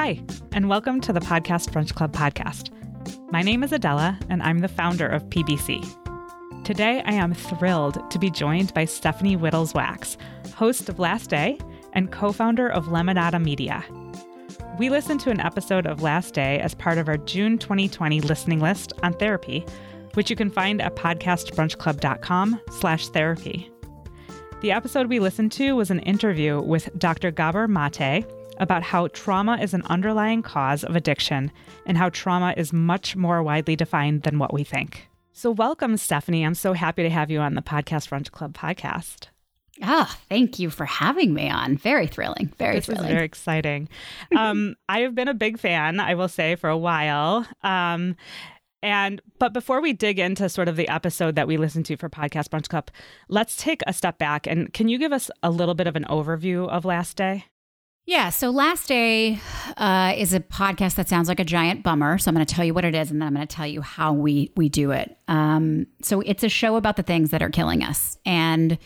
Hi, 0.00 0.22
and 0.52 0.68
welcome 0.68 1.00
to 1.00 1.12
the 1.12 1.18
Podcast 1.18 1.70
Brunch 1.70 1.92
Club 1.92 2.12
podcast. 2.12 2.70
My 3.32 3.42
name 3.42 3.64
is 3.64 3.72
Adela, 3.72 4.16
and 4.28 4.40
I'm 4.44 4.60
the 4.60 4.68
founder 4.68 5.08
of 5.08 5.24
PBC. 5.24 5.82
Today, 6.62 7.02
I 7.04 7.14
am 7.14 7.34
thrilled 7.34 8.08
to 8.12 8.18
be 8.20 8.30
joined 8.30 8.72
by 8.74 8.84
Stephanie 8.84 9.36
Wittels 9.36 9.72
Wachs, 9.72 10.16
host 10.52 10.88
of 10.88 11.00
Last 11.00 11.30
Day 11.30 11.58
and 11.94 12.12
co 12.12 12.30
founder 12.30 12.68
of 12.68 12.86
Lemonada 12.86 13.42
Media. 13.42 13.84
We 14.78 14.88
listened 14.88 15.18
to 15.22 15.30
an 15.30 15.40
episode 15.40 15.84
of 15.84 16.00
Last 16.00 16.32
Day 16.32 16.60
as 16.60 16.76
part 16.76 16.98
of 16.98 17.08
our 17.08 17.18
June 17.18 17.58
2020 17.58 18.20
listening 18.20 18.60
list 18.60 18.92
on 19.02 19.14
therapy, 19.14 19.66
which 20.14 20.30
you 20.30 20.36
can 20.36 20.48
find 20.48 20.80
at 20.80 20.94
podcastbrunchclub.com 20.94 22.60
slash 22.70 23.08
therapy. 23.08 23.68
The 24.60 24.70
episode 24.70 25.08
we 25.08 25.18
listened 25.18 25.50
to 25.52 25.74
was 25.74 25.90
an 25.90 25.98
interview 26.00 26.62
with 26.62 26.88
Dr. 26.96 27.32
Gabor 27.32 27.66
Mate 27.66 28.24
about 28.58 28.82
how 28.82 29.08
trauma 29.08 29.58
is 29.58 29.74
an 29.74 29.82
underlying 29.86 30.42
cause 30.42 30.84
of 30.84 30.96
addiction 30.96 31.50
and 31.86 31.96
how 31.96 32.08
trauma 32.10 32.54
is 32.56 32.72
much 32.72 33.16
more 33.16 33.42
widely 33.42 33.76
defined 33.76 34.22
than 34.22 34.38
what 34.38 34.52
we 34.52 34.64
think. 34.64 35.08
So, 35.32 35.50
welcome, 35.50 35.96
Stephanie. 35.96 36.44
I'm 36.44 36.54
so 36.54 36.72
happy 36.72 37.04
to 37.04 37.10
have 37.10 37.30
you 37.30 37.40
on 37.40 37.54
the 37.54 37.62
Podcast 37.62 38.08
Brunch 38.08 38.30
Club 38.32 38.56
podcast. 38.56 39.28
Ah, 39.82 40.08
oh, 40.10 40.20
thank 40.28 40.58
you 40.58 40.70
for 40.70 40.84
having 40.84 41.32
me 41.32 41.48
on. 41.48 41.76
Very 41.76 42.08
thrilling. 42.08 42.52
Very 42.58 42.76
this 42.76 42.86
thrilling. 42.86 43.08
very 43.08 43.24
exciting. 43.24 43.88
um, 44.36 44.74
I 44.88 45.00
have 45.00 45.14
been 45.14 45.28
a 45.28 45.34
big 45.34 45.58
fan, 45.58 46.00
I 46.00 46.14
will 46.14 46.28
say, 46.28 46.56
for 46.56 46.68
a 46.68 46.76
while. 46.76 47.46
Um, 47.62 48.16
and 48.82 49.20
but 49.38 49.52
before 49.52 49.80
we 49.80 49.92
dig 49.92 50.18
into 50.18 50.48
sort 50.48 50.68
of 50.68 50.76
the 50.76 50.88
episode 50.88 51.34
that 51.36 51.48
we 51.48 51.56
listened 51.56 51.86
to 51.86 51.96
for 51.96 52.08
Podcast 52.08 52.48
Brunch 52.48 52.68
Club, 52.68 52.90
let's 53.28 53.56
take 53.56 53.82
a 53.86 53.92
step 53.92 54.18
back 54.18 54.46
and 54.46 54.72
can 54.72 54.88
you 54.88 54.98
give 54.98 55.12
us 55.12 55.30
a 55.42 55.50
little 55.50 55.74
bit 55.74 55.86
of 55.86 55.96
an 55.96 56.06
overview 56.08 56.68
of 56.68 56.84
Last 56.84 57.16
Day? 57.16 57.44
Yeah, 58.08 58.30
so 58.30 58.48
Last 58.48 58.88
Day 58.88 59.38
uh, 59.76 60.14
is 60.16 60.32
a 60.32 60.40
podcast 60.40 60.94
that 60.94 61.10
sounds 61.10 61.28
like 61.28 61.40
a 61.40 61.44
giant 61.44 61.82
bummer. 61.82 62.16
So 62.16 62.30
I'm 62.30 62.34
going 62.34 62.46
to 62.46 62.54
tell 62.54 62.64
you 62.64 62.72
what 62.72 62.86
it 62.86 62.94
is, 62.94 63.10
and 63.10 63.20
then 63.20 63.26
I'm 63.26 63.34
going 63.34 63.46
to 63.46 63.54
tell 63.54 63.66
you 63.66 63.82
how 63.82 64.14
we 64.14 64.50
we 64.56 64.70
do 64.70 64.92
it. 64.92 65.18
Um, 65.28 65.86
so 66.00 66.22
it's 66.22 66.42
a 66.42 66.48
show 66.48 66.76
about 66.76 66.96
the 66.96 67.02
things 67.02 67.32
that 67.32 67.42
are 67.42 67.50
killing 67.50 67.82
us, 67.84 68.16
and 68.24 68.78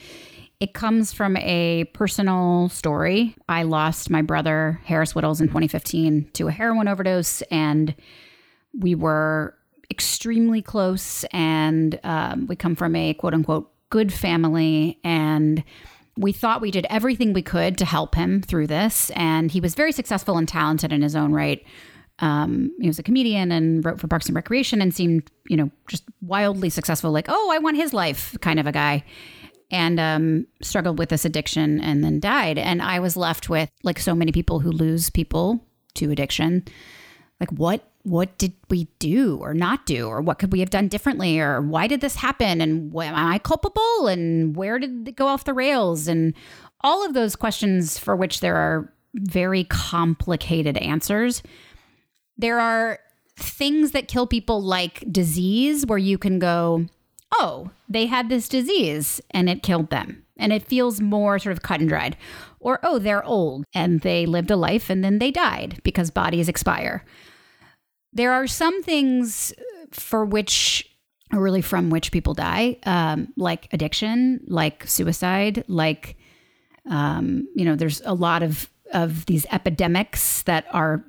it 0.59 0.75
comes 0.75 1.13
from 1.13 1.37
a 1.37 1.85
personal 1.95 2.69
story. 2.71 3.37
I 3.49 3.63
lost 3.63 4.11
my 4.11 4.23
brother 4.23 4.81
Harris 4.87 5.13
Wittels 5.13 5.41
in 5.41 5.47
2015 5.47 6.31
to 6.33 6.49
a 6.49 6.51
heroin 6.51 6.89
overdose, 6.89 7.43
and 7.43 7.95
we 8.77 8.97
were 8.97 9.55
extremely 9.89 10.63
close. 10.63 11.23
And 11.33 12.01
um, 12.03 12.49
we 12.49 12.57
come 12.57 12.75
from 12.75 12.97
a 12.97 13.15
quote 13.15 13.35
unquote 13.35 13.71
good 13.89 14.13
family, 14.13 14.99
and 15.05 15.63
we 16.17 16.33
thought 16.33 16.61
we 16.61 16.71
did 16.71 16.87
everything 16.91 17.33
we 17.33 17.43
could 17.43 17.79
to 17.79 17.85
help 17.85 18.15
him 18.15 18.43
through 18.43 18.67
this. 18.67 19.11
And 19.17 19.51
he 19.51 19.61
was 19.61 19.75
very 19.75 19.93
successful 19.93 20.37
and 20.37 20.47
talented 20.47 20.93
in 20.93 21.03
his 21.03 21.17
own 21.17 21.33
right. 21.33 21.65
Um, 22.19 22.71
he 22.81 22.87
was 22.87 22.99
a 22.99 23.03
comedian 23.03 23.51
and 23.51 23.85
wrote 23.85 23.99
for 23.99 24.09
Parks 24.09 24.27
and 24.27 24.37
Recreation 24.37 24.83
and 24.83 24.95
seemed, 24.95 25.31
you 25.49 25.57
know, 25.57 25.71
just 25.89 26.05
wildly 26.21 26.71
successful, 26.71 27.11
like, 27.11 27.27
oh, 27.29 27.51
I 27.53 27.59
want 27.59 27.77
his 27.77 27.93
life 27.93 28.37
kind 28.41 28.61
of 28.61 28.67
a 28.67 28.73
guy. 28.73 29.05
And 29.71 29.99
um, 29.99 30.47
struggled 30.61 30.99
with 30.99 31.09
this 31.09 31.25
addiction 31.25 31.81
and 31.81 32.05
then 32.05 32.21
died. 32.21 32.59
And 32.59 32.83
I 32.83 33.01
was 33.01 33.17
left 33.17 33.49
with, 33.49 33.71
like 33.83 33.99
so 33.99 34.15
many 34.15 34.31
people 34.31 34.61
who 34.61 34.71
lose 34.71 35.09
people 35.09 35.65
to 35.95 36.11
addiction, 36.11 36.65
like, 37.41 37.51
what 37.51 37.91
what 38.05 38.37
did 38.39 38.53
we 38.69 38.85
do 38.99 39.39
or 39.41 39.55
not 39.55 39.87
do? 39.87 40.07
Or 40.07 40.21
what 40.21 40.39
could 40.39 40.53
we 40.53 40.61
have 40.61 40.71
done 40.71 40.89
differently? 40.89 41.39
Or 41.39 41.61
why 41.61 41.87
did 41.87 42.01
this 42.01 42.17
happen? 42.17 42.61
And 42.61 42.95
am 42.95 43.15
i 43.15 43.39
culpable? 43.39 44.07
And 44.09 44.57
where 44.57 44.79
did 44.79 45.09
it 45.09 45.17
go 45.17 45.27
off 45.27 45.45
the 45.45 45.55
rails? 45.55 46.09
And 46.09 46.35
all 46.81 47.07
of 47.07 47.15
those 47.15 47.37
questions 47.37 47.99
for 47.99 48.17
which 48.17 48.41
there 48.41 48.57
are 48.57 48.93
very 49.15 49.65
complicated 49.65 50.77
answers. 50.79 51.43
There 52.37 52.59
are 52.59 52.99
things 53.37 53.93
that 53.93 54.09
kill 54.09 54.27
people 54.27 54.61
like 54.61 55.05
disease 55.11 55.87
where 55.87 55.99
you 55.99 56.19
can 56.19 56.39
go 56.39 56.87
oh 57.35 57.71
they 57.89 58.07
had 58.07 58.29
this 58.29 58.47
disease 58.49 59.21
and 59.31 59.49
it 59.49 59.63
killed 59.63 59.91
them. 59.91 60.25
And 60.37 60.53
it 60.53 60.67
feels 60.67 61.01
more 61.01 61.39
sort 61.39 61.53
of 61.53 61.63
cut 61.63 61.79
and 61.81 61.89
dried. 61.89 62.17
Or 62.59 62.81
oh 62.83 62.99
they're 62.99 63.25
old 63.25 63.65
and 63.75 64.01
they 64.01 64.27
lived 64.27 64.51
a 64.51 64.57
life 64.57 64.91
and 64.91 65.05
then 65.05 65.19
they 65.19 65.31
died 65.31 65.81
because 65.85 66.11
bodies 66.11 66.49
expire 66.49 67.05
there 68.13 68.33
are 68.33 68.47
some 68.47 68.83
things 68.83 69.53
for 69.91 70.25
which, 70.25 70.89
or 71.33 71.41
really 71.41 71.63
from 71.63 71.91
which 71.91 72.13
people 72.13 72.35
die, 72.35 72.79
um, 72.85 73.33
like 73.37 73.69
addiction, 73.73 74.41
like 74.47 74.87
suicide, 74.87 75.65
like, 75.69 76.17
um, 76.89 77.49
you 77.55 77.65
know, 77.65 77.77
there's 77.77 78.03
a 78.05 78.15
lot 78.15 78.43
of, 78.43 78.69
of 78.93 79.27
these 79.27 79.47
epidemics 79.51 80.43
that 80.43 80.67
are 80.73 81.05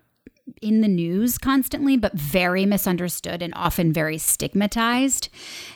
in 0.61 0.81
the 0.81 0.87
news 0.87 1.37
constantly, 1.37 1.97
but 1.97 2.13
very 2.13 2.65
misunderstood 2.65 3.41
and 3.41 3.53
often 3.55 3.93
very 3.93 4.17
stigmatized. 4.17 5.29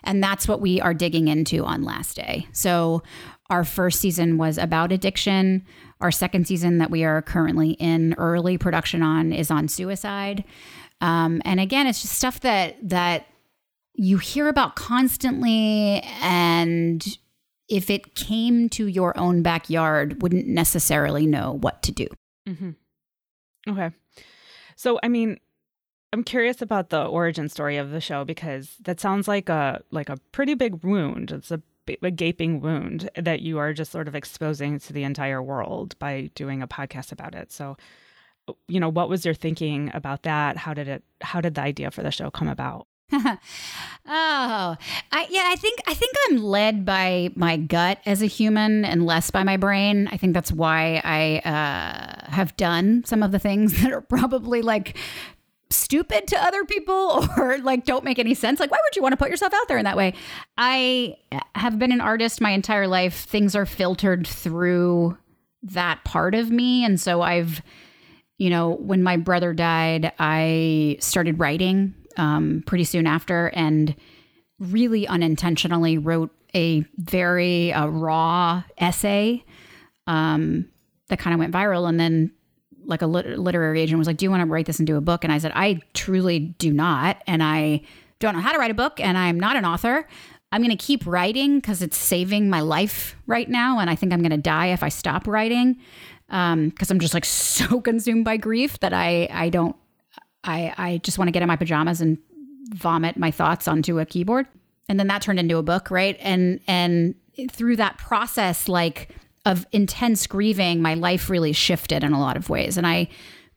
And 0.03 0.23
that's 0.23 0.47
what 0.47 0.61
we 0.61 0.79
are 0.81 0.93
digging 0.93 1.27
into 1.27 1.63
on 1.65 1.83
Last 1.83 2.15
Day. 2.15 2.47
So, 2.51 3.03
our 3.49 3.63
first 3.63 4.01
season 4.01 4.37
was 4.37 4.57
about 4.57 4.91
addiction. 4.91 5.65
Our 6.01 6.11
second 6.11 6.47
season, 6.47 6.79
that 6.79 6.91
we 6.91 7.05
are 7.05 7.21
currently 7.21 7.71
in 7.71 8.13
early 8.17 8.57
production 8.57 9.01
on, 9.01 9.31
is 9.31 9.49
on 9.49 9.69
suicide. 9.69 10.43
Um, 11.01 11.41
and 11.45 11.59
again, 11.59 11.87
it's 11.87 12.01
just 12.01 12.15
stuff 12.15 12.39
that 12.41 12.75
that 12.89 13.27
you 13.93 14.17
hear 14.17 14.47
about 14.47 14.75
constantly, 14.75 16.01
and 16.21 17.17
if 17.67 17.89
it 17.89 18.15
came 18.15 18.69
to 18.69 18.87
your 18.87 19.17
own 19.17 19.41
backyard, 19.41 20.21
wouldn't 20.21 20.47
necessarily 20.47 21.25
know 21.25 21.57
what 21.61 21.81
to 21.83 21.91
do. 21.91 22.07
Mm-hmm. 22.47 22.71
Okay, 23.69 23.91
so 24.75 24.99
I 25.03 25.07
mean, 25.07 25.39
I'm 26.13 26.23
curious 26.23 26.61
about 26.61 26.89
the 26.89 27.05
origin 27.05 27.49
story 27.49 27.77
of 27.77 27.91
the 27.91 28.01
show 28.01 28.23
because 28.23 28.75
that 28.81 28.99
sounds 28.99 29.27
like 29.27 29.49
a 29.49 29.81
like 29.91 30.09
a 30.09 30.17
pretty 30.31 30.53
big 30.53 30.83
wound. 30.83 31.31
It's 31.31 31.51
a 31.51 31.61
a 32.01 32.11
gaping 32.11 32.59
wound 32.59 33.09
that 33.15 33.41
you 33.41 33.57
are 33.57 33.73
just 33.73 33.91
sort 33.91 34.07
of 34.07 34.15
exposing 34.15 34.79
to 34.79 34.93
the 34.93 35.03
entire 35.03 35.41
world 35.41 35.97
by 35.99 36.29
doing 36.35 36.61
a 36.61 36.67
podcast 36.67 37.11
about 37.11 37.35
it. 37.35 37.51
So, 37.51 37.77
you 38.67 38.79
know, 38.79 38.89
what 38.89 39.09
was 39.09 39.25
your 39.25 39.33
thinking 39.33 39.91
about 39.93 40.23
that? 40.23 40.57
How 40.57 40.73
did 40.73 40.87
it 40.87 41.03
how 41.21 41.41
did 41.41 41.55
the 41.55 41.61
idea 41.61 41.91
for 41.91 42.03
the 42.03 42.11
show 42.11 42.29
come 42.29 42.47
about? 42.47 42.87
oh, 43.13 43.37
I 44.05 45.27
yeah, 45.29 45.43
I 45.45 45.55
think 45.57 45.79
I 45.87 45.93
think 45.93 46.13
I'm 46.27 46.37
led 46.37 46.85
by 46.85 47.29
my 47.35 47.55
gut 47.55 47.99
as 48.05 48.21
a 48.21 48.25
human 48.25 48.83
and 48.83 49.05
less 49.05 49.31
by 49.31 49.43
my 49.43 49.55
brain. 49.55 50.09
I 50.11 50.17
think 50.17 50.33
that's 50.33 50.51
why 50.51 51.01
I 51.03 51.39
uh, 51.49 52.31
have 52.31 52.57
done 52.57 53.03
some 53.05 53.23
of 53.23 53.31
the 53.31 53.39
things 53.39 53.81
that 53.81 53.93
are 53.93 54.01
probably 54.01 54.61
like 54.61 54.97
stupid 55.69 56.27
to 56.27 56.41
other 56.41 56.63
people 56.65 57.25
or 57.37 57.57
like 57.59 57.85
don't 57.85 58.03
make 58.03 58.19
any 58.19 58.33
sense. 58.33 58.59
Like, 58.59 58.71
why 58.71 58.79
would 58.83 58.95
you 58.95 59.01
want 59.01 59.13
to 59.13 59.17
put 59.17 59.29
yourself 59.29 59.53
out 59.53 59.67
there 59.69 59.77
in 59.77 59.85
that 59.85 59.97
way? 59.97 60.13
I 60.57 61.15
have 61.55 61.79
been 61.79 61.93
an 61.93 62.01
artist 62.01 62.41
my 62.41 62.51
entire 62.51 62.87
life. 62.87 63.23
Things 63.25 63.55
are 63.55 63.65
filtered 63.65 64.27
through 64.27 65.17
that 65.63 66.03
part 66.03 66.35
of 66.35 66.51
me, 66.51 66.83
and 66.83 66.99
so 66.99 67.21
I've 67.21 67.61
you 68.37 68.49
know, 68.49 68.71
when 68.75 69.01
my 69.01 69.17
brother 69.17 69.53
died, 69.53 70.11
I 70.19 70.97
started 70.99 71.39
writing 71.39 71.95
um, 72.17 72.63
pretty 72.65 72.83
soon 72.83 73.07
after 73.07 73.47
and 73.47 73.95
really 74.59 75.07
unintentionally 75.07 75.97
wrote 75.97 76.31
a 76.55 76.85
very 76.97 77.73
uh, 77.73 77.87
raw 77.87 78.63
essay 78.77 79.43
um, 80.07 80.67
that 81.09 81.19
kind 81.19 81.33
of 81.33 81.39
went 81.39 81.53
viral. 81.53 81.87
And 81.89 81.99
then, 81.99 82.31
like, 82.85 83.01
a 83.01 83.07
lit- 83.07 83.37
literary 83.39 83.81
agent 83.81 83.97
was 83.97 84.07
like, 84.07 84.17
Do 84.17 84.25
you 84.25 84.31
want 84.31 84.41
to 84.41 84.47
write 84.47 84.65
this 84.65 84.79
into 84.79 84.95
a 84.95 85.01
book? 85.01 85.23
And 85.23 85.33
I 85.33 85.39
said, 85.39 85.51
I 85.55 85.81
truly 85.93 86.39
do 86.39 86.71
not. 86.71 87.21
And 87.27 87.43
I 87.43 87.81
don't 88.19 88.33
know 88.33 88.41
how 88.41 88.51
to 88.51 88.59
write 88.59 88.71
a 88.71 88.75
book, 88.75 88.99
and 88.99 89.17
I'm 89.17 89.39
not 89.39 89.55
an 89.55 89.65
author. 89.65 90.07
I'm 90.51 90.61
going 90.61 90.75
to 90.75 90.83
keep 90.83 91.05
writing 91.05 91.57
because 91.57 91.81
it's 91.81 91.97
saving 91.97 92.49
my 92.49 92.61
life 92.61 93.15
right 93.27 93.49
now. 93.49 93.79
And 93.79 93.89
I 93.89 93.95
think 93.95 94.13
I'm 94.13 94.21
going 94.21 94.31
to 94.31 94.37
die 94.37 94.67
if 94.67 94.81
I 94.81 94.89
stop 94.89 95.27
writing 95.27 95.77
because 96.27 96.53
um, 96.53 96.73
I'm 96.89 96.99
just 96.99 97.13
like 97.13 97.25
so 97.25 97.81
consumed 97.81 98.25
by 98.25 98.37
grief 98.37 98.79
that 98.79 98.93
I 98.93 99.27
I 99.31 99.49
don't 99.49 99.75
I 100.43 100.73
I 100.77 100.97
just 100.99 101.17
want 101.17 101.27
to 101.27 101.31
get 101.31 101.41
in 101.41 101.47
my 101.47 101.55
pajamas 101.55 102.01
and 102.01 102.17
vomit 102.73 103.17
my 103.17 103.31
thoughts 103.31 103.67
onto 103.67 103.99
a 103.99 104.05
keyboard. 104.05 104.47
And 104.89 104.99
then 104.99 105.07
that 105.07 105.21
turned 105.21 105.39
into 105.39 105.57
a 105.57 105.63
book, 105.63 105.91
right? 105.91 106.17
And 106.19 106.59
and 106.67 107.15
through 107.51 107.75
that 107.77 107.97
process, 107.97 108.67
like 108.67 109.09
of 109.45 109.65
intense 109.71 110.27
grieving, 110.27 110.81
my 110.81 110.93
life 110.93 111.29
really 111.29 111.53
shifted 111.53 112.03
in 112.03 112.11
a 112.11 112.19
lot 112.19 112.35
of 112.35 112.49
ways. 112.49 112.77
And 112.77 112.85
I 112.85 113.07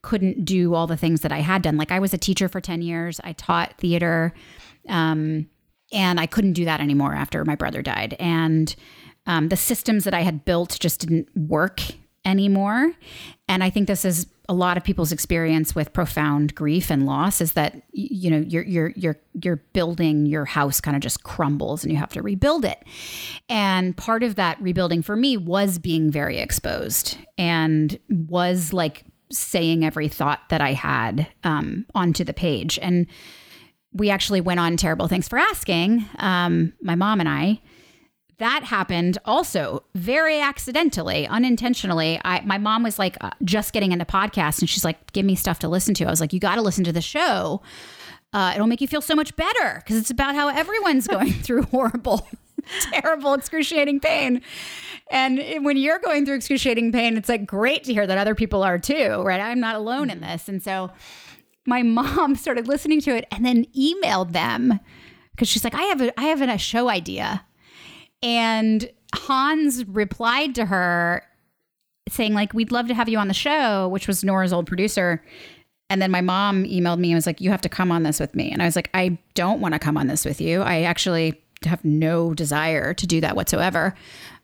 couldn't 0.02 0.44
do 0.44 0.74
all 0.74 0.86
the 0.86 0.96
things 0.96 1.22
that 1.22 1.32
I 1.32 1.40
had 1.40 1.62
done. 1.62 1.76
Like 1.76 1.90
I 1.90 1.98
was 1.98 2.14
a 2.14 2.18
teacher 2.18 2.48
for 2.48 2.60
10 2.60 2.80
years. 2.80 3.20
I 3.24 3.32
taught 3.32 3.74
theater. 3.78 4.32
Um, 4.88 5.48
and 5.92 6.20
I 6.20 6.26
couldn't 6.26 6.52
do 6.52 6.64
that 6.64 6.80
anymore 6.80 7.14
after 7.14 7.44
my 7.44 7.56
brother 7.56 7.82
died. 7.82 8.14
And 8.18 8.74
um, 9.26 9.48
the 9.48 9.56
systems 9.56 10.04
that 10.04 10.14
I 10.14 10.20
had 10.20 10.44
built 10.44 10.78
just 10.80 11.00
didn't 11.00 11.28
work 11.36 11.82
anymore. 12.24 12.92
And 13.48 13.64
I 13.64 13.70
think 13.70 13.86
this 13.86 14.04
is 14.04 14.26
a 14.48 14.54
lot 14.54 14.76
of 14.76 14.82
people's 14.82 15.12
experience 15.12 15.74
with 15.74 15.92
profound 15.92 16.54
grief 16.56 16.90
and 16.90 17.06
loss 17.06 17.40
is 17.40 17.52
that 17.52 17.82
you 17.92 18.28
know 18.28 18.38
you're 18.38 18.64
you're 18.64 18.92
you're 18.96 19.16
you're 19.44 19.62
building 19.72 20.26
your 20.26 20.44
house 20.44 20.80
kind 20.80 20.96
of 20.96 21.02
just 21.02 21.22
crumbles 21.22 21.84
and 21.84 21.92
you 21.92 21.98
have 21.98 22.12
to 22.12 22.20
rebuild 22.20 22.64
it. 22.64 22.82
And 23.48 23.96
part 23.96 24.22
of 24.22 24.34
that 24.34 24.60
rebuilding 24.60 25.02
for 25.02 25.14
me 25.14 25.36
was 25.36 25.78
being 25.78 26.10
very 26.10 26.38
exposed 26.38 27.16
and 27.38 27.96
was 28.08 28.72
like 28.72 29.04
saying 29.30 29.84
every 29.84 30.08
thought 30.08 30.40
that 30.48 30.60
I 30.60 30.72
had 30.72 31.28
um, 31.44 31.86
onto 31.94 32.24
the 32.24 32.34
page. 32.34 32.78
And 32.82 33.06
we 33.92 34.10
actually 34.10 34.40
went 34.40 34.60
on 34.60 34.76
Terrible 34.76 35.08
Thanks 35.08 35.28
for 35.28 35.38
Asking, 35.38 36.04
um, 36.18 36.72
my 36.82 36.96
mom 36.96 37.20
and 37.20 37.28
I. 37.28 37.60
That 38.40 38.64
happened 38.64 39.18
also 39.26 39.84
very 39.94 40.40
accidentally, 40.40 41.26
unintentionally. 41.26 42.18
I, 42.24 42.40
my 42.40 42.56
mom 42.56 42.82
was 42.82 42.98
like 42.98 43.18
uh, 43.20 43.30
just 43.44 43.74
getting 43.74 43.92
into 43.92 44.06
podcasts 44.06 44.60
and 44.60 44.68
she's 44.68 44.82
like, 44.82 45.12
give 45.12 45.26
me 45.26 45.34
stuff 45.34 45.58
to 45.58 45.68
listen 45.68 45.92
to. 45.94 46.06
I 46.06 46.10
was 46.10 46.22
like, 46.22 46.32
you 46.32 46.40
got 46.40 46.54
to 46.54 46.62
listen 46.62 46.82
to 46.84 46.92
the 46.92 47.02
show. 47.02 47.60
Uh, 48.32 48.52
it'll 48.54 48.66
make 48.66 48.80
you 48.80 48.88
feel 48.88 49.02
so 49.02 49.14
much 49.14 49.36
better 49.36 49.74
because 49.76 49.98
it's 49.98 50.10
about 50.10 50.34
how 50.34 50.48
everyone's 50.48 51.06
going 51.06 51.32
through 51.32 51.64
horrible, 51.64 52.26
terrible, 52.92 53.34
excruciating 53.34 54.00
pain. 54.00 54.40
And 55.10 55.62
when 55.62 55.76
you're 55.76 55.98
going 55.98 56.24
through 56.24 56.36
excruciating 56.36 56.92
pain, 56.92 57.18
it's 57.18 57.28
like 57.28 57.44
great 57.44 57.84
to 57.84 57.92
hear 57.92 58.06
that 58.06 58.16
other 58.16 58.34
people 58.34 58.62
are 58.62 58.78
too, 58.78 59.22
right? 59.22 59.40
I'm 59.40 59.60
not 59.60 59.76
alone 59.76 60.08
in 60.08 60.20
this. 60.22 60.48
And 60.48 60.62
so 60.62 60.90
my 61.66 61.82
mom 61.82 62.36
started 62.36 62.68
listening 62.68 63.02
to 63.02 63.14
it 63.14 63.26
and 63.30 63.44
then 63.44 63.66
emailed 63.78 64.32
them 64.32 64.80
because 65.32 65.48
she's 65.48 65.62
like, 65.62 65.74
I 65.74 65.82
have 65.82 66.00
a 66.00 66.18
I 66.18 66.24
have 66.24 66.40
a 66.40 66.56
show 66.56 66.88
idea. 66.88 67.44
And 68.22 68.90
Hans 69.14 69.86
replied 69.86 70.54
to 70.56 70.66
her 70.66 71.24
saying, 72.08 72.34
like, 72.34 72.52
we'd 72.52 72.72
love 72.72 72.88
to 72.88 72.94
have 72.94 73.08
you 73.08 73.18
on 73.18 73.28
the 73.28 73.34
show, 73.34 73.88
which 73.88 74.06
was 74.06 74.24
Nora's 74.24 74.52
old 74.52 74.66
producer. 74.66 75.22
And 75.88 76.00
then 76.00 76.10
my 76.10 76.20
mom 76.20 76.64
emailed 76.64 76.98
me 76.98 77.10
and 77.10 77.16
was 77.16 77.26
like, 77.26 77.40
You 77.40 77.50
have 77.50 77.60
to 77.62 77.68
come 77.68 77.90
on 77.90 78.04
this 78.04 78.20
with 78.20 78.34
me. 78.34 78.50
And 78.52 78.62
I 78.62 78.64
was 78.64 78.76
like, 78.76 78.90
I 78.94 79.18
don't 79.34 79.60
want 79.60 79.74
to 79.74 79.80
come 79.80 79.96
on 79.96 80.06
this 80.06 80.24
with 80.24 80.40
you. 80.40 80.62
I 80.62 80.82
actually 80.82 81.42
have 81.64 81.84
no 81.84 82.32
desire 82.32 82.94
to 82.94 83.06
do 83.06 83.20
that 83.20 83.36
whatsoever. 83.36 83.94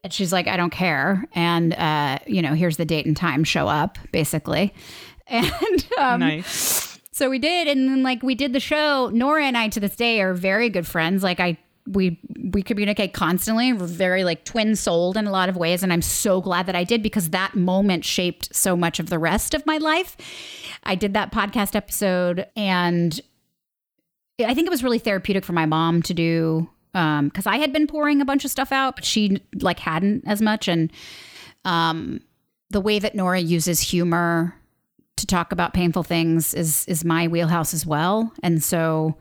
And 0.05 0.13
she's 0.13 0.33
like, 0.33 0.49
I 0.49 0.57
don't 0.57 0.71
care. 0.71 1.25
And, 1.35 1.73
uh, 1.75 2.19
you 2.27 2.43
know, 2.43 2.55
here's 2.55 2.77
the 2.77 2.85
date 2.85 3.07
and 3.07 3.17
time, 3.17 3.45
show 3.45 3.69
up, 3.69 3.99
basically. 4.13 4.75
And 5.29 5.89
um, 5.99 6.21
nice. 6.21 7.01
so 7.11 7.29
we 7.29 7.41
did. 7.41 7.67
And 7.67 7.89
then, 7.89 8.05
like, 8.05 8.23
we 8.23 8.37
did 8.37 8.53
the 8.53 8.61
show. 8.61 9.11
Nora 9.13 9.45
and 9.45 9.59
I 9.59 9.69
to 9.71 9.81
this 9.81 9.97
day 9.97 10.21
are 10.21 10.35
very 10.35 10.71
good 10.71 10.87
friends. 10.87 11.25
Like, 11.25 11.41
I, 11.41 11.59
we 11.87 12.21
we 12.53 12.63
communicate 12.63 13.13
constantly. 13.13 13.73
We're 13.73 13.87
very 13.87 14.25
like 14.25 14.45
twin 14.45 14.77
souled 14.77 15.17
in 15.17 15.27
a 15.27 15.31
lot 15.31 15.49
of 15.49 15.57
ways 15.57 15.83
and 15.83 15.93
i'm 15.93 16.03
so 16.03 16.41
glad 16.41 16.67
that 16.67 16.77
i 16.77 16.85
did 16.85 17.03
because 17.03 17.31
that 17.31 17.55
moment 17.55 18.05
shaped 18.05 18.55
so 18.55 18.77
much 18.77 18.99
of 18.99 19.09
the 19.09 19.19
rest 19.19 19.55
of 19.55 19.65
my 19.67 19.79
life. 19.79 20.17
I 20.85 20.95
did 20.95 21.15
that 21.15 21.33
podcast 21.33 21.75
episode 21.75 22.47
and 22.57 23.21
i 24.45 24.55
think 24.55 24.67
it 24.67 24.71
was 24.71 24.85
really 24.85 24.99
therapeutic 24.99 25.45
for 25.45 25.53
my 25.53 25.67
mom 25.67 26.03
to 26.03 26.15
do 26.15 26.69
um 26.95 27.29
because 27.29 27.47
i 27.47 27.57
had 27.57 27.73
been 27.73 27.87
pouring 27.87 28.21
a 28.21 28.25
bunch 28.25 28.45
of 28.45 28.51
stuff 28.51 28.73
out 28.73 28.97
but 28.97 29.05
she 29.05 29.41
like 29.61 29.79
hadn't 29.79 30.25
as 30.27 30.43
much 30.43 30.69
and 30.69 30.93
um 31.65 32.21
the 32.71 32.81
way 32.81 32.99
that 32.99 33.15
nora 33.15 33.41
uses 33.41 33.81
humor 33.81 34.55
to 35.17 35.27
talk 35.27 35.53
about 35.53 35.73
painful 35.73 36.03
things 36.03 36.53
is 36.53 36.85
is 36.87 37.05
my 37.05 37.29
wheelhouse 37.29 37.73
as 37.73 37.87
well 37.87 38.33
and 38.43 38.63
so 38.63 39.17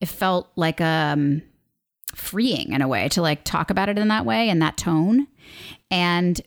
it 0.00 0.08
felt 0.08 0.50
like 0.56 0.80
um 0.80 1.42
freeing 2.14 2.72
in 2.72 2.82
a 2.82 2.88
way 2.88 3.08
to 3.10 3.22
like 3.22 3.44
talk 3.44 3.70
about 3.70 3.88
it 3.88 3.98
in 3.98 4.08
that 4.08 4.24
way 4.24 4.48
and 4.48 4.60
that 4.60 4.76
tone 4.76 5.26
and 5.90 6.40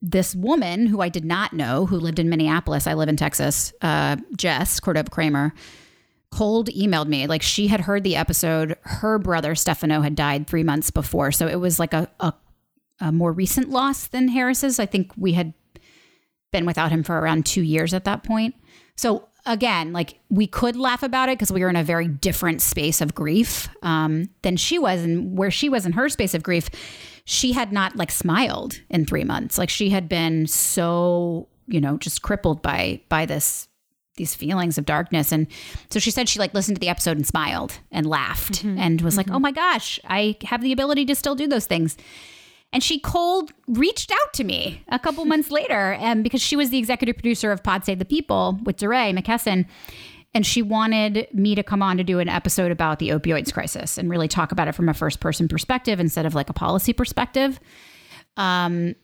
this 0.00 0.34
woman 0.34 0.86
who 0.86 1.00
I 1.00 1.08
did 1.08 1.24
not 1.24 1.52
know, 1.52 1.86
who 1.86 1.98
lived 1.98 2.18
in 2.18 2.28
Minneapolis, 2.28 2.86
I 2.86 2.94
live 2.94 3.08
in 3.08 3.16
Texas, 3.16 3.72
uh, 3.82 4.16
Jess 4.36 4.78
Cordova 4.80 5.10
Kramer, 5.10 5.52
cold 6.30 6.68
emailed 6.68 7.08
me. 7.08 7.26
Like 7.26 7.42
she 7.42 7.66
had 7.66 7.80
heard 7.80 8.04
the 8.04 8.16
episode. 8.16 8.76
Her 8.82 9.18
brother 9.18 9.54
Stefano 9.54 10.00
had 10.00 10.14
died 10.14 10.46
three 10.46 10.62
months 10.62 10.90
before, 10.90 11.32
so 11.32 11.48
it 11.48 11.56
was 11.56 11.78
like 11.78 11.94
a, 11.94 12.08
a, 12.20 12.32
a 13.00 13.12
more 13.12 13.32
recent 13.32 13.70
loss 13.70 14.06
than 14.06 14.28
Harris's. 14.28 14.78
I 14.78 14.86
think 14.86 15.12
we 15.16 15.32
had 15.32 15.52
been 16.52 16.64
without 16.66 16.92
him 16.92 17.02
for 17.02 17.18
around 17.18 17.44
two 17.44 17.62
years 17.62 17.92
at 17.92 18.04
that 18.04 18.22
point. 18.22 18.54
So 18.96 19.28
again, 19.48 19.92
like 19.92 20.20
we 20.30 20.46
could 20.46 20.76
laugh 20.76 21.02
about 21.02 21.28
it 21.28 21.38
because 21.38 21.50
we 21.50 21.60
were 21.62 21.68
in 21.68 21.76
a 21.76 21.82
very 21.82 22.06
different 22.06 22.62
space 22.62 23.00
of 23.00 23.14
grief 23.14 23.68
um, 23.82 24.28
than 24.42 24.56
she 24.56 24.78
was, 24.78 25.02
and 25.02 25.36
where 25.36 25.50
she 25.50 25.68
was 25.68 25.86
in 25.86 25.92
her 25.92 26.08
space 26.08 26.34
of 26.34 26.42
grief, 26.42 26.68
she 27.24 27.52
had 27.52 27.72
not 27.72 27.96
like 27.96 28.10
smiled 28.10 28.80
in 28.90 29.06
three 29.06 29.24
months. 29.24 29.58
Like 29.58 29.70
she 29.70 29.90
had 29.90 30.08
been 30.08 30.46
so 30.46 31.48
you 31.68 31.80
know 31.80 31.96
just 31.98 32.22
crippled 32.22 32.62
by 32.62 33.00
by 33.08 33.26
this 33.26 33.68
these 34.16 34.34
feelings 34.34 34.76
of 34.78 34.84
darkness 34.84 35.30
and 35.30 35.46
so 35.90 36.00
she 36.00 36.10
said 36.10 36.28
she 36.28 36.40
like 36.40 36.52
listened 36.52 36.74
to 36.74 36.80
the 36.80 36.88
episode 36.88 37.16
and 37.16 37.24
smiled 37.24 37.78
and 37.92 38.04
laughed 38.04 38.64
mm-hmm. 38.64 38.76
and 38.76 39.00
was 39.00 39.14
mm-hmm. 39.14 39.30
like 39.30 39.36
oh 39.36 39.38
my 39.38 39.52
gosh 39.52 40.00
i 40.04 40.36
have 40.42 40.60
the 40.60 40.72
ability 40.72 41.04
to 41.04 41.14
still 41.14 41.36
do 41.36 41.46
those 41.46 41.66
things 41.66 41.96
and 42.72 42.82
she 42.82 42.98
cold 42.98 43.52
reached 43.66 44.12
out 44.12 44.32
to 44.34 44.44
me 44.44 44.82
a 44.88 44.98
couple 44.98 45.24
months 45.24 45.50
later, 45.50 45.92
and 45.94 46.22
because 46.22 46.40
she 46.40 46.56
was 46.56 46.70
the 46.70 46.78
executive 46.78 47.16
producer 47.16 47.52
of 47.52 47.62
Pod 47.62 47.84
Save 47.84 47.98
the 47.98 48.04
People 48.04 48.58
with 48.64 48.76
DeRay 48.76 49.12
McKesson, 49.12 49.66
and 50.34 50.44
she 50.44 50.60
wanted 50.60 51.26
me 51.32 51.54
to 51.54 51.62
come 51.62 51.82
on 51.82 51.96
to 51.96 52.04
do 52.04 52.18
an 52.18 52.28
episode 52.28 52.70
about 52.70 52.98
the 52.98 53.08
opioids 53.08 53.52
crisis 53.52 53.96
and 53.96 54.10
really 54.10 54.28
talk 54.28 54.52
about 54.52 54.68
it 54.68 54.74
from 54.74 54.88
a 54.88 54.94
first 54.94 55.20
person 55.20 55.48
perspective 55.48 55.98
instead 55.98 56.26
of 56.26 56.34
like 56.34 56.50
a 56.50 56.52
policy 56.52 56.92
perspective. 56.92 57.58
Um, 58.36 58.94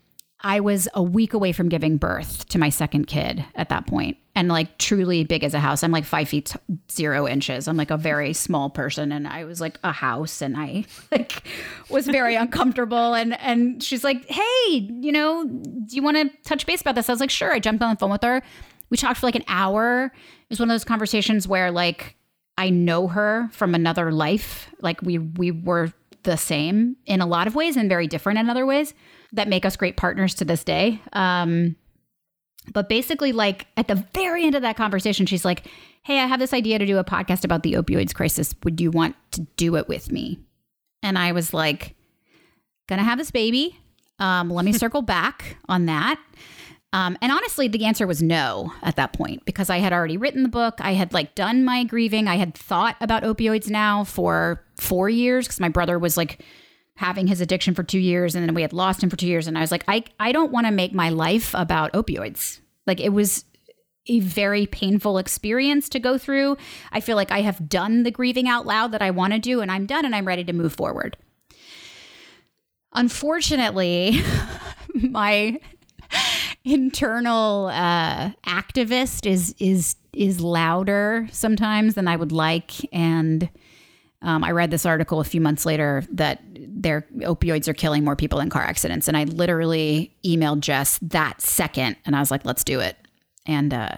I 0.44 0.61
was 0.61 0.87
a 0.93 1.02
week 1.02 1.32
away 1.32 1.52
from 1.52 1.70
giving 1.70 1.96
birth 1.96 2.46
to 2.50 2.58
my 2.58 2.69
second 2.69 3.06
kid 3.06 3.43
at 3.55 3.70
that 3.70 3.87
point, 3.87 4.19
and 4.35 4.49
like 4.49 4.76
truly 4.76 5.25
big 5.25 5.43
as 5.43 5.55
a 5.55 5.58
house. 5.58 5.82
I'm 5.82 5.91
like 5.91 6.05
five 6.05 6.29
feet 6.29 6.55
zero 6.93 7.26
inches. 7.26 7.67
I'm 7.67 7.79
like 7.79 7.91
a 7.91 7.96
very 7.96 8.35
small 8.35 8.69
person, 8.69 9.11
and 9.11 9.26
I 9.26 9.44
was 9.44 9.58
like 9.58 9.79
a 9.82 9.91
house, 9.91 10.43
and 10.43 10.55
I 10.55 10.85
like 11.11 11.44
was 11.88 12.06
very 12.06 12.35
uncomfortable. 12.44 13.14
And 13.14 13.41
and 13.41 13.82
she's 13.82 14.05
like, 14.05 14.26
"Hey, 14.26 14.69
you 15.00 15.12
know, 15.12 15.46
do 15.46 15.96
you 15.96 16.02
want 16.02 16.19
to 16.19 16.31
touch 16.46 16.67
base 16.67 16.82
about 16.82 16.94
this?" 16.94 17.08
I 17.08 17.12
was 17.12 17.20
like, 17.20 17.31
"Sure." 17.31 17.52
I 17.52 17.58
jumped 17.58 17.82
on 17.82 17.94
the 17.94 17.99
phone 17.99 18.11
with 18.11 18.23
her. 18.23 18.43
We 18.91 18.99
talked 18.99 19.20
for 19.20 19.26
like 19.26 19.37
an 19.37 19.44
hour. 19.49 20.12
It 20.14 20.50
was 20.50 20.61
one 20.61 20.69
of 20.69 20.75
those 20.75 20.85
conversations 20.85 21.49
where 21.49 21.70
like 21.70 22.17
I 22.58 22.69
know 22.69 23.08
her 23.08 23.49
from 23.50 23.75
another 23.75 24.12
life. 24.12 24.69
Like 24.82 25.00
we 25.00 25.17
we 25.17 25.52
were 25.52 25.94
the 26.25 26.37
same 26.37 26.96
in 27.06 27.23
a 27.23 27.26
lot 27.26 27.46
of 27.46 27.55
ways 27.55 27.79
and 27.79 27.88
very 27.88 28.06
different 28.06 28.38
in 28.38 28.50
other 28.50 28.67
ways 28.67 28.93
that 29.34 29.48
make 29.48 29.64
us 29.64 29.76
great 29.76 29.96
partners 29.96 30.34
to 30.36 30.44
this 30.44 30.64
day. 30.64 31.00
Um, 31.12 31.76
but 32.72 32.88
basically, 32.88 33.32
like 33.32 33.66
at 33.76 33.88
the 33.88 34.06
very 34.14 34.44
end 34.44 34.54
of 34.54 34.62
that 34.62 34.76
conversation, 34.76 35.26
she's 35.26 35.44
like, 35.44 35.66
Hey, 36.02 36.19
I 36.19 36.26
have 36.26 36.40
this 36.40 36.52
idea 36.52 36.78
to 36.78 36.86
do 36.86 36.98
a 36.98 37.04
podcast 37.04 37.44
about 37.44 37.62
the 37.62 37.75
opioids 37.75 38.14
crisis. 38.14 38.54
Would 38.64 38.81
you 38.81 38.90
want 38.90 39.16
to 39.32 39.42
do 39.56 39.76
it 39.76 39.88
with 39.88 40.10
me? 40.10 40.40
And 41.03 41.19
I 41.19 41.32
was 41.32 41.53
like, 41.53 41.94
Gonna 42.88 43.05
have 43.05 43.19
this 43.19 43.31
baby. 43.31 43.79
Um, 44.19 44.50
let 44.50 44.64
me 44.64 44.72
circle 44.84 45.03
back 45.03 45.56
on 45.69 45.86
that. 45.86 46.20
Um, 46.94 47.19
and 47.20 47.32
honestly, 47.32 47.67
the 47.67 47.86
answer 47.86 48.06
was 48.06 48.22
no 48.22 48.72
at 48.81 48.94
that 48.96 49.12
point 49.12 49.44
because 49.44 49.69
I 49.69 49.79
had 49.79 49.93
already 49.93 50.17
written 50.17 50.44
the 50.44 50.48
book. 50.48 50.76
I 50.79 50.93
had 50.93 51.12
like 51.12 51.34
done 51.34 51.64
my 51.64 51.82
grieving. 51.82 52.29
I 52.29 52.36
had 52.36 52.55
thought 52.55 52.96
about 53.00 53.24
opioids 53.24 53.69
now 53.69 54.05
for 54.05 54.64
four 54.76 55.10
years 55.10 55.46
because 55.46 55.58
my 55.58 55.69
brother 55.69 55.98
was 55.98 56.17
like 56.17 56.41
having 56.96 57.27
his 57.27 57.41
addiction 57.41 57.74
for 57.74 57.82
two 57.82 57.98
years 57.98 58.34
and 58.34 58.46
then 58.46 58.55
we 58.55 58.63
had 58.63 58.72
lost 58.72 59.03
him 59.03 59.10
for 59.10 59.17
two 59.17 59.27
years. 59.27 59.46
And 59.46 59.58
I 59.58 59.60
was 59.60 59.72
like, 59.72 59.84
I, 59.89 60.05
I 60.20 60.32
don't 60.32 60.53
want 60.53 60.67
to 60.67 60.72
make 60.72 60.94
my 60.94 61.08
life 61.08 61.53
about 61.55 61.93
opioids. 61.93 62.60
Like 62.86 63.01
it 63.01 63.10
was 63.10 63.44
a 64.06 64.20
very 64.20 64.67
painful 64.67 65.19
experience 65.19 65.89
to 65.89 65.98
go 65.98 66.19
through. 66.19 66.56
I 66.93 67.01
feel 67.01 67.17
like 67.17 67.31
I 67.31 67.41
have 67.41 67.69
done 67.69 68.03
the 68.03 68.10
grieving 68.10 68.48
out 68.48 68.67
loud 68.67 68.93
that 68.93 69.03
I 69.03 69.10
want 69.10 69.32
to 69.32 69.39
do 69.39 69.60
and 69.60 69.70
I'm 69.70 69.86
done 69.86 70.05
and 70.05 70.15
I'm 70.15 70.27
ready 70.27 70.44
to 70.44 70.53
move 70.53 70.74
forward. 70.74 71.17
Unfortunately, 72.93 74.20
my 74.94 75.58
internal 76.65 77.67
uh, 77.67 78.31
activist 78.46 79.27
is 79.27 79.55
is 79.58 79.96
is 80.13 80.41
louder 80.41 81.29
sometimes 81.32 81.94
than 81.94 82.06
I 82.06 82.15
would 82.15 82.31
like 82.31 82.72
and 82.94 83.48
um, 84.24 84.43
I 84.43 84.52
read 84.52 84.70
this 84.70 84.86
article 84.86 85.20
a 85.20 85.24
few 85.24 85.40
months 85.40 85.66
later 85.66 86.02
that 86.10 86.43
their 86.56 87.02
opioids 87.19 87.69
are 87.69 87.74
killing 87.74 88.04
more 88.04 88.16
people 88.16 88.38
than 88.38 88.48
car 88.48 88.62
accidents. 88.62 89.06
And 89.06 89.16
I 89.16 89.24
literally 89.24 90.16
emailed 90.24 90.60
Jess 90.60 90.98
that 91.02 91.40
second 91.43 91.96
and 92.06 92.16
I 92.16 92.20
was 92.20 92.31
like, 92.31 92.44
let's 92.44 92.64
do 92.64 92.81
it. 92.81 92.96
And 93.46 93.74
uh, 93.74 93.96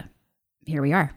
here 0.65 0.81
we 0.81 0.91
are. 0.91 1.13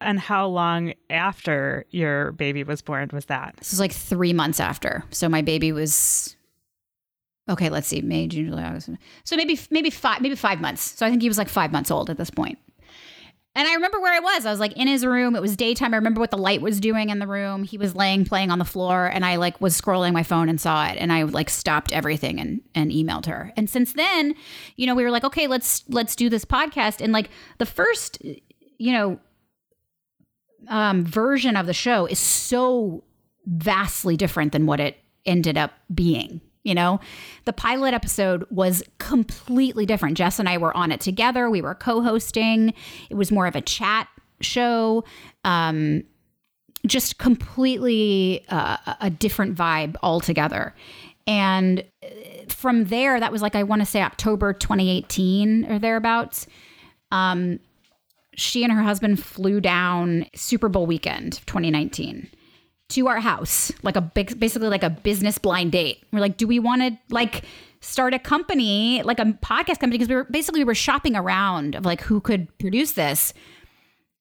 And 0.00 0.18
how 0.18 0.46
long 0.46 0.94
after 1.10 1.84
your 1.90 2.32
baby 2.32 2.64
was 2.64 2.82
born 2.82 3.10
was 3.12 3.26
that? 3.26 3.54
This 3.58 3.70
was 3.70 3.80
like 3.80 3.92
three 3.92 4.32
months 4.32 4.58
after. 4.58 5.04
So 5.10 5.28
my 5.28 5.42
baby 5.42 5.70
was 5.72 6.36
okay. 7.48 7.68
Let's 7.68 7.86
see, 7.86 8.00
May, 8.00 8.26
June, 8.26 8.46
July, 8.46 8.64
August. 8.64 8.88
So 9.24 9.36
maybe 9.36 9.60
maybe 9.70 9.90
five 9.90 10.22
maybe 10.22 10.34
five 10.36 10.60
months. 10.60 10.80
So 10.96 11.06
I 11.06 11.10
think 11.10 11.22
he 11.22 11.28
was 11.28 11.38
like 11.38 11.50
five 11.50 11.70
months 11.70 11.90
old 11.90 12.08
at 12.08 12.16
this 12.16 12.30
point. 12.30 12.58
And 13.56 13.66
I 13.66 13.74
remember 13.74 14.00
where 14.00 14.14
I 14.14 14.20
was. 14.20 14.46
I 14.46 14.50
was 14.50 14.60
like 14.60 14.74
in 14.74 14.86
his 14.86 15.04
room. 15.04 15.34
It 15.34 15.42
was 15.42 15.56
daytime. 15.56 15.92
I 15.92 15.96
remember 15.96 16.20
what 16.20 16.30
the 16.30 16.38
light 16.38 16.62
was 16.62 16.78
doing 16.78 17.10
in 17.10 17.18
the 17.18 17.26
room. 17.26 17.64
He 17.64 17.78
was 17.78 17.96
laying 17.96 18.24
playing 18.24 18.50
on 18.50 18.60
the 18.60 18.64
floor 18.64 19.06
and 19.06 19.24
I 19.24 19.36
like 19.36 19.60
was 19.60 19.78
scrolling 19.78 20.12
my 20.12 20.22
phone 20.22 20.48
and 20.48 20.60
saw 20.60 20.86
it 20.86 20.96
and 20.98 21.12
I 21.12 21.24
like 21.24 21.50
stopped 21.50 21.92
everything 21.92 22.38
and 22.38 22.60
and 22.76 22.92
emailed 22.92 23.26
her. 23.26 23.52
And 23.56 23.68
since 23.68 23.94
then, 23.94 24.34
you 24.76 24.86
know, 24.86 24.94
we 24.94 25.02
were 25.02 25.10
like, 25.10 25.24
"Okay, 25.24 25.48
let's 25.48 25.82
let's 25.88 26.14
do 26.14 26.28
this 26.28 26.44
podcast." 26.44 27.00
And 27.00 27.12
like 27.12 27.28
the 27.58 27.66
first, 27.66 28.22
you 28.78 28.92
know, 28.92 29.18
um 30.68 31.04
version 31.04 31.56
of 31.56 31.66
the 31.66 31.74
show 31.74 32.06
is 32.06 32.20
so 32.20 33.02
vastly 33.46 34.16
different 34.16 34.52
than 34.52 34.66
what 34.66 34.78
it 34.78 34.96
ended 35.26 35.58
up 35.58 35.72
being. 35.92 36.40
You 36.62 36.74
know, 36.74 37.00
the 37.46 37.54
pilot 37.54 37.94
episode 37.94 38.44
was 38.50 38.82
completely 38.98 39.86
different. 39.86 40.18
Jess 40.18 40.38
and 40.38 40.48
I 40.48 40.58
were 40.58 40.76
on 40.76 40.92
it 40.92 41.00
together. 41.00 41.48
We 41.48 41.62
were 41.62 41.74
co 41.74 42.02
hosting, 42.02 42.74
it 43.08 43.14
was 43.14 43.32
more 43.32 43.46
of 43.46 43.56
a 43.56 43.62
chat 43.62 44.08
show. 44.40 45.04
Um, 45.44 46.04
just 46.86 47.18
completely 47.18 48.44
uh, 48.48 48.76
a 49.00 49.10
different 49.10 49.54
vibe 49.54 49.96
altogether. 50.02 50.74
And 51.26 51.84
uh, 52.02 52.08
from 52.48 52.84
there, 52.84 53.20
that 53.20 53.30
was 53.30 53.42
like, 53.42 53.54
I 53.54 53.62
want 53.62 53.82
to 53.82 53.86
say 53.86 54.02
October 54.02 54.52
2018 54.52 55.70
or 55.70 55.78
thereabouts. 55.78 56.46
Um, 57.12 57.60
she 58.34 58.64
and 58.64 58.72
her 58.72 58.82
husband 58.82 59.22
flew 59.22 59.60
down 59.60 60.26
Super 60.34 60.68
Bowl 60.68 60.86
weekend 60.86 61.34
2019 61.46 62.30
to 62.90 63.08
our 63.08 63.20
house, 63.20 63.72
like 63.82 63.96
a 63.96 64.00
big, 64.00 64.38
basically 64.38 64.68
like 64.68 64.82
a 64.82 64.90
business 64.90 65.38
blind 65.38 65.72
date. 65.72 66.04
We're 66.12 66.20
like, 66.20 66.36
do 66.36 66.46
we 66.46 66.58
want 66.58 66.82
to 66.82 66.98
like 67.14 67.44
start 67.80 68.14
a 68.14 68.18
company, 68.18 69.02
like 69.02 69.18
a 69.18 69.24
podcast 69.24 69.80
company? 69.80 69.98
Because 69.98 70.08
we 70.08 70.14
were 70.16 70.24
basically 70.24 70.60
we 70.60 70.64
were 70.64 70.74
shopping 70.74 71.16
around 71.16 71.74
of 71.74 71.84
like 71.84 72.00
who 72.02 72.20
could 72.20 72.46
produce 72.58 72.92
this. 72.92 73.32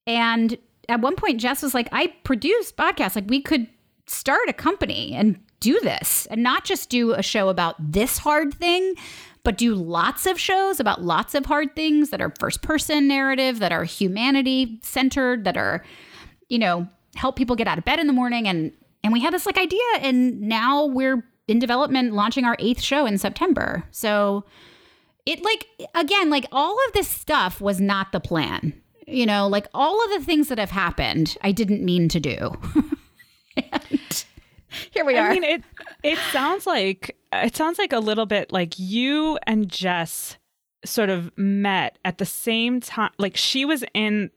And 0.07 0.57
at 0.87 1.01
one 1.01 1.15
point, 1.15 1.39
Jess 1.39 1.61
was 1.61 1.73
like, 1.73 1.89
I 1.91 2.07
produce 2.23 2.71
podcasts. 2.71 3.15
Like 3.15 3.29
we 3.29 3.41
could 3.41 3.67
start 4.07 4.49
a 4.49 4.53
company 4.53 5.13
and 5.13 5.39
do 5.59 5.79
this 5.81 6.25
and 6.27 6.41
not 6.41 6.63
just 6.63 6.89
do 6.89 7.13
a 7.13 7.21
show 7.21 7.49
about 7.49 7.75
this 7.79 8.17
hard 8.17 8.53
thing, 8.53 8.95
but 9.43 9.57
do 9.57 9.75
lots 9.75 10.25
of 10.25 10.39
shows 10.39 10.79
about 10.79 11.03
lots 11.03 11.35
of 11.35 11.45
hard 11.45 11.75
things 11.75 12.09
that 12.09 12.21
are 12.21 12.33
first 12.39 12.61
person 12.61 13.07
narrative, 13.07 13.59
that 13.59 13.71
are 13.71 13.83
humanity 13.83 14.79
centered, 14.83 15.43
that 15.43 15.57
are, 15.57 15.83
you 16.49 16.57
know, 16.59 16.87
help 17.15 17.35
people 17.35 17.55
get 17.55 17.67
out 17.67 17.77
of 17.77 17.85
bed 17.85 17.99
in 17.99 18.07
the 18.07 18.13
morning. 18.13 18.47
And 18.47 18.71
and 19.03 19.13
we 19.13 19.21
had 19.21 19.33
this 19.33 19.45
like 19.45 19.57
idea, 19.57 19.79
and 20.01 20.41
now 20.41 20.85
we're 20.85 21.23
in 21.47 21.59
development, 21.59 22.13
launching 22.13 22.45
our 22.45 22.55
eighth 22.59 22.81
show 22.81 23.05
in 23.05 23.17
September. 23.17 23.83
So 23.91 24.45
it 25.25 25.43
like 25.43 25.67
again, 25.95 26.29
like 26.29 26.45
all 26.51 26.77
of 26.87 26.93
this 26.93 27.07
stuff 27.07 27.61
was 27.61 27.79
not 27.79 28.11
the 28.11 28.19
plan. 28.19 28.73
You 29.07 29.25
know, 29.25 29.47
like 29.47 29.67
all 29.73 30.03
of 30.03 30.19
the 30.19 30.25
things 30.25 30.49
that 30.49 30.59
have 30.59 30.69
happened, 30.69 31.35
I 31.41 31.51
didn't 31.51 31.83
mean 31.83 32.09
to 32.09 32.19
do. 32.19 32.51
here 34.91 35.05
we 35.05 35.17
are. 35.17 35.29
I 35.29 35.33
mean, 35.33 35.43
it 35.43 35.63
it 36.03 36.19
sounds 36.31 36.67
like 36.67 37.17
it 37.33 37.55
sounds 37.55 37.79
like 37.79 37.93
a 37.93 37.99
little 37.99 38.25
bit 38.25 38.51
like 38.51 38.77
you 38.77 39.39
and 39.43 39.69
Jess 39.69 40.37
sort 40.85 41.09
of 41.09 41.35
met 41.37 41.97
at 42.05 42.17
the 42.17 42.25
same 42.25 42.81
time. 42.81 43.11
Like 43.17 43.35
she 43.35 43.65
was 43.65 43.83
in 43.93 44.31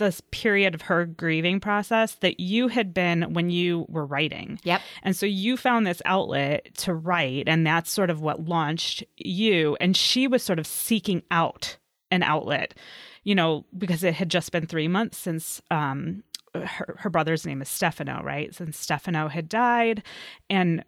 this 0.00 0.20
period 0.32 0.74
of 0.74 0.82
her 0.82 1.06
grieving 1.06 1.60
process 1.60 2.16
that 2.16 2.40
you 2.40 2.66
had 2.66 2.92
been 2.92 3.32
when 3.32 3.50
you 3.50 3.86
were 3.88 4.04
writing. 4.04 4.58
Yep. 4.64 4.80
And 5.04 5.14
so 5.14 5.26
you 5.26 5.56
found 5.56 5.86
this 5.86 6.02
outlet 6.04 6.74
to 6.78 6.92
write, 6.92 7.44
and 7.46 7.64
that's 7.64 7.92
sort 7.92 8.10
of 8.10 8.20
what 8.20 8.44
launched 8.44 9.04
you. 9.16 9.76
And 9.80 9.96
she 9.96 10.26
was 10.26 10.42
sort 10.42 10.58
of 10.58 10.66
seeking 10.66 11.22
out 11.30 11.76
an 12.10 12.24
outlet, 12.24 12.74
you 13.22 13.36
know, 13.36 13.64
because 13.78 14.02
it 14.02 14.14
had 14.14 14.28
just 14.28 14.50
been 14.50 14.66
three 14.66 14.88
months 14.88 15.18
since 15.18 15.62
um, 15.70 16.24
her, 16.54 16.96
her 16.98 17.10
brother's 17.10 17.46
name 17.46 17.62
is 17.62 17.68
Stefano, 17.68 18.20
right? 18.24 18.52
Since 18.52 18.76
Stefano 18.76 19.28
had 19.28 19.48
died, 19.48 20.02
and 20.48 20.84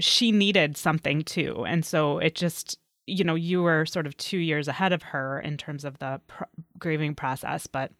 she 0.00 0.32
needed 0.32 0.76
something 0.76 1.22
too. 1.22 1.64
And 1.66 1.84
so 1.84 2.18
it 2.18 2.34
just, 2.34 2.78
you 3.06 3.22
know, 3.22 3.34
you 3.34 3.62
were 3.62 3.86
sort 3.86 4.06
of 4.06 4.16
two 4.16 4.38
years 4.38 4.66
ahead 4.66 4.92
of 4.92 5.02
her 5.02 5.38
in 5.40 5.56
terms 5.56 5.84
of 5.84 5.98
the 5.98 6.20
pr- 6.26 6.44
grieving 6.78 7.14
process, 7.14 7.66
but 7.66 7.92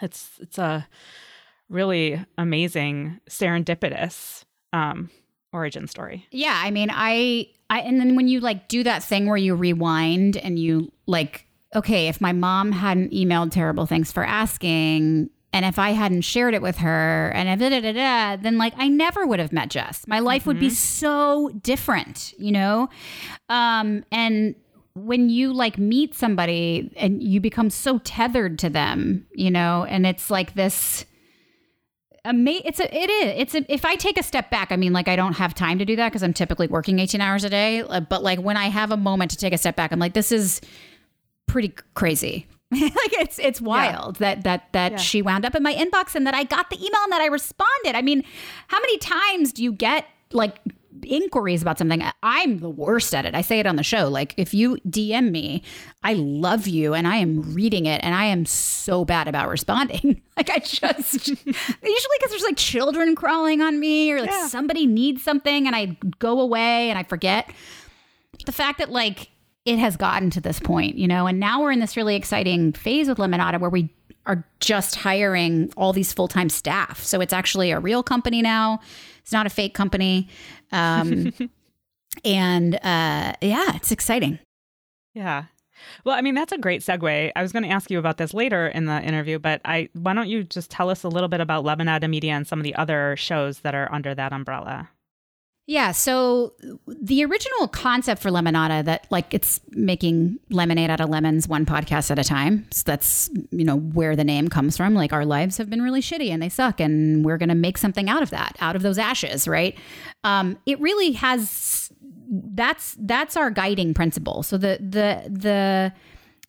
it's 0.00 0.38
it's 0.40 0.58
a 0.58 0.86
really 1.68 2.24
amazing 2.38 3.20
serendipitous 3.28 4.44
um, 4.72 5.10
origin 5.52 5.86
story. 5.86 6.26
Yeah, 6.30 6.60
I 6.62 6.70
mean, 6.70 6.90
I 6.92 7.48
I 7.70 7.80
and 7.80 8.00
then 8.00 8.16
when 8.16 8.28
you 8.28 8.40
like 8.40 8.68
do 8.68 8.82
that 8.82 9.02
thing 9.02 9.26
where 9.26 9.36
you 9.36 9.54
rewind 9.54 10.36
and 10.36 10.58
you 10.58 10.92
like 11.06 11.46
okay, 11.74 12.06
if 12.06 12.20
my 12.20 12.32
mom 12.32 12.70
hadn't 12.70 13.12
emailed 13.12 13.50
terrible 13.50 13.84
thanks 13.84 14.12
for 14.12 14.24
asking, 14.24 15.28
and 15.54 15.64
if 15.64 15.78
I 15.78 15.90
hadn't 15.90 16.22
shared 16.22 16.54
it 16.54 16.62
with 16.62 16.78
her 16.78 17.30
and 17.34 17.60
da, 17.60 17.68
da, 17.68 17.80
da, 17.80 17.92
da, 17.92 18.36
then 18.42 18.58
like 18.58 18.74
I 18.76 18.88
never 18.88 19.24
would 19.24 19.38
have 19.38 19.52
met 19.52 19.70
Jess. 19.70 20.06
My 20.08 20.18
life 20.18 20.42
mm-hmm. 20.42 20.48
would 20.50 20.60
be 20.60 20.66
mm-hmm. 20.66 20.74
so 20.74 21.50
different, 21.62 22.34
you 22.38 22.50
know? 22.50 22.88
Um, 23.48 24.04
and 24.10 24.56
when 24.94 25.28
you 25.28 25.52
like 25.52 25.76
meet 25.76 26.14
somebody 26.14 26.92
and 26.96 27.22
you 27.22 27.40
become 27.40 27.68
so 27.68 27.98
tethered 27.98 28.58
to 28.60 28.70
them, 28.70 29.26
you 29.32 29.50
know, 29.50 29.84
and 29.84 30.06
it's 30.06 30.30
like 30.30 30.54
this 30.54 31.04
ama- 32.24 32.62
it's 32.64 32.80
a 32.80 32.96
it 32.96 33.10
is 33.10 33.34
it's 33.36 33.54
a, 33.54 33.72
if 33.72 33.84
I 33.84 33.96
take 33.96 34.18
a 34.18 34.22
step 34.22 34.50
back, 34.50 34.70
I 34.70 34.76
mean 34.76 34.92
like 34.92 35.08
I 35.08 35.16
don't 35.16 35.34
have 35.34 35.52
time 35.52 35.78
to 35.78 35.84
do 35.84 35.96
that 35.96 36.10
because 36.10 36.22
I'm 36.22 36.32
typically 36.32 36.68
working 36.68 37.00
18 37.00 37.20
hours 37.20 37.44
a 37.44 37.50
day, 37.50 37.80
uh, 37.80 38.00
but 38.00 38.22
like 38.22 38.38
when 38.38 38.56
I 38.56 38.68
have 38.68 38.92
a 38.92 38.96
moment 38.96 39.32
to 39.32 39.36
take 39.36 39.52
a 39.52 39.58
step 39.58 39.74
back, 39.74 39.92
I'm 39.92 39.98
like 39.98 40.14
this 40.14 40.30
is 40.30 40.60
pretty 41.46 41.74
crazy 41.94 42.46
like 42.72 43.12
it's 43.12 43.38
it's 43.38 43.60
wild 43.60 44.20
yeah. 44.20 44.34
that 44.34 44.44
that 44.44 44.72
that 44.72 44.92
yeah. 44.92 44.98
she 44.98 45.22
wound 45.22 45.44
up 45.44 45.54
in 45.54 45.62
my 45.62 45.74
inbox 45.74 46.14
and 46.14 46.26
that 46.26 46.34
I 46.34 46.44
got 46.44 46.70
the 46.70 46.76
email 46.76 47.00
and 47.02 47.12
that 47.12 47.20
I 47.20 47.26
responded. 47.26 47.94
I 47.94 48.02
mean, 48.02 48.24
how 48.68 48.80
many 48.80 48.98
times 48.98 49.52
do 49.52 49.62
you 49.62 49.72
get 49.72 50.06
like 50.32 50.58
inquiries 51.02 51.62
about 51.62 51.78
something? 51.78 52.02
I'm 52.22 52.58
the 52.58 52.70
worst 52.70 53.14
at 53.14 53.24
it. 53.24 53.34
I 53.34 53.42
say 53.42 53.58
it 53.58 53.66
on 53.66 53.76
the 53.76 53.82
show. 53.82 54.08
Like 54.08 54.34
if 54.36 54.54
you 54.54 54.76
DM 54.88 55.30
me, 55.30 55.62
I 56.02 56.14
love 56.14 56.66
you 56.66 56.94
and 56.94 57.06
I 57.08 57.16
am 57.16 57.54
reading 57.54 57.86
it 57.86 58.02
and 58.04 58.14
I 58.14 58.26
am 58.26 58.46
so 58.46 59.04
bad 59.04 59.28
about 59.28 59.48
responding. 59.48 60.22
like 60.36 60.50
I 60.50 60.58
just 60.58 61.28
usually 61.28 61.46
because 61.82 62.30
there's 62.30 62.42
like 62.42 62.56
children 62.56 63.14
crawling 63.14 63.60
on 63.60 63.80
me 63.80 64.12
or 64.12 64.20
like 64.20 64.30
yeah. 64.30 64.46
somebody 64.48 64.86
needs 64.86 65.22
something 65.22 65.66
and 65.66 65.74
I 65.74 65.96
go 66.18 66.40
away 66.40 66.90
and 66.90 66.98
I 66.98 67.02
forget. 67.02 67.50
The 68.46 68.52
fact 68.52 68.78
that 68.78 68.90
like 68.90 69.30
it 69.64 69.78
has 69.78 69.96
gotten 69.96 70.30
to 70.30 70.40
this 70.40 70.60
point, 70.60 70.96
you 70.96 71.08
know, 71.08 71.26
and 71.26 71.40
now 71.40 71.62
we're 71.62 71.72
in 71.72 71.80
this 71.80 71.96
really 71.96 72.16
exciting 72.16 72.72
phase 72.72 73.08
with 73.08 73.18
Lemonada 73.18 73.58
where 73.58 73.70
we 73.70 73.88
are 74.26 74.46
just 74.60 74.96
hiring 74.96 75.72
all 75.76 75.92
these 75.92 76.12
full 76.12 76.28
time 76.28 76.48
staff. 76.48 77.02
So 77.02 77.20
it's 77.20 77.32
actually 77.32 77.70
a 77.70 77.80
real 77.80 78.02
company 78.02 78.42
now. 78.42 78.80
It's 79.20 79.32
not 79.32 79.46
a 79.46 79.50
fake 79.50 79.74
company. 79.74 80.28
Um, 80.74 81.32
and 82.24 82.74
uh, 82.76 83.32
yeah, 83.40 83.76
it's 83.76 83.92
exciting. 83.92 84.38
Yeah. 85.14 85.44
Well, 86.04 86.16
I 86.16 86.20
mean, 86.20 86.34
that's 86.34 86.52
a 86.52 86.58
great 86.58 86.82
segue. 86.82 87.32
I 87.34 87.42
was 87.42 87.52
going 87.52 87.62
to 87.62 87.68
ask 87.68 87.90
you 87.90 87.98
about 87.98 88.16
this 88.16 88.34
later 88.34 88.68
in 88.68 88.86
the 88.86 89.02
interview, 89.02 89.38
but 89.38 89.60
I 89.64 89.88
why 89.92 90.14
don't 90.14 90.28
you 90.28 90.44
just 90.44 90.70
tell 90.70 90.90
us 90.90 91.04
a 91.04 91.08
little 91.08 91.28
bit 91.28 91.40
about 91.40 91.64
Lemonada 91.64 92.08
Media 92.08 92.32
and 92.32 92.46
some 92.46 92.58
of 92.58 92.64
the 92.64 92.74
other 92.74 93.16
shows 93.16 93.60
that 93.60 93.74
are 93.74 93.92
under 93.92 94.14
that 94.14 94.32
umbrella? 94.32 94.88
Yeah. 95.66 95.92
So 95.92 96.52
the 96.86 97.24
original 97.24 97.68
concept 97.68 98.20
for 98.20 98.28
Lemonada 98.28 98.84
that 98.84 99.06
like 99.10 99.32
it's 99.32 99.60
making 99.70 100.38
lemonade 100.50 100.90
out 100.90 101.00
of 101.00 101.08
lemons 101.08 101.48
one 101.48 101.64
podcast 101.64 102.10
at 102.10 102.18
a 102.18 102.24
time. 102.24 102.66
So 102.70 102.82
that's, 102.84 103.30
you 103.50 103.64
know, 103.64 103.78
where 103.78 104.14
the 104.14 104.24
name 104.24 104.48
comes 104.48 104.76
from. 104.76 104.94
Like 104.94 105.14
our 105.14 105.24
lives 105.24 105.56
have 105.56 105.70
been 105.70 105.80
really 105.80 106.02
shitty 106.02 106.28
and 106.28 106.42
they 106.42 106.50
suck. 106.50 106.80
And 106.80 107.24
we're 107.24 107.38
going 107.38 107.48
to 107.48 107.54
make 107.54 107.78
something 107.78 108.10
out 108.10 108.22
of 108.22 108.28
that, 108.28 108.56
out 108.60 108.76
of 108.76 108.82
those 108.82 108.98
ashes. 108.98 109.48
Right. 109.48 109.78
Um, 110.22 110.58
it 110.66 110.78
really 110.80 111.12
has, 111.12 111.90
that's, 112.28 112.94
that's 113.00 113.34
our 113.34 113.50
guiding 113.50 113.94
principle. 113.94 114.42
So 114.42 114.58
the, 114.58 114.76
the, 114.80 115.30
the, 115.30 115.94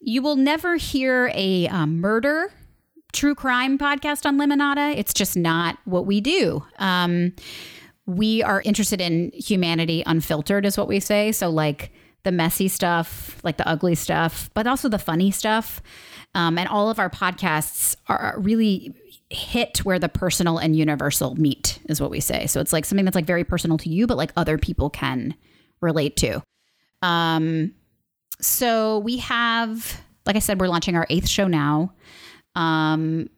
you 0.02 0.20
will 0.20 0.36
never 0.36 0.76
hear 0.76 1.30
a 1.34 1.68
um, 1.68 2.00
murder 2.00 2.52
true 3.12 3.34
crime 3.34 3.78
podcast 3.78 4.26
on 4.26 4.36
Lemonada. 4.36 4.94
It's 4.94 5.14
just 5.14 5.38
not 5.38 5.78
what 5.86 6.04
we 6.04 6.20
do. 6.20 6.62
Um, 6.78 7.32
we 8.06 8.42
are 8.42 8.62
interested 8.62 9.00
in 9.00 9.32
humanity 9.34 10.02
unfiltered, 10.06 10.64
is 10.64 10.78
what 10.78 10.88
we 10.88 11.00
say. 11.00 11.32
So, 11.32 11.50
like 11.50 11.92
the 12.22 12.32
messy 12.32 12.68
stuff, 12.68 13.38
like 13.42 13.56
the 13.56 13.68
ugly 13.68 13.94
stuff, 13.94 14.50
but 14.54 14.66
also 14.66 14.88
the 14.88 14.98
funny 14.98 15.30
stuff. 15.30 15.82
Um, 16.34 16.58
and 16.58 16.68
all 16.68 16.90
of 16.90 16.98
our 16.98 17.10
podcasts 17.10 17.96
are 18.08 18.34
really 18.38 18.94
hit 19.30 19.78
where 19.78 19.98
the 19.98 20.08
personal 20.08 20.58
and 20.58 20.76
universal 20.76 21.34
meet, 21.34 21.80
is 21.88 22.00
what 22.00 22.10
we 22.10 22.20
say. 22.20 22.46
So, 22.46 22.60
it's 22.60 22.72
like 22.72 22.84
something 22.84 23.04
that's 23.04 23.16
like 23.16 23.26
very 23.26 23.44
personal 23.44 23.76
to 23.78 23.88
you, 23.88 24.06
but 24.06 24.16
like 24.16 24.32
other 24.36 24.56
people 24.56 24.88
can 24.88 25.34
relate 25.80 26.16
to. 26.18 26.42
Um, 27.02 27.74
so, 28.40 28.98
we 29.00 29.18
have, 29.18 30.00
like 30.24 30.36
I 30.36 30.40
said, 30.40 30.60
we're 30.60 30.68
launching 30.68 30.94
our 30.96 31.06
eighth 31.10 31.28
show 31.28 31.48
now. 31.48 31.92
Um, 32.54 33.28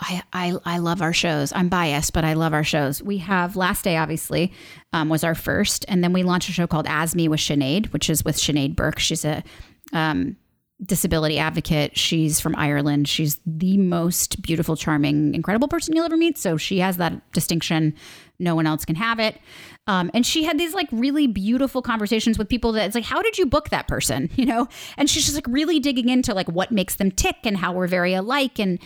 I, 0.00 0.22
I, 0.32 0.54
I 0.64 0.78
love 0.78 1.02
our 1.02 1.12
shows. 1.12 1.52
I'm 1.54 1.68
biased, 1.68 2.12
but 2.12 2.24
I 2.24 2.32
love 2.32 2.54
our 2.54 2.64
shows. 2.64 3.02
We 3.02 3.18
have 3.18 3.54
Last 3.54 3.84
Day, 3.84 3.96
obviously, 3.96 4.52
um, 4.92 5.08
was 5.08 5.22
our 5.22 5.34
first. 5.34 5.84
And 5.88 6.02
then 6.02 6.12
we 6.12 6.22
launched 6.22 6.48
a 6.48 6.52
show 6.52 6.66
called 6.66 6.86
As 6.88 7.14
Me 7.14 7.28
with 7.28 7.40
Sinead, 7.40 7.92
which 7.92 8.08
is 8.08 8.24
with 8.24 8.36
Sinead 8.36 8.74
Burke. 8.74 8.98
She's 8.98 9.24
a 9.24 9.44
um, 9.92 10.36
disability 10.84 11.38
advocate. 11.38 11.98
She's 11.98 12.40
from 12.40 12.56
Ireland. 12.56 13.08
She's 13.08 13.40
the 13.44 13.76
most 13.76 14.40
beautiful, 14.42 14.76
charming, 14.76 15.34
incredible 15.34 15.68
person 15.68 15.94
you'll 15.94 16.06
ever 16.06 16.16
meet. 16.16 16.38
So 16.38 16.56
she 16.56 16.78
has 16.78 16.96
that 16.96 17.32
distinction. 17.32 17.94
No 18.40 18.54
one 18.54 18.66
else 18.66 18.84
can 18.84 18.96
have 18.96 19.20
it. 19.20 19.38
Um, 19.86 20.10
and 20.14 20.24
she 20.24 20.44
had 20.44 20.58
these 20.58 20.74
like 20.74 20.88
really 20.92 21.26
beautiful 21.26 21.82
conversations 21.82 22.38
with 22.38 22.48
people 22.48 22.72
that 22.72 22.86
it's 22.86 22.94
like, 22.94 23.04
how 23.04 23.22
did 23.22 23.38
you 23.38 23.46
book 23.46 23.70
that 23.70 23.86
person? 23.86 24.28
You 24.40 24.46
know? 24.46 24.68
And 24.96 25.10
she's 25.10 25.24
just 25.24 25.34
like 25.34 25.46
really 25.46 25.78
digging 25.80 26.08
into 26.08 26.32
like 26.32 26.48
what 26.48 26.72
makes 26.72 26.94
them 26.94 27.10
tick 27.10 27.36
and 27.44 27.58
how 27.58 27.74
we're 27.74 27.86
very 27.86 28.14
alike. 28.14 28.58
And 28.58 28.78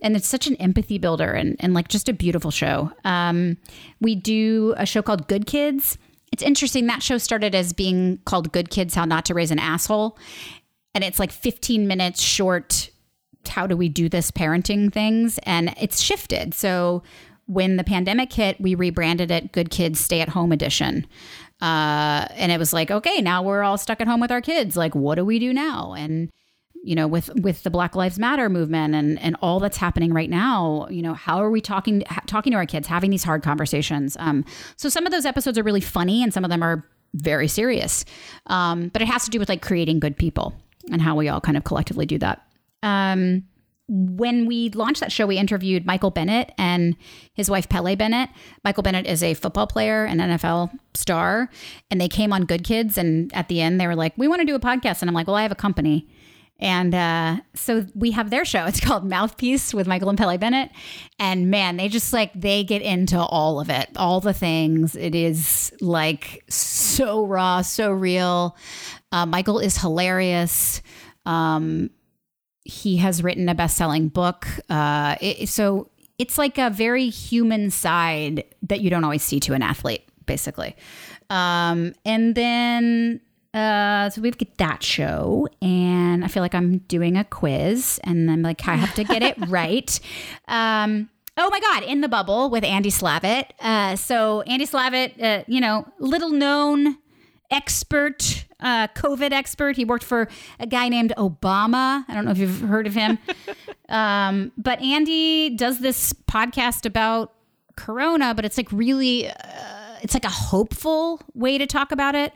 and 0.00 0.16
it's 0.16 0.26
such 0.26 0.46
an 0.46 0.56
empathy 0.56 0.96
builder 0.96 1.32
and, 1.32 1.54
and 1.60 1.74
like 1.74 1.88
just 1.88 2.08
a 2.08 2.14
beautiful 2.14 2.50
show. 2.50 2.90
Um, 3.04 3.58
we 4.00 4.14
do 4.14 4.74
a 4.78 4.86
show 4.86 5.02
called 5.02 5.28
Good 5.28 5.46
Kids 5.46 5.98
it's 6.32 6.42
interesting. 6.42 6.86
That 6.86 7.02
show 7.02 7.18
started 7.18 7.54
as 7.54 7.72
being 7.72 8.18
called 8.24 8.52
Good 8.52 8.70
Kids 8.70 8.94
How 8.94 9.04
Not 9.04 9.26
to 9.26 9.34
Raise 9.34 9.50
an 9.50 9.58
Asshole. 9.58 10.18
And 10.94 11.04
it's 11.04 11.18
like 11.18 11.30
15 11.30 11.86
minutes 11.86 12.20
short. 12.22 12.90
How 13.46 13.66
do 13.66 13.76
we 13.76 13.88
do 13.88 14.08
this 14.08 14.30
parenting 14.30 14.92
things? 14.92 15.38
And 15.42 15.74
it's 15.78 16.00
shifted. 16.00 16.54
So 16.54 17.02
when 17.52 17.76
the 17.76 17.84
pandemic 17.84 18.32
hit, 18.32 18.60
we 18.60 18.74
rebranded 18.74 19.30
it 19.30 19.52
Good 19.52 19.70
Kids 19.70 20.00
Stay 20.00 20.20
at 20.20 20.30
Home 20.30 20.52
Edition. 20.52 21.06
Uh, 21.60 22.26
and 22.30 22.50
it 22.50 22.58
was 22.58 22.72
like, 22.72 22.90
okay, 22.90 23.20
now 23.20 23.42
we're 23.42 23.62
all 23.62 23.78
stuck 23.78 24.00
at 24.00 24.08
home 24.08 24.20
with 24.20 24.32
our 24.32 24.40
kids. 24.40 24.76
Like, 24.76 24.94
what 24.94 25.14
do 25.14 25.24
we 25.24 25.38
do 25.38 25.52
now? 25.52 25.92
And 25.92 26.30
you 26.84 26.96
know, 26.96 27.06
with 27.06 27.30
with 27.36 27.62
the 27.62 27.70
Black 27.70 27.94
Lives 27.94 28.18
Matter 28.18 28.48
movement 28.48 28.96
and 28.96 29.18
and 29.20 29.36
all 29.40 29.60
that's 29.60 29.76
happening 29.76 30.12
right 30.12 30.28
now, 30.28 30.88
you 30.90 31.00
know, 31.00 31.14
how 31.14 31.40
are 31.40 31.50
we 31.50 31.60
talking 31.60 32.02
talking 32.26 32.50
to 32.52 32.56
our 32.56 32.66
kids, 32.66 32.88
having 32.88 33.10
these 33.10 33.22
hard 33.22 33.44
conversations? 33.44 34.16
Um, 34.18 34.44
so 34.76 34.88
some 34.88 35.06
of 35.06 35.12
those 35.12 35.24
episodes 35.24 35.56
are 35.56 35.62
really 35.62 35.80
funny, 35.80 36.24
and 36.24 36.34
some 36.34 36.42
of 36.42 36.50
them 36.50 36.62
are 36.62 36.84
very 37.14 37.46
serious. 37.46 38.04
Um, 38.48 38.88
but 38.88 39.00
it 39.00 39.06
has 39.06 39.24
to 39.24 39.30
do 39.30 39.38
with 39.38 39.48
like 39.48 39.62
creating 39.62 40.00
good 40.00 40.16
people 40.16 40.54
and 40.90 41.00
how 41.00 41.14
we 41.14 41.28
all 41.28 41.40
kind 41.40 41.56
of 41.56 41.62
collectively 41.62 42.06
do 42.06 42.18
that. 42.18 42.44
Um, 42.82 43.44
when 43.94 44.46
we 44.46 44.70
launched 44.70 45.00
that 45.00 45.12
show, 45.12 45.26
we 45.26 45.36
interviewed 45.36 45.84
Michael 45.84 46.10
Bennett 46.10 46.52
and 46.56 46.96
his 47.34 47.50
wife 47.50 47.68
Pele 47.68 47.94
Bennett. 47.94 48.30
Michael 48.64 48.82
Bennett 48.82 49.06
is 49.06 49.22
a 49.22 49.34
football 49.34 49.66
player, 49.66 50.04
an 50.04 50.18
NFL 50.18 50.70
star, 50.94 51.50
and 51.90 52.00
they 52.00 52.08
came 52.08 52.32
on 52.32 52.46
Good 52.46 52.64
Kids. 52.64 52.96
And 52.96 53.30
at 53.34 53.48
the 53.48 53.60
end, 53.60 53.78
they 53.78 53.86
were 53.86 53.94
like, 53.94 54.14
"We 54.16 54.28
want 54.28 54.40
to 54.40 54.46
do 54.46 54.54
a 54.54 54.60
podcast," 54.60 55.02
and 55.02 55.10
I'm 55.10 55.14
like, 55.14 55.26
"Well, 55.26 55.36
I 55.36 55.42
have 55.42 55.52
a 55.52 55.56
company." 55.56 56.08
And 56.58 56.94
uh, 56.94 57.38
so 57.54 57.84
we 57.94 58.12
have 58.12 58.30
their 58.30 58.46
show. 58.46 58.64
It's 58.72 58.80
called 58.80 59.04
Mouthpiece 59.04 59.74
with 59.74 59.86
Michael 59.86 60.08
and 60.08 60.16
Pele 60.16 60.38
Bennett. 60.38 60.70
And 61.18 61.50
man, 61.50 61.76
they 61.76 61.88
just 61.88 62.12
like, 62.12 62.32
they 62.34 62.64
get 62.64 62.80
into 62.80 63.18
all 63.18 63.60
of 63.60 63.68
it, 63.68 63.90
all 63.96 64.20
the 64.20 64.32
things. 64.32 64.94
It 64.96 65.14
is 65.14 65.72
like 65.80 66.44
so 66.48 67.26
raw, 67.26 67.60
so 67.62 67.90
real. 67.90 68.56
Uh, 69.10 69.26
Michael 69.26 69.58
is 69.58 69.76
hilarious. 69.76 70.80
Um, 71.26 71.90
he 72.64 72.96
has 72.98 73.22
written 73.22 73.48
a 73.48 73.54
best 73.54 73.76
selling 73.76 74.08
book. 74.08 74.46
Uh, 74.68 75.16
it, 75.20 75.48
so 75.48 75.88
it's 76.18 76.38
like 76.38 76.58
a 76.58 76.70
very 76.70 77.08
human 77.08 77.70
side 77.70 78.44
that 78.62 78.80
you 78.80 78.90
don't 78.90 79.04
always 79.04 79.22
see 79.22 79.40
to 79.40 79.54
an 79.54 79.62
athlete, 79.62 80.02
basically. 80.26 80.76
Um, 81.30 81.94
and 82.04 82.34
then 82.34 83.20
uh, 83.54 84.08
so 84.08 84.20
we've 84.22 84.38
got 84.38 84.56
that 84.56 84.82
show, 84.82 85.46
and 85.60 86.24
I 86.24 86.28
feel 86.28 86.42
like 86.42 86.54
I'm 86.54 86.78
doing 86.78 87.18
a 87.18 87.24
quiz, 87.24 88.00
and 88.02 88.30
I'm 88.30 88.40
like, 88.40 88.66
I 88.66 88.76
have 88.76 88.94
to 88.94 89.04
get 89.04 89.22
it 89.22 89.36
right. 89.48 90.00
Um, 90.48 91.10
oh 91.36 91.50
my 91.50 91.60
God, 91.60 91.82
in 91.82 92.00
the 92.00 92.08
bubble 92.08 92.48
with 92.48 92.64
Andy 92.64 92.90
Slavitt. 92.90 93.50
Uh, 93.60 93.96
so 93.96 94.40
Andy 94.42 94.66
Slavitt, 94.66 95.22
uh, 95.22 95.44
you 95.46 95.60
know, 95.60 95.86
little 95.98 96.30
known 96.30 96.96
expert, 97.52 98.46
uh, 98.60 98.88
COVID 98.88 99.32
expert. 99.32 99.76
He 99.76 99.84
worked 99.84 100.02
for 100.02 100.28
a 100.58 100.66
guy 100.66 100.88
named 100.88 101.12
Obama. 101.16 102.04
I 102.08 102.14
don't 102.14 102.24
know 102.24 102.32
if 102.32 102.38
you've 102.38 102.60
heard 102.60 102.86
of 102.86 102.94
him. 102.94 103.18
um, 103.88 104.50
but 104.56 104.80
Andy 104.80 105.50
does 105.50 105.78
this 105.78 106.12
podcast 106.12 106.86
about 106.86 107.32
Corona, 107.76 108.34
but 108.34 108.44
it's 108.44 108.56
like 108.56 108.72
really, 108.72 109.28
uh, 109.28 109.98
it's 110.02 110.14
like 110.14 110.24
a 110.24 110.30
hopeful 110.30 111.20
way 111.34 111.58
to 111.58 111.66
talk 111.66 111.92
about 111.92 112.14
it. 112.14 112.32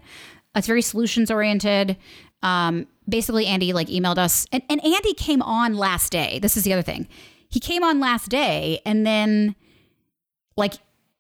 It's 0.55 0.67
very 0.67 0.83
solutions 0.83 1.31
oriented. 1.31 1.97
Um, 2.43 2.87
basically, 3.09 3.47
Andy 3.47 3.73
like 3.73 3.89
emailed 3.89 4.19
us, 4.19 4.47
and, 4.53 4.63
and 4.69 4.83
Andy 4.85 5.15
came 5.15 5.43
on 5.43 5.75
last 5.75 6.13
day. 6.13 6.39
This 6.39 6.57
is 6.57 6.65
the 6.65 6.73
other 6.73 6.83
thing. 6.83 7.09
He 7.49 7.61
came 7.61 7.83
on 7.83 8.01
last 8.01 8.29
day, 8.29 8.81
and 8.85 9.07
then 9.07 9.55
like 10.57 10.75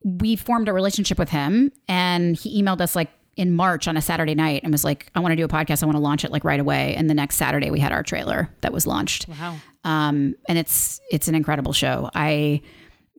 we 0.04 0.36
formed 0.36 0.68
a 0.68 0.72
relationship 0.72 1.18
with 1.18 1.30
him, 1.30 1.72
and 1.88 2.36
he 2.36 2.62
emailed 2.62 2.80
us 2.80 2.94
like 2.94 3.10
in 3.36 3.54
March 3.54 3.86
on 3.86 3.96
a 3.96 4.02
Saturday 4.02 4.34
night 4.34 4.62
and 4.64 4.72
was 4.72 4.82
like, 4.82 5.10
I 5.14 5.20
want 5.20 5.32
to 5.32 5.36
do 5.36 5.44
a 5.44 5.48
podcast. 5.48 5.82
I 5.82 5.86
want 5.86 5.96
to 5.96 6.02
launch 6.02 6.24
it 6.24 6.32
like 6.32 6.42
right 6.42 6.58
away. 6.58 6.94
And 6.96 7.08
the 7.08 7.14
next 7.14 7.36
Saturday 7.36 7.70
we 7.70 7.78
had 7.78 7.92
our 7.92 8.02
trailer 8.02 8.48
that 8.62 8.72
was 8.72 8.86
launched. 8.86 9.28
Wow. 9.28 9.56
Um, 9.84 10.34
and 10.48 10.58
it's 10.58 11.00
it's 11.10 11.28
an 11.28 11.34
incredible 11.34 11.72
show. 11.72 12.10
I 12.14 12.62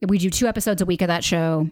we 0.07 0.17
do 0.17 0.29
two 0.29 0.47
episodes 0.47 0.81
a 0.81 0.85
week 0.85 1.01
of 1.01 1.07
that 1.07 1.23
show. 1.23 1.69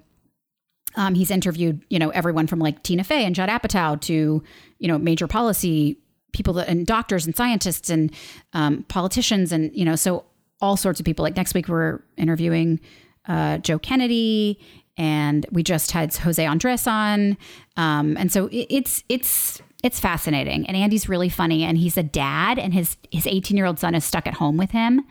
Um, 0.96 1.16
he's 1.16 1.30
interviewed, 1.30 1.82
you 1.90 2.00
know, 2.00 2.10
everyone 2.10 2.48
from 2.48 2.60
like 2.60 2.82
Tina 2.84 3.04
Fey 3.04 3.26
and 3.26 3.36
Judd 3.36 3.50
Apatow 3.50 4.00
to, 4.02 4.44
you 4.80 4.88
know, 4.88 4.98
major 4.98 5.28
policy 5.28 6.00
people 6.32 6.54
that, 6.54 6.68
and 6.68 6.86
doctors 6.86 7.26
and 7.26 7.36
scientists 7.36 7.90
and 7.90 8.14
um, 8.54 8.84
politicians 8.84 9.52
and 9.52 9.76
you 9.76 9.84
know, 9.86 9.96
so 9.96 10.24
all 10.62 10.78
sorts 10.78 11.00
of 11.00 11.06
people. 11.06 11.24
Like 11.24 11.36
next 11.36 11.54
week 11.54 11.68
we're 11.68 12.00
interviewing 12.16 12.80
uh, 13.28 13.58
Joe 13.58 13.80
Kennedy 13.80 14.60
and 14.98 15.46
we 15.52 15.64
just 15.64 15.92
had 15.92 16.14
Jose 16.16 16.46
Andres 16.46 16.88
on, 16.88 17.38
um, 17.78 18.16
and 18.18 18.32
so 18.32 18.48
it, 18.48 18.68
it's 18.70 19.04
it's 19.10 19.62
it's 19.84 20.00
fascinating. 20.00 20.66
And 20.68 20.76
Andy's 20.76 21.08
really 21.08 21.30
funny, 21.30 21.64
and 21.64 21.78
he's 21.78 21.98
a 21.98 22.04
dad, 22.04 22.58
and 22.58 22.74
his 22.74 22.98
his 23.12 23.28
18 23.28 23.58
year 23.58 23.66
old 23.66 23.80
son 23.80 23.96
is 23.96 24.04
stuck 24.04 24.28
at 24.28 24.36
home 24.36 24.58
with 24.58 24.72
him, 24.72 25.06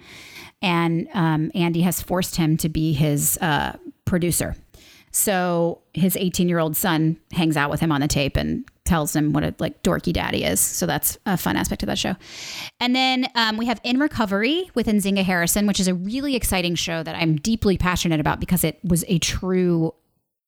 and 0.62 1.08
um, 1.14 1.50
Andy 1.54 1.82
has 1.82 2.00
forced 2.00 2.36
him 2.36 2.56
to 2.58 2.68
be 2.68 2.92
his 2.92 3.38
uh, 3.40 3.76
producer. 4.04 4.56
So 5.14 5.80
his 5.92 6.16
18 6.16 6.48
year 6.48 6.58
old 6.58 6.76
son 6.76 7.16
hangs 7.30 7.56
out 7.56 7.70
with 7.70 7.78
him 7.78 7.92
on 7.92 8.00
the 8.00 8.08
tape 8.08 8.36
and 8.36 8.68
tells 8.84 9.14
him 9.14 9.32
what 9.32 9.44
a 9.44 9.54
like 9.60 9.80
dorky 9.84 10.12
daddy 10.12 10.42
is. 10.42 10.58
So 10.58 10.86
that's 10.86 11.16
a 11.24 11.36
fun 11.36 11.56
aspect 11.56 11.84
of 11.84 11.86
that 11.86 11.98
show. 11.98 12.16
And 12.80 12.96
then 12.96 13.28
um, 13.36 13.56
we 13.56 13.66
have 13.66 13.80
In 13.84 14.00
Recovery 14.00 14.68
with 14.74 14.88
Nzinga 14.88 15.22
Harrison, 15.22 15.68
which 15.68 15.78
is 15.78 15.86
a 15.86 15.94
really 15.94 16.34
exciting 16.34 16.74
show 16.74 17.04
that 17.04 17.14
I'm 17.14 17.36
deeply 17.36 17.78
passionate 17.78 18.18
about 18.18 18.40
because 18.40 18.64
it 18.64 18.80
was 18.82 19.04
a 19.06 19.20
true 19.20 19.94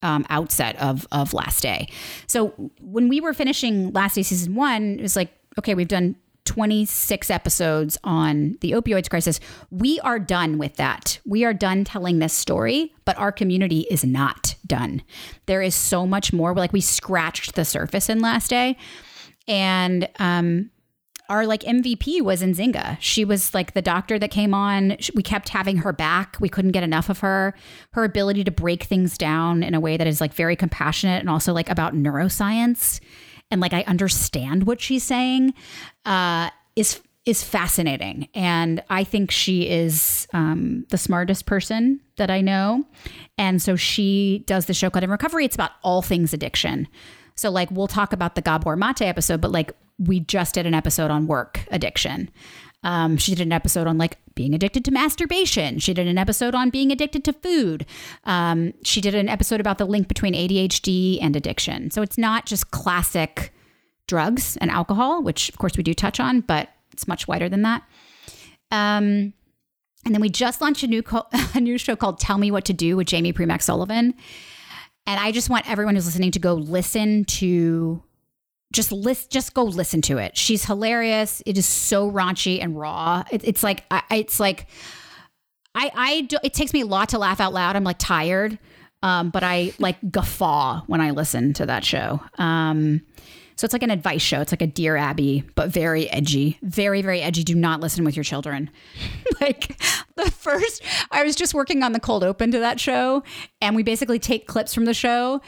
um, 0.02 0.26
outset 0.30 0.74
of 0.80 1.06
of 1.12 1.32
Last 1.32 1.62
Day. 1.62 1.88
So 2.26 2.48
when 2.80 3.08
we 3.08 3.20
were 3.20 3.34
finishing 3.34 3.92
Last 3.92 4.16
Day 4.16 4.24
season 4.24 4.56
one, 4.56 4.98
it 4.98 5.02
was 5.02 5.14
like, 5.14 5.30
okay, 5.60 5.76
we've 5.76 5.86
done 5.86 6.16
26 6.46 7.30
episodes 7.30 7.98
on 8.04 8.56
the 8.60 8.72
opioids 8.72 9.10
crisis. 9.10 9.40
We 9.70 10.00
are 10.00 10.18
done 10.18 10.58
with 10.58 10.76
that. 10.76 11.18
We 11.26 11.44
are 11.44 11.52
done 11.52 11.84
telling 11.84 12.18
this 12.18 12.32
story, 12.32 12.94
but 13.04 13.18
our 13.18 13.32
community 13.32 13.86
is 13.90 14.04
not 14.04 14.54
done. 14.66 15.02
There 15.46 15.60
is 15.60 15.74
so 15.74 16.06
much 16.06 16.32
more. 16.32 16.54
Like 16.54 16.72
we 16.72 16.80
scratched 16.80 17.54
the 17.54 17.64
surface 17.64 18.08
in 18.08 18.20
last 18.20 18.48
day. 18.48 18.76
And 19.46 20.08
um 20.18 20.70
our 21.28 21.44
like 21.46 21.62
MVP 21.62 22.22
was 22.22 22.42
Nzinga. 22.42 22.98
She 23.00 23.24
was 23.24 23.52
like 23.52 23.74
the 23.74 23.82
doctor 23.82 24.18
that 24.18 24.30
came 24.30 24.54
on. 24.54 24.96
We 25.14 25.22
kept 25.22 25.48
having 25.48 25.78
her 25.78 25.92
back. 25.92 26.36
We 26.40 26.48
couldn't 26.48 26.70
get 26.70 26.84
enough 26.84 27.08
of 27.08 27.18
her. 27.20 27.54
Her 27.92 28.04
ability 28.04 28.44
to 28.44 28.50
break 28.50 28.84
things 28.84 29.18
down 29.18 29.62
in 29.62 29.74
a 29.74 29.80
way 29.80 29.96
that 29.96 30.06
is 30.06 30.20
like 30.20 30.32
very 30.32 30.54
compassionate 30.54 31.20
and 31.20 31.28
also 31.28 31.52
like 31.52 31.68
about 31.68 31.94
neuroscience 31.94 33.00
and 33.50 33.60
like 33.60 33.72
I 33.72 33.82
understand 33.86 34.66
what 34.66 34.80
she's 34.80 35.02
saying 35.02 35.54
uh, 36.04 36.50
is 36.74 37.00
is 37.24 37.42
fascinating, 37.42 38.28
and 38.34 38.82
I 38.88 39.02
think 39.02 39.30
she 39.30 39.68
is 39.68 40.28
um, 40.32 40.86
the 40.90 40.98
smartest 40.98 41.44
person 41.44 42.00
that 42.16 42.30
I 42.30 42.40
know, 42.40 42.84
and 43.36 43.60
so 43.60 43.76
she 43.76 44.44
does 44.46 44.66
the 44.66 44.74
show 44.74 44.90
called 44.90 45.04
In 45.04 45.10
Recovery. 45.10 45.44
It's 45.44 45.56
about 45.56 45.72
all 45.82 46.02
things 46.02 46.32
addiction. 46.32 46.88
So 47.34 47.50
like 47.50 47.70
we'll 47.70 47.88
talk 47.88 48.12
about 48.12 48.34
the 48.34 48.42
Gabor 48.42 48.76
Mate 48.76 49.02
episode, 49.02 49.40
but 49.40 49.52
like 49.52 49.72
we 49.98 50.20
just 50.20 50.54
did 50.54 50.66
an 50.66 50.74
episode 50.74 51.10
on 51.10 51.26
work 51.26 51.60
addiction. 51.70 52.30
Um, 52.82 53.16
she 53.16 53.34
did 53.34 53.42
an 53.42 53.52
episode 53.52 53.86
on 53.86 53.98
like 53.98 54.18
being 54.34 54.54
addicted 54.54 54.84
to 54.84 54.90
masturbation. 54.90 55.78
She 55.78 55.94
did 55.94 56.06
an 56.06 56.18
episode 56.18 56.54
on 56.54 56.70
being 56.70 56.92
addicted 56.92 57.24
to 57.24 57.32
food. 57.32 57.86
Um, 58.24 58.74
she 58.84 59.00
did 59.00 59.14
an 59.14 59.28
episode 59.28 59.60
about 59.60 59.78
the 59.78 59.86
link 59.86 60.08
between 60.08 60.34
ADHD 60.34 61.18
and 61.20 61.34
addiction. 61.34 61.90
So 61.90 62.02
it's 62.02 62.18
not 62.18 62.46
just 62.46 62.70
classic 62.70 63.52
drugs 64.06 64.56
and 64.58 64.70
alcohol, 64.70 65.22
which 65.22 65.48
of 65.48 65.58
course 65.58 65.76
we 65.76 65.82
do 65.82 65.94
touch 65.94 66.20
on, 66.20 66.42
but 66.42 66.68
it's 66.92 67.08
much 67.08 67.26
wider 67.26 67.48
than 67.48 67.62
that. 67.62 67.82
Um, 68.70 69.32
and 70.04 70.14
then 70.14 70.20
we 70.20 70.28
just 70.28 70.60
launched 70.60 70.82
a 70.82 70.86
new 70.86 71.02
co- 71.02 71.26
a 71.54 71.60
new 71.60 71.78
show 71.78 71.96
called 71.96 72.20
Tell 72.20 72.38
Me 72.38 72.50
What 72.50 72.64
to 72.66 72.72
Do 72.72 72.96
with 72.96 73.10
Jaime 73.10 73.32
Primak 73.32 73.62
Sullivan. 73.62 74.14
And 75.06 75.20
I 75.20 75.32
just 75.32 75.50
want 75.50 75.70
everyone 75.70 75.94
who's 75.94 76.06
listening 76.06 76.32
to 76.32 76.38
go 76.38 76.54
listen 76.54 77.24
to 77.24 78.02
just 78.72 78.92
list 78.92 79.30
just 79.30 79.54
go 79.54 79.64
listen 79.64 80.02
to 80.02 80.18
it. 80.18 80.36
She's 80.36 80.64
hilarious. 80.64 81.42
It 81.46 81.56
is 81.56 81.66
so 81.66 82.10
raunchy 82.10 82.62
and 82.62 82.78
raw. 82.78 83.24
It, 83.30 83.42
it's 83.44 83.62
like 83.62 83.84
I, 83.90 84.02
it's 84.10 84.40
like 84.40 84.66
i 85.74 85.90
i 85.94 86.20
do, 86.22 86.38
it 86.42 86.54
takes 86.54 86.72
me 86.72 86.80
a 86.80 86.86
lot 86.86 87.10
to 87.10 87.18
laugh 87.18 87.40
out 87.40 87.52
loud. 87.52 87.76
I'm 87.76 87.84
like 87.84 87.98
tired 87.98 88.58
um, 89.02 89.30
but 89.30 89.42
i 89.42 89.72
like 89.78 89.96
guffaw 90.10 90.82
when 90.86 91.00
i 91.00 91.10
listen 91.10 91.52
to 91.54 91.66
that 91.66 91.84
show. 91.84 92.20
Um, 92.38 93.02
so 93.56 93.64
it's 93.64 93.72
like 93.72 93.82
an 93.82 93.90
advice 93.90 94.20
show. 94.20 94.42
It's 94.42 94.52
like 94.52 94.60
a 94.60 94.66
dear 94.66 94.96
abby 94.96 95.44
but 95.54 95.70
very 95.70 96.10
edgy. 96.10 96.58
Very 96.62 97.02
very 97.02 97.22
edgy. 97.22 97.42
Do 97.42 97.54
not 97.54 97.80
listen 97.80 98.04
with 98.04 98.16
your 98.16 98.24
children. 98.24 98.70
Like 99.38 99.78
the 100.16 100.30
first 100.30 100.82
i 101.10 101.22
was 101.22 101.36
just 101.36 101.52
working 101.52 101.82
on 101.82 101.92
the 101.92 102.00
cold 102.00 102.24
open 102.24 102.50
to 102.50 102.58
that 102.58 102.80
show 102.80 103.22
and 103.60 103.76
we 103.76 103.82
basically 103.82 104.18
take 104.18 104.46
clips 104.46 104.74
from 104.74 104.86
the 104.86 104.94
show 104.94 105.42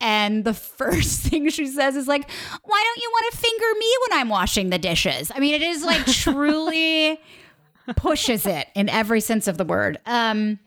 and 0.00 0.44
the 0.44 0.54
first 0.54 1.22
thing 1.26 1.48
she 1.50 1.66
says 1.66 1.96
is 1.96 2.06
like, 2.08 2.30
"Why 2.64 2.82
don't 2.84 3.02
you 3.02 3.10
want 3.12 3.32
to 3.32 3.38
finger 3.38 3.78
me 3.78 3.96
when 4.08 4.20
I'm 4.20 4.28
washing 4.28 4.70
the 4.70 4.78
dishes?" 4.78 5.30
I 5.34 5.40
mean, 5.40 5.54
it 5.54 5.62
is 5.62 5.84
like 5.84 6.04
truly 6.06 7.20
pushes 7.96 8.46
it 8.46 8.68
in 8.74 8.88
every 8.88 9.20
sense 9.20 9.46
of 9.48 9.58
the 9.58 9.64
word. 9.64 9.98
Um, 10.06 10.58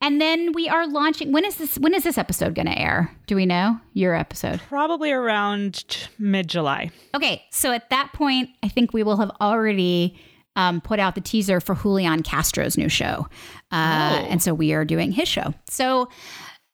and 0.00 0.20
then 0.20 0.52
we 0.52 0.68
are 0.68 0.86
launching. 0.86 1.32
When 1.32 1.44
is 1.44 1.56
this? 1.56 1.78
When 1.78 1.94
is 1.94 2.02
this 2.04 2.18
episode 2.18 2.54
going 2.54 2.66
to 2.66 2.78
air? 2.78 3.10
Do 3.26 3.36
we 3.36 3.46
know 3.46 3.78
your 3.92 4.14
episode? 4.14 4.60
Probably 4.68 5.12
around 5.12 6.08
mid 6.18 6.48
July. 6.48 6.90
Okay, 7.14 7.42
so 7.50 7.72
at 7.72 7.88
that 7.90 8.12
point, 8.12 8.50
I 8.62 8.68
think 8.68 8.92
we 8.92 9.02
will 9.02 9.16
have 9.16 9.30
already 9.40 10.18
um, 10.56 10.80
put 10.80 10.98
out 11.00 11.14
the 11.14 11.20
teaser 11.20 11.58
for 11.60 11.74
Julian 11.74 12.22
Castro's 12.22 12.76
new 12.76 12.88
show, 12.88 13.28
uh, 13.72 14.18
Oh. 14.20 14.26
and 14.28 14.42
so 14.42 14.52
we 14.54 14.72
are 14.72 14.84
doing 14.84 15.10
his 15.12 15.26
show. 15.28 15.54
So 15.68 16.08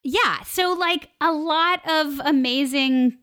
yeah, 0.03 0.43
so 0.43 0.73
like 0.73 1.11
a 1.21 1.33
lot 1.33 1.81
of 1.89 2.21
amazing, 2.25 3.17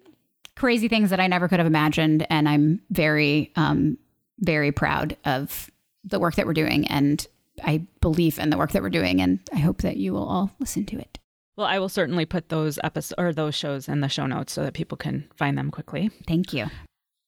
crazy 0.55 0.87
things 0.87 1.09
that 1.09 1.19
I 1.19 1.27
never 1.27 1.47
could 1.47 1.59
have 1.59 1.67
imagined, 1.67 2.25
and 2.29 2.47
I'm 2.47 2.81
very, 2.89 3.51
um, 3.55 3.97
very 4.39 4.71
proud 4.71 5.17
of 5.25 5.69
the 6.03 6.19
work 6.19 6.35
that 6.35 6.45
we're 6.45 6.53
doing, 6.53 6.87
and 6.87 7.25
I 7.63 7.85
believe 8.01 8.39
in 8.39 8.49
the 8.49 8.57
work 8.57 8.71
that 8.71 8.81
we're 8.81 8.89
doing, 8.89 9.21
and 9.21 9.39
I 9.51 9.57
hope 9.57 9.81
that 9.81 9.97
you 9.97 10.13
will 10.13 10.27
all 10.27 10.51
listen 10.59 10.85
to 10.87 10.97
it. 10.97 11.19
Well, 11.55 11.65
I 11.65 11.79
will 11.79 11.89
certainly 11.89 12.25
put 12.25 12.49
those 12.49 12.77
episodes 12.83 13.15
or 13.17 13.33
those 13.33 13.55
shows 13.55 13.89
in 13.89 14.01
the 14.01 14.09
show 14.09 14.27
notes 14.27 14.53
so 14.53 14.63
that 14.63 14.75
people 14.75 14.95
can 14.97 15.27
find 15.35 15.57
them 15.57 15.71
quickly. 15.71 16.11
Thank 16.27 16.53
you. 16.53 16.67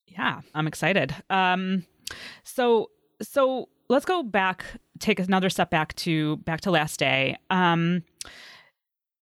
Yeah, 0.06 0.42
I'm 0.54 0.68
excited. 0.68 1.16
Um, 1.32 1.86
so 2.44 2.92
so 3.22 3.70
let's 3.90 4.06
go 4.06 4.22
back, 4.22 4.66
take 5.00 5.20
another 5.20 5.50
step 5.50 5.72
back 5.72 5.96
to 5.96 6.38
back 6.38 6.62
to 6.62 6.72
last 6.72 7.00
day. 7.00 7.38
Um, 7.50 8.04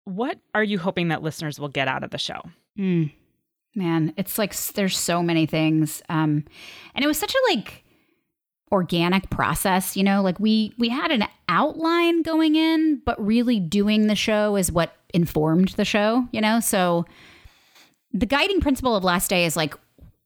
what 0.05 0.39
are 0.53 0.63
you 0.63 0.79
hoping 0.79 1.09
that 1.09 1.21
listeners 1.21 1.59
will 1.59 1.69
get 1.69 1.87
out 1.87 2.03
of 2.03 2.11
the 2.11 2.17
show? 2.17 2.41
Mm. 2.77 3.11
Man, 3.75 4.13
it's 4.15 4.37
like 4.37 4.55
there's 4.73 4.97
so 4.97 5.21
many 5.21 5.45
things. 5.45 6.01
Um, 6.07 6.45
and 6.93 7.03
it 7.03 7.07
was 7.07 7.17
such 7.17 7.33
a 7.33 7.53
like 7.53 7.83
organic 8.71 9.29
process, 9.29 9.97
you 9.97 10.03
know, 10.03 10.21
like 10.21 10.39
we 10.39 10.73
we 10.77 10.89
had 10.89 11.11
an 11.11 11.25
outline 11.49 12.21
going 12.21 12.55
in, 12.55 13.01
but 13.05 13.23
really 13.23 13.59
doing 13.59 14.07
the 14.07 14.15
show 14.15 14.55
is 14.55 14.71
what 14.71 14.95
informed 15.13 15.69
the 15.69 15.85
show, 15.85 16.27
you 16.31 16.41
know? 16.41 16.59
So 16.59 17.05
the 18.13 18.25
guiding 18.25 18.61
principle 18.61 18.95
of 18.95 19.03
last 19.03 19.29
day 19.29 19.45
is 19.45 19.57
like 19.57 19.75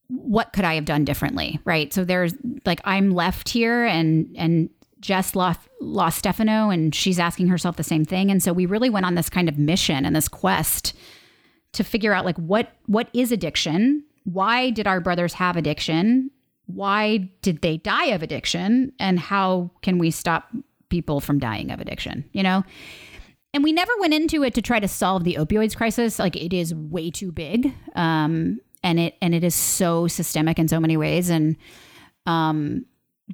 what 0.08 0.54
could 0.54 0.66
I 0.66 0.76
have 0.76 0.86
done 0.86 1.06
differently, 1.06 1.60
right? 1.66 1.94
So 1.94 2.04
there's 2.04 2.34
like 2.66 2.82
I'm 2.84 3.12
left 3.12 3.50
here 3.50 3.86
and 3.86 4.36
and 4.38 4.70
Jess 5.00 5.36
lost 5.36 5.62
lost 5.80 6.20
Stefano 6.20 6.70
and 6.70 6.94
she's 6.94 7.20
asking 7.20 7.48
herself 7.48 7.78
the 7.78 7.84
same 7.84 8.06
thing. 8.06 8.30
And 8.30 8.44
so 8.44 8.52
we 8.52 8.66
really 8.66 8.90
went 8.90 9.06
on 9.06 9.16
this 9.16 9.30
kind 9.30 9.48
of 9.48 9.58
mission 9.58 10.06
and 10.06 10.16
this 10.16 10.28
quest 10.28 10.94
to 11.74 11.84
figure 11.84 12.14
out 12.14 12.26
like 12.26 12.38
what 12.38 12.74
what 12.86 13.10
is 13.14 13.32
addiction? 13.32 14.04
Why 14.26 14.70
did 14.70 14.88
our 14.88 15.00
brothers 15.00 15.34
have 15.34 15.56
addiction? 15.56 16.32
Why 16.66 17.30
did 17.42 17.62
they 17.62 17.78
die 17.78 18.08
of 18.08 18.22
addiction? 18.22 18.92
And 19.00 19.20
how 19.20 19.72
can 19.82 19.98
we 19.98 20.12
stop 20.12 20.50
people 20.90 21.20
from 21.20 21.40
dying 21.40 21.72
of 21.72 21.80
addiction 21.80 22.26
you 22.34 22.44
know? 22.44 22.64
And 23.54 23.64
we 23.64 23.72
never 23.72 23.92
went 24.00 24.14
into 24.14 24.44
it 24.44 24.54
to 24.56 24.62
try 24.62 24.80
to 24.80 24.88
solve 24.88 25.24
the 25.24 25.36
opioids 25.40 25.76
crisis. 25.76 26.20
Like 26.20 26.36
it 26.36 26.54
is 26.54 26.76
way 26.76 27.10
too 27.10 27.32
big 27.32 27.74
um 27.96 28.60
and 28.84 29.00
it 29.00 29.16
and 29.22 29.34
it 29.34 29.44
is 29.44 29.56
so 29.56 30.08
systemic 30.08 30.60
in 30.60 30.68
so 30.68 30.80
many 30.80 30.98
ways. 30.98 31.30
And 31.30 31.56
um 32.26 32.86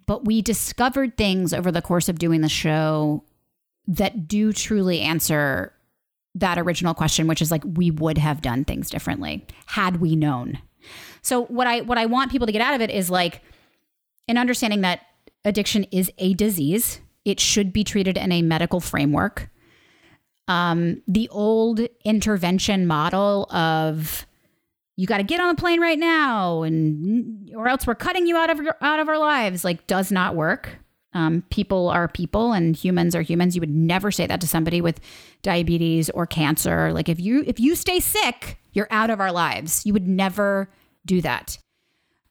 but 0.05 0.25
we 0.25 0.41
discovered 0.41 1.17
things 1.17 1.53
over 1.53 1.71
the 1.71 1.81
course 1.81 2.09
of 2.09 2.19
doing 2.19 2.41
the 2.41 2.49
show 2.49 3.23
that 3.87 4.27
do 4.27 4.51
truly 4.51 5.01
answer 5.01 5.71
that 6.33 6.57
original 6.57 6.93
question 6.93 7.27
which 7.27 7.41
is 7.41 7.51
like 7.51 7.63
we 7.65 7.91
would 7.91 8.17
have 8.17 8.41
done 8.41 8.65
things 8.65 8.89
differently 8.89 9.45
had 9.67 10.01
we 10.01 10.15
known. 10.15 10.59
So 11.21 11.45
what 11.45 11.67
i 11.67 11.81
what 11.81 11.97
i 11.97 12.05
want 12.05 12.31
people 12.31 12.47
to 12.47 12.53
get 12.53 12.61
out 12.61 12.73
of 12.73 12.81
it 12.81 12.89
is 12.89 13.09
like 13.09 13.41
an 14.27 14.37
understanding 14.37 14.81
that 14.81 15.01
addiction 15.43 15.85
is 15.85 16.11
a 16.17 16.33
disease 16.33 16.99
it 17.25 17.39
should 17.39 17.73
be 17.73 17.83
treated 17.83 18.17
in 18.17 18.31
a 18.31 18.43
medical 18.43 18.79
framework. 18.79 19.49
Um, 20.47 21.01
the 21.07 21.27
old 21.29 21.81
intervention 22.05 22.85
model 22.85 23.51
of 23.51 24.27
you 24.97 25.07
got 25.07 25.17
to 25.17 25.23
get 25.23 25.39
on 25.39 25.53
the 25.53 25.59
plane 25.59 25.81
right 25.81 25.99
now 25.99 26.63
and 26.63 27.51
or 27.55 27.67
else 27.67 27.85
we're 27.85 27.95
cutting 27.95 28.27
you 28.27 28.37
out 28.37 28.49
of 28.49 28.59
your, 28.59 28.75
out 28.81 28.99
of 28.99 29.09
our 29.09 29.17
lives 29.17 29.63
like 29.63 29.85
does 29.87 30.11
not 30.11 30.35
work. 30.35 30.77
Um, 31.13 31.43
people 31.49 31.89
are 31.89 32.07
people 32.07 32.51
and 32.51 32.75
humans 32.75 33.15
are 33.15 33.21
humans. 33.21 33.55
You 33.55 33.61
would 33.61 33.69
never 33.69 34.11
say 34.11 34.27
that 34.27 34.41
to 34.41 34.47
somebody 34.47 34.81
with 34.81 34.99
diabetes 35.41 36.09
or 36.09 36.25
cancer. 36.25 36.91
Like 36.93 37.09
if 37.09 37.19
you 37.19 37.43
if 37.45 37.59
you 37.59 37.75
stay 37.75 37.99
sick 37.99 38.57
you're 38.75 38.87
out 38.91 39.09
of 39.09 39.19
our 39.19 39.31
lives. 39.31 39.85
You 39.85 39.93
would 39.93 40.07
never 40.07 40.69
do 41.05 41.21
that. 41.21 41.57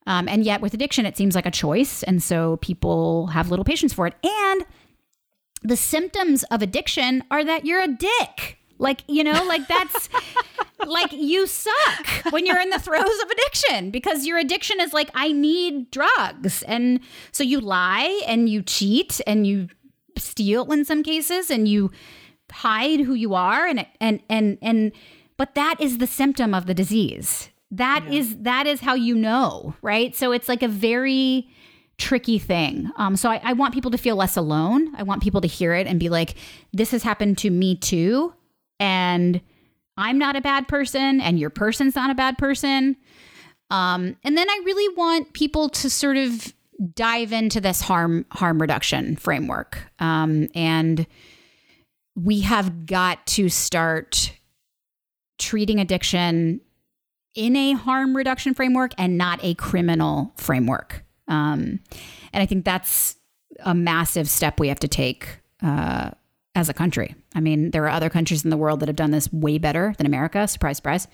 Um, 0.07 0.29
and 0.29 0.45
yet 0.45 0.61
with 0.61 0.75
addiction 0.75 1.07
it 1.07 1.17
seems 1.17 1.35
like 1.35 1.47
a 1.47 1.51
choice. 1.51 2.03
And 2.03 2.23
so 2.23 2.59
people 2.59 3.29
have 3.29 3.51
little 3.51 3.65
patience 3.65 3.93
for 3.93 4.07
it. 4.07 4.15
And 4.23 4.65
the 5.63 5.77
symptoms 5.77 6.45
of 6.45 6.63
addiction 6.63 7.25
are 7.31 7.43
that 7.43 7.65
you're 7.65 7.83
a 7.83 7.89
dick 7.89 8.59
like 8.79 9.05
you 9.07 9.25
know 9.25 9.45
like 9.45 9.67
that's 9.69 10.09
like 10.87 11.13
you 11.13 11.47
suck 11.47 12.07
when 12.31 12.47
you're 12.47 12.61
in 12.61 12.71
the 12.71 12.79
throes 12.79 13.03
of 13.03 13.31
addiction 13.31 13.91
because 13.91 14.27
your 14.27 14.39
addiction 14.39 14.81
is 14.81 14.93
like 14.93 15.11
I 15.15 15.33
need 15.33 15.91
drugs. 15.91 16.63
And 16.65 17.01
so 17.33 17.43
you 17.45 17.61
lie 17.61 18.23
and 18.27 18.49
you 18.49 18.63
cheat 18.63 19.21
and 19.27 19.47
you 19.47 19.69
steal 20.19 20.71
in 20.73 20.85
some 20.85 21.03
cases 21.03 21.51
and 21.51 21.69
you 21.69 21.91
hide 22.53 23.01
who 23.01 23.15
you 23.15 23.35
are 23.35 23.67
and 23.67 23.85
and 24.01 24.21
and 24.29 24.59
and 24.63 24.93
but 25.37 25.55
that 25.57 25.81
is 25.81 25.99
the 25.99 26.07
symptom 26.07 26.55
of 26.55 26.67
the 26.67 26.75
disease. 26.75 27.51
That 27.71 28.05
is 28.09 28.37
that 28.39 28.67
is 28.67 28.81
how 28.81 28.95
you 28.95 29.15
know 29.15 29.75
right? 29.83 30.15
So 30.15 30.33
it's 30.33 30.49
like 30.49 30.63
a 30.63 30.69
very 30.69 31.49
tricky 31.99 32.39
thing. 32.39 32.91
Um 32.97 33.17
so 33.17 33.31
I, 33.31 33.41
I 33.43 33.53
want 33.55 33.75
people 33.75 33.91
to 33.91 33.99
feel 33.99 34.17
less 34.17 34.37
alone. 34.37 34.95
I 34.97 35.03
want 35.03 35.23
people 35.23 35.41
to 35.41 35.49
hear 35.49 35.75
it 35.75 35.87
and 35.87 35.99
be 35.99 36.09
like 36.09 36.35
this 36.73 36.91
has 36.93 37.03
happened 37.03 37.39
to 37.39 37.51
me 37.51 37.77
too 37.77 38.35
and 38.79 39.41
I'm 39.97 40.19
not 40.19 40.37
a 40.37 40.41
bad 40.41 40.69
person 40.69 41.21
and 41.21 41.39
your 41.39 41.51
person's 41.51 41.95
not 41.95 42.11
a 42.11 42.15
bad 42.15 42.39
person. 42.39 42.97
Um, 43.71 44.17
and 44.25 44.37
then 44.37 44.49
I 44.49 44.61
really 44.65 44.95
want 44.97 45.33
people 45.33 45.69
to 45.71 45.89
sort 45.89 46.17
of 46.17 46.53
dive 46.95 47.33
into 47.33 47.61
this 47.61 47.81
harm 47.81 48.27
harm 48.33 48.61
reduction 48.61 49.17
framework. 49.17 49.79
Um, 49.99 50.49
and 50.55 51.07
we 52.17 52.41
have 52.41 52.87
got 52.87 53.27
to 53.27 53.49
start 53.49 54.33
treating 55.39 55.81
addiction 55.81 56.61
in 57.35 57.57
a 57.57 57.73
harm 57.73 58.17
reduction 58.17 58.55
framework 58.55 58.93
and 58.97 59.19
not 59.19 59.41
a 59.43 59.55
criminal 59.55 60.33
framework. 60.37 61.05
Um, 61.27 61.81
and 62.33 62.43
I 62.43 62.47
think 62.47 62.65
that's 62.65 63.17
a 63.61 63.75
massive 63.75 64.29
step 64.29 64.61
we 64.61 64.69
have 64.69 64.81
to 64.81 64.89
take 64.89 65.41
uh, 65.63 66.11
as 66.55 66.69
a 66.69 66.75
country. 66.75 67.15
I 67.35 67.41
mean, 67.41 67.71
there 67.73 67.85
are 67.85 67.91
other 67.91 68.11
countries 68.11 68.45
in 68.45 68.51
the 68.51 68.57
world 68.57 68.81
that 68.81 68.89
have 68.89 68.97
done 68.97 69.11
this 69.11 69.33
way 69.33 69.59
better 69.59 69.95
than 69.99 70.07
America. 70.07 70.47
Surprise, 70.47 70.77
surprise. 70.77 71.09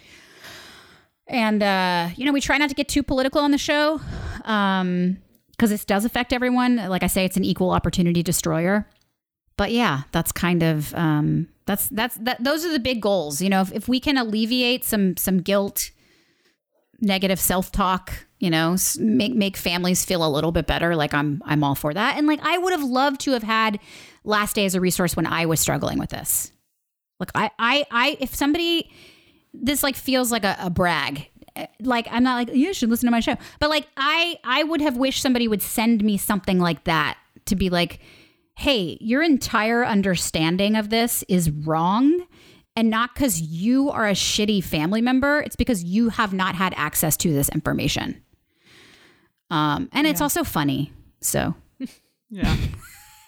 And 1.27 1.63
uh, 1.63 2.11
you 2.17 2.25
know, 2.25 2.33
we 2.33 2.41
try 2.41 2.59
not 2.59 2.69
to 2.69 2.75
get 2.75 2.89
too 2.89 3.03
political 3.03 3.41
on 3.41 3.53
the 3.53 3.59
show 3.59 4.01
um, 4.45 5.19
because 5.53 5.71
this 5.71 5.85
does 5.85 6.05
affect 6.05 6.33
everyone. 6.33 6.77
Like 6.77 7.03
I 7.03 7.07
say, 7.07 7.25
it's 7.25 7.37
an 7.37 7.45
equal 7.45 7.71
opportunity 7.71 8.23
destroyer. 8.23 8.87
But 9.57 9.73
yeah, 9.73 10.03
that's 10.13 10.33
kind 10.33 10.63
of 10.63 10.95
um, 10.95 11.49
that's 11.67 11.89
that's 11.89 12.17
that. 12.17 12.43
Those 12.43 12.65
are 12.65 12.73
the 12.73 12.81
big 12.81 13.01
goals. 13.01 13.41
You 13.41 13.51
know, 13.51 13.61
if, 13.61 13.73
if 13.73 13.89
we 13.89 14.01
can 14.01 14.17
alleviate 14.17 14.85
some 14.85 15.17
some 15.17 15.39
guilt, 15.39 15.91
negative 17.01 17.39
self 17.39 17.71
talk, 17.71 18.27
you 18.39 18.51
know, 18.51 18.77
make 18.99 19.35
make 19.35 19.57
families 19.57 20.05
feel 20.05 20.27
a 20.27 20.29
little 20.29 20.51
bit 20.51 20.67
better. 20.67 20.97
Like 20.97 21.15
I'm 21.15 21.43
I'm 21.45 21.63
all 21.63 21.75
for 21.75 21.95
that. 21.95 22.17
And 22.17 22.27
like 22.27 22.41
I 22.43 22.59
would 22.59 22.73
have 22.73 22.83
loved 22.83 23.21
to 23.21 23.33
have 23.33 23.43
had 23.45 23.79
last 24.25 24.55
day 24.55 24.65
as 24.67 24.75
a 24.75 24.81
resource 24.81 25.17
when 25.17 25.27
I 25.27 25.47
was 25.47 25.61
struggling 25.61 25.99
with 25.99 26.11
this. 26.11 26.53
Look, 27.19 27.31
I 27.35 27.51
I 27.59 27.85
I 27.91 28.17
if 28.21 28.35
somebody 28.35 28.91
this 29.53 29.83
like 29.83 29.97
feels 29.97 30.31
like 30.33 30.45
a, 30.45 30.57
a 30.61 30.71
brag. 30.71 31.29
Eh, 31.57 31.67
Like 31.81 32.07
I'm 32.11 32.23
not 32.23 32.35
like 32.37 32.55
you 32.57 32.73
should 32.73 32.89
listen 32.91 33.07
to 33.07 33.11
my 33.11 33.21
show, 33.21 33.37
but 33.59 33.71
like 33.71 33.89
I 33.97 34.39
I 34.45 34.63
would 34.65 34.81
have 34.81 34.97
wished 34.97 35.21
somebody 35.23 35.49
would 35.49 35.63
send 35.63 36.05
me 36.05 36.17
something 36.17 36.59
like 36.59 36.85
that 36.85 37.19
to 37.47 37.57
be 37.57 37.69
like, 37.71 38.01
hey, 38.57 38.97
your 39.01 39.23
entire 39.23 39.85
understanding 39.85 40.77
of 40.77 40.91
this 40.91 41.25
is 41.29 41.51
wrong. 41.51 42.27
And 42.77 42.89
not 42.89 43.15
because 43.15 43.41
you 43.41 43.91
are 43.91 44.07
a 44.07 44.13
shitty 44.13 44.63
family 44.63 45.03
member, 45.03 45.41
it's 45.41 45.57
because 45.57 45.83
you 45.83 46.09
have 46.11 46.33
not 46.33 46.55
had 46.55 46.73
access 46.77 47.17
to 47.19 47.33
this 47.33 47.49
information. 47.49 48.23
Um, 49.51 49.89
and 49.93 50.07
it's 50.07 50.21
also 50.21 50.45
funny. 50.45 50.93
So, 51.21 51.55
Yeah. 52.31 52.57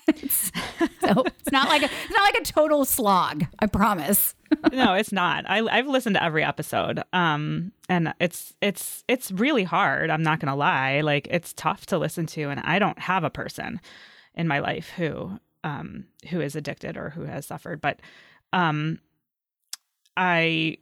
so 0.28 1.24
it's 1.24 1.52
not 1.52 1.68
like 1.68 1.82
a, 1.82 1.86
it's 1.86 2.12
not 2.12 2.34
like 2.34 2.42
a 2.42 2.44
total 2.44 2.84
slog. 2.84 3.44
I 3.58 3.66
promise. 3.66 4.34
no, 4.72 4.94
it's 4.94 5.12
not. 5.12 5.48
I, 5.48 5.60
I've 5.66 5.86
listened 5.86 6.16
to 6.16 6.22
every 6.22 6.44
episode, 6.44 7.02
um, 7.12 7.72
and 7.88 8.12
it's 8.20 8.54
it's 8.60 9.04
it's 9.08 9.30
really 9.30 9.64
hard. 9.64 10.10
I'm 10.10 10.22
not 10.22 10.40
gonna 10.40 10.56
lie. 10.56 11.00
Like 11.00 11.28
it's 11.30 11.52
tough 11.52 11.86
to 11.86 11.98
listen 11.98 12.26
to, 12.26 12.50
and 12.50 12.60
I 12.60 12.78
don't 12.78 12.98
have 12.98 13.24
a 13.24 13.30
person 13.30 13.80
in 14.34 14.48
my 14.48 14.58
life 14.58 14.90
who 14.96 15.38
um, 15.64 16.06
who 16.30 16.40
is 16.40 16.56
addicted 16.56 16.96
or 16.96 17.10
who 17.10 17.22
has 17.22 17.46
suffered, 17.46 17.80
but 17.80 18.00
um, 18.52 18.98
I 20.16 20.78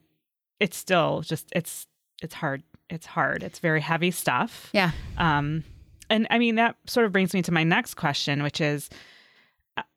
it's 0.58 0.76
still 0.76 1.20
just 1.22 1.48
it's 1.52 1.86
it's 2.22 2.34
hard. 2.34 2.62
It's 2.88 3.06
hard. 3.06 3.42
It's 3.42 3.58
very 3.60 3.80
heavy 3.80 4.10
stuff. 4.10 4.68
Yeah. 4.72 4.90
Um, 5.16 5.64
and 6.10 6.26
I 6.30 6.38
mean, 6.38 6.56
that 6.56 6.76
sort 6.86 7.06
of 7.06 7.12
brings 7.12 7.32
me 7.32 7.42
to 7.42 7.52
my 7.52 7.64
next 7.64 7.94
question, 7.94 8.42
which 8.42 8.60
is 8.60 8.90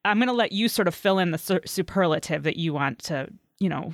I'm 0.05 0.17
going 0.17 0.27
to 0.27 0.33
let 0.33 0.51
you 0.51 0.69
sort 0.69 0.87
of 0.87 0.95
fill 0.95 1.19
in 1.19 1.31
the 1.31 1.37
su- 1.37 1.59
superlative 1.65 2.43
that 2.43 2.57
you 2.57 2.73
want 2.73 2.99
to, 2.99 3.29
you 3.59 3.69
know, 3.69 3.93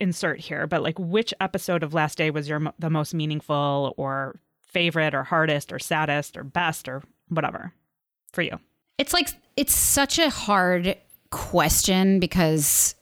insert 0.00 0.40
here. 0.40 0.66
But 0.66 0.82
like, 0.82 0.98
which 0.98 1.32
episode 1.40 1.82
of 1.82 1.94
Last 1.94 2.18
Day 2.18 2.30
was 2.30 2.48
your 2.48 2.60
mo- 2.60 2.74
the 2.78 2.90
most 2.90 3.14
meaningful, 3.14 3.94
or 3.96 4.38
favorite, 4.62 5.14
or 5.14 5.24
hardest, 5.24 5.72
or 5.72 5.78
saddest, 5.78 6.36
or 6.36 6.44
best, 6.44 6.88
or 6.88 7.02
whatever 7.28 7.72
for 8.32 8.42
you? 8.42 8.58
It's 8.98 9.12
like 9.12 9.28
it's 9.56 9.74
such 9.74 10.18
a 10.18 10.30
hard 10.30 10.96
question 11.30 12.20
because 12.20 12.94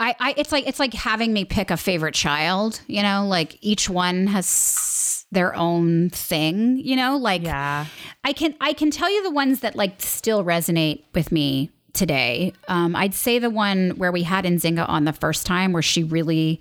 I, 0.00 0.16
I 0.18 0.34
it's 0.36 0.50
like 0.50 0.66
it's 0.66 0.80
like 0.80 0.94
having 0.94 1.32
me 1.32 1.44
pick 1.44 1.70
a 1.70 1.76
favorite 1.76 2.14
child, 2.14 2.80
you 2.86 3.02
know, 3.02 3.26
like 3.26 3.58
each 3.60 3.88
one 3.88 4.26
has 4.28 5.26
their 5.30 5.54
own 5.54 6.10
thing, 6.10 6.78
you 6.78 6.96
know, 6.96 7.18
like 7.18 7.42
Yeah. 7.42 7.86
I 8.24 8.32
can 8.32 8.54
I 8.60 8.72
can 8.72 8.90
tell 8.90 9.10
you 9.10 9.22
the 9.22 9.30
ones 9.30 9.60
that 9.60 9.76
like 9.76 10.00
still 10.00 10.42
resonate 10.42 11.04
with 11.14 11.30
me 11.30 11.70
today. 11.92 12.54
Um, 12.66 12.96
I'd 12.96 13.14
say 13.14 13.38
the 13.38 13.50
one 13.50 13.90
where 13.90 14.10
we 14.10 14.22
had 14.22 14.44
Nzinga 14.44 14.88
on 14.88 15.04
the 15.04 15.12
first 15.12 15.44
time, 15.46 15.72
where 15.72 15.82
she 15.82 16.02
really 16.02 16.60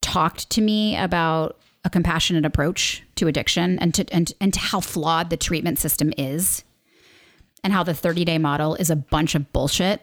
talked 0.00 0.50
to 0.50 0.60
me 0.60 0.96
about 0.96 1.58
a 1.84 1.90
compassionate 1.90 2.44
approach 2.44 3.02
to 3.14 3.28
addiction 3.28 3.78
and 3.78 3.94
to 3.94 4.04
and 4.12 4.32
and 4.40 4.52
to 4.52 4.60
how 4.60 4.80
flawed 4.80 5.30
the 5.30 5.36
treatment 5.36 5.78
system 5.78 6.12
is, 6.18 6.64
and 7.62 7.72
how 7.72 7.84
the 7.84 7.94
30 7.94 8.24
day 8.24 8.38
model 8.38 8.74
is 8.74 8.90
a 8.90 8.96
bunch 8.96 9.34
of 9.36 9.52
bullshit, 9.52 10.00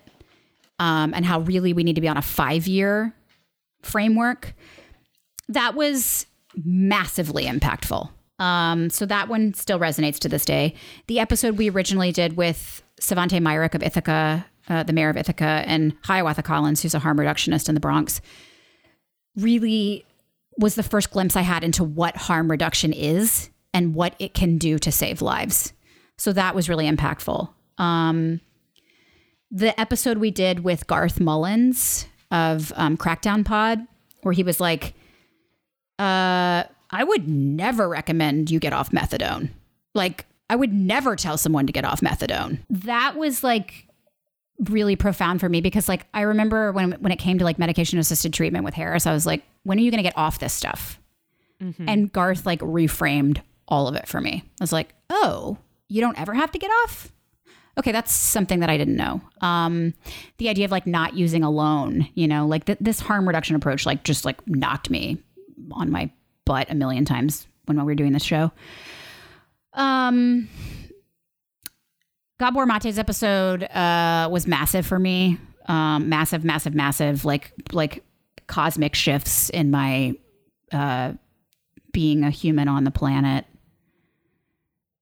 um, 0.80 1.14
and 1.14 1.26
how 1.26 1.40
really 1.42 1.74
we 1.74 1.84
need 1.84 1.96
to 1.96 2.02
be 2.02 2.08
on 2.08 2.18
a 2.18 2.22
five 2.22 2.68
year 2.68 3.14
framework. 3.82 4.54
That 5.50 5.76
was 5.76 6.26
massively 6.56 7.46
impactful. 7.46 8.10
Um, 8.40 8.90
so 8.90 9.06
that 9.06 9.30
one 9.30 9.54
still 9.54 9.80
resonates 9.80 10.20
to 10.20 10.30
this 10.30 10.46
day. 10.46 10.76
The 11.08 11.20
episode 11.20 11.58
we 11.58 11.70
originally 11.70 12.12
did 12.12 12.36
with 12.36 12.82
Svante 13.00 13.42
Myrick 13.42 13.76
of 13.76 13.84
Ithaca, 13.84 14.46
uh, 14.70 14.84
the 14.84 14.94
mayor 14.94 15.10
of 15.10 15.18
Ithaca, 15.18 15.64
and 15.66 15.96
Hiawatha 16.04 16.44
Collins, 16.44 16.82
who's 16.82 16.96
a 16.96 17.00
harm 17.00 17.18
reductionist 17.18 17.70
in 17.70 17.76
the 17.76 17.82
Bronx, 17.82 18.22
really 19.36 20.06
was 20.58 20.76
the 20.76 20.84
first 20.84 21.12
glimpse 21.12 21.36
I 21.36 21.42
had 21.42 21.64
into 21.64 21.84
what 21.84 22.16
harm 22.16 22.50
reduction 22.50 22.94
is 22.94 23.50
and 23.74 23.96
what 23.96 24.16
it 24.20 24.34
can 24.34 24.58
do 24.58 24.78
to 24.80 24.92
save 24.92 25.22
lives. 25.22 25.74
So 26.18 26.32
that 26.34 26.54
was 26.56 26.70
really 26.70 26.90
impactful. 26.90 27.50
Um, 27.78 28.40
the 29.54 29.80
episode 29.80 30.18
we 30.18 30.32
did 30.32 30.64
with 30.64 30.88
Garth 30.88 31.20
Mullins 31.20 32.08
of 32.32 32.74
um, 32.76 32.98
Crackdown 32.98 33.46
Pod, 33.46 33.86
where 34.24 34.34
he 34.34 34.42
was 34.42 34.60
like, 34.60 34.96
uh, 36.00 36.64
I 36.90 37.04
would 37.04 37.28
never 37.28 37.88
recommend 37.88 38.50
you 38.50 38.60
get 38.60 38.74
off 38.74 38.90
methadone. 38.90 39.50
Like, 39.94 40.26
I 40.50 40.56
would 40.56 40.74
never 40.74 41.16
tell 41.16 41.38
someone 41.38 41.68
to 41.68 41.74
get 41.74 41.86
off 41.86 42.02
methadone. 42.02 42.60
That 42.70 43.16
was 43.16 43.44
like 43.44 43.88
really 44.70 44.96
profound 44.96 45.40
for 45.40 45.50
me 45.50 45.62
because 45.62 45.88
like 45.88 46.06
I 46.14 46.22
remember 46.22 46.72
when 46.72 46.94
when 46.94 47.12
it 47.12 47.18
came 47.18 47.38
to 47.40 47.44
like 47.44 47.58
medication 47.58 48.00
assisted 48.00 48.34
treatment 48.34 48.66
with 48.66 48.74
Harris, 48.74 49.06
I 49.06 49.14
was 49.14 49.26
like, 49.26 49.44
when 49.64 49.78
are 49.78 49.82
you 49.82 49.92
going 49.92 50.00
to 50.00 50.04
get 50.04 50.18
off 50.18 50.40
this 50.40 50.54
stuff? 50.54 51.00
And 51.88 52.12
Garth 52.12 52.46
like 52.46 52.60
reframed 52.60 53.42
all 53.68 53.88
of 53.88 53.96
it 53.96 54.08
for 54.08 54.20
me. 54.20 54.44
I 54.60 54.64
was 54.64 54.74
like, 54.74 54.94
oh, 55.10 55.58
you 55.90 56.02
don't 56.02 56.20
ever 56.20 56.34
have 56.34 56.52
to 56.52 56.60
get 56.60 56.72
off? 56.84 57.12
Okay, 57.78 57.92
that's 57.92 58.14
something 58.14 58.60
that 58.60 58.70
I 58.70 58.78
didn't 58.78 58.96
know. 58.96 59.22
Um, 59.42 59.94
the 60.38 60.50
idea 60.50 60.66
of 60.66 60.72
like 60.72 60.86
not 60.86 61.16
using 61.16 61.44
alone, 61.44 62.08
you 62.14 62.28
know, 62.28 62.46
like 62.46 62.66
th- 62.66 62.78
this 62.80 63.00
harm 63.00 63.28
reduction 63.28 63.56
approach, 63.56 63.86
like 63.86 64.04
just 64.04 64.26
like 64.26 64.46
knocked 64.48 64.90
me 64.90 65.18
on 65.72 65.90
my 65.92 66.12
butt 66.46 66.70
a 66.70 66.76
million 66.76 67.04
times 67.04 67.48
when 67.66 67.78
we 67.78 67.84
were 67.84 67.96
doing 67.96 68.14
this 68.14 68.24
show. 68.24 68.52
Um, 69.74 70.50
Gabor 72.40 72.66
Mate's 72.66 73.00
episode 73.00 73.64
uh, 73.64 74.28
was 74.32 74.46
massive 74.46 74.86
for 74.86 75.00
me. 75.00 75.40
Um, 75.68 76.10
massive, 76.10 76.44
massive, 76.44 76.76
massive. 76.76 77.26
Like 77.26 77.54
like 77.72 78.04
cosmic 78.48 78.96
shifts 78.96 79.50
in 79.50 79.72
my 79.72 80.14
uh, 80.72 81.14
being 81.92 82.24
a 82.24 82.30
human 82.30 82.68
on 82.68 82.84
the 82.84 82.92
planet. 82.92 83.46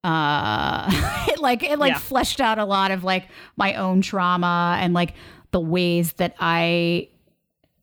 Uh, 0.03 0.89
it 1.29 1.39
like 1.39 1.63
it 1.63 1.77
like 1.79 1.93
Yeah. 1.93 1.99
fleshed 1.99 2.41
out 2.41 2.57
a 2.57 2.65
lot 2.65 2.91
of 2.91 3.03
like 3.03 3.27
my 3.57 3.75
own 3.75 4.01
trauma 4.01 4.77
and 4.79 4.93
like 4.93 5.13
the 5.51 5.59
ways 5.59 6.13
that 6.13 6.35
I 6.39 7.09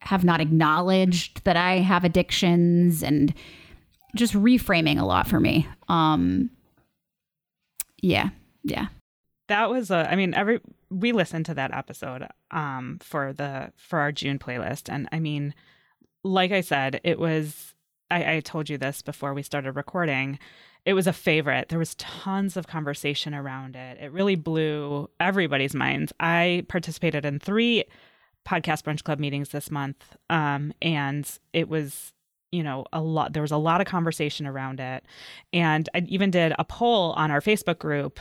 have 0.00 0.24
not 0.24 0.40
acknowledged 0.40 1.44
that 1.44 1.56
I 1.56 1.78
have 1.78 2.04
addictions 2.04 3.02
and 3.02 3.32
just 4.16 4.32
reframing 4.34 4.98
a 5.00 5.04
lot 5.04 5.28
for 5.28 5.38
me. 5.38 5.66
Um, 5.88 6.50
yeah, 8.00 8.30
yeah. 8.64 8.86
that 9.48 9.70
was 9.70 9.90
a 9.90 10.10
i 10.10 10.14
mean 10.16 10.34
every 10.34 10.60
we 10.90 11.10
listened 11.12 11.46
to 11.46 11.54
that 11.54 11.72
episode 11.74 12.26
um 12.50 12.98
for 13.02 13.32
the 13.32 13.72
for 13.76 13.98
our 13.98 14.12
june 14.12 14.38
playlist 14.38 14.88
and 14.92 15.08
i 15.10 15.18
mean 15.18 15.54
like 16.22 16.52
i 16.52 16.60
said 16.60 17.00
it 17.02 17.18
was 17.18 17.74
i 18.10 18.34
i 18.36 18.40
told 18.40 18.68
you 18.70 18.76
this 18.78 19.00
before 19.02 19.32
we 19.34 19.42
started 19.42 19.72
recording 19.72 20.38
it 20.88 20.94
was 20.94 21.06
a 21.06 21.12
favorite. 21.12 21.68
There 21.68 21.78
was 21.78 21.94
tons 21.96 22.56
of 22.56 22.66
conversation 22.66 23.34
around 23.34 23.76
it. 23.76 23.98
It 24.00 24.10
really 24.10 24.36
blew 24.36 25.10
everybody's 25.20 25.74
minds. 25.74 26.14
I 26.18 26.64
participated 26.66 27.26
in 27.26 27.40
three 27.40 27.84
podcast 28.48 28.84
brunch 28.84 29.04
club 29.04 29.18
meetings 29.18 29.50
this 29.50 29.70
month 29.70 30.16
um 30.30 30.72
and 30.80 31.38
it 31.52 31.68
was 31.68 32.14
you 32.50 32.62
know 32.62 32.86
a 32.94 33.02
lot 33.02 33.34
there 33.34 33.42
was 33.42 33.50
a 33.50 33.58
lot 33.58 33.82
of 33.82 33.86
conversation 33.86 34.46
around 34.46 34.80
it. 34.80 35.04
And 35.52 35.86
i 35.94 35.98
even 36.08 36.30
did 36.30 36.54
a 36.58 36.64
poll 36.64 37.12
on 37.12 37.30
our 37.30 37.42
facebook 37.42 37.78
group 37.78 38.18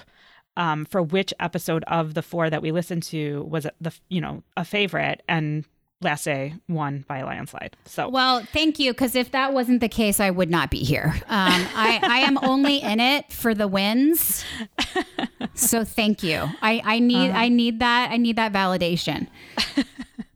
um, 0.57 0.85
for 0.85 1.01
which 1.01 1.33
episode 1.39 1.85
of 1.87 2.15
the 2.15 2.23
four 2.23 2.49
that 2.49 2.63
we 2.63 2.71
listened 2.71 3.03
to 3.03 3.43
was 3.43 3.67
the 3.79 3.93
you 4.09 4.19
know 4.19 4.43
a 4.57 4.65
favorite. 4.65 5.23
And 5.29 5.63
last 6.01 6.25
day 6.25 6.53
won 6.69 7.03
by 7.07 7.17
a 7.19 7.25
landslide 7.25 7.75
so 7.85 8.07
Well, 8.09 8.41
thank 8.53 8.77
you, 8.77 8.91
because 8.91 9.15
if 9.15 9.31
that 9.31 9.53
wasn't 9.53 9.81
the 9.81 9.89
case, 9.89 10.19
I 10.19 10.29
would 10.29 10.49
not 10.49 10.69
be 10.69 10.79
here. 10.83 11.13
Um, 11.27 11.67
I, 11.75 11.99
I 12.03 12.17
am 12.19 12.37
only 12.43 12.77
in 12.83 12.99
it 12.99 13.31
for 13.31 13.53
the 13.53 13.67
wins. 13.67 14.43
So 15.53 15.83
thank 15.83 16.21
you. 16.21 16.47
I, 16.61 16.81
I 16.85 16.99
need 16.99 17.31
I 17.31 17.49
need 17.49 17.79
that 17.79 18.11
I 18.11 18.17
need 18.17 18.35
that 18.35 18.53
validation. 18.53 19.27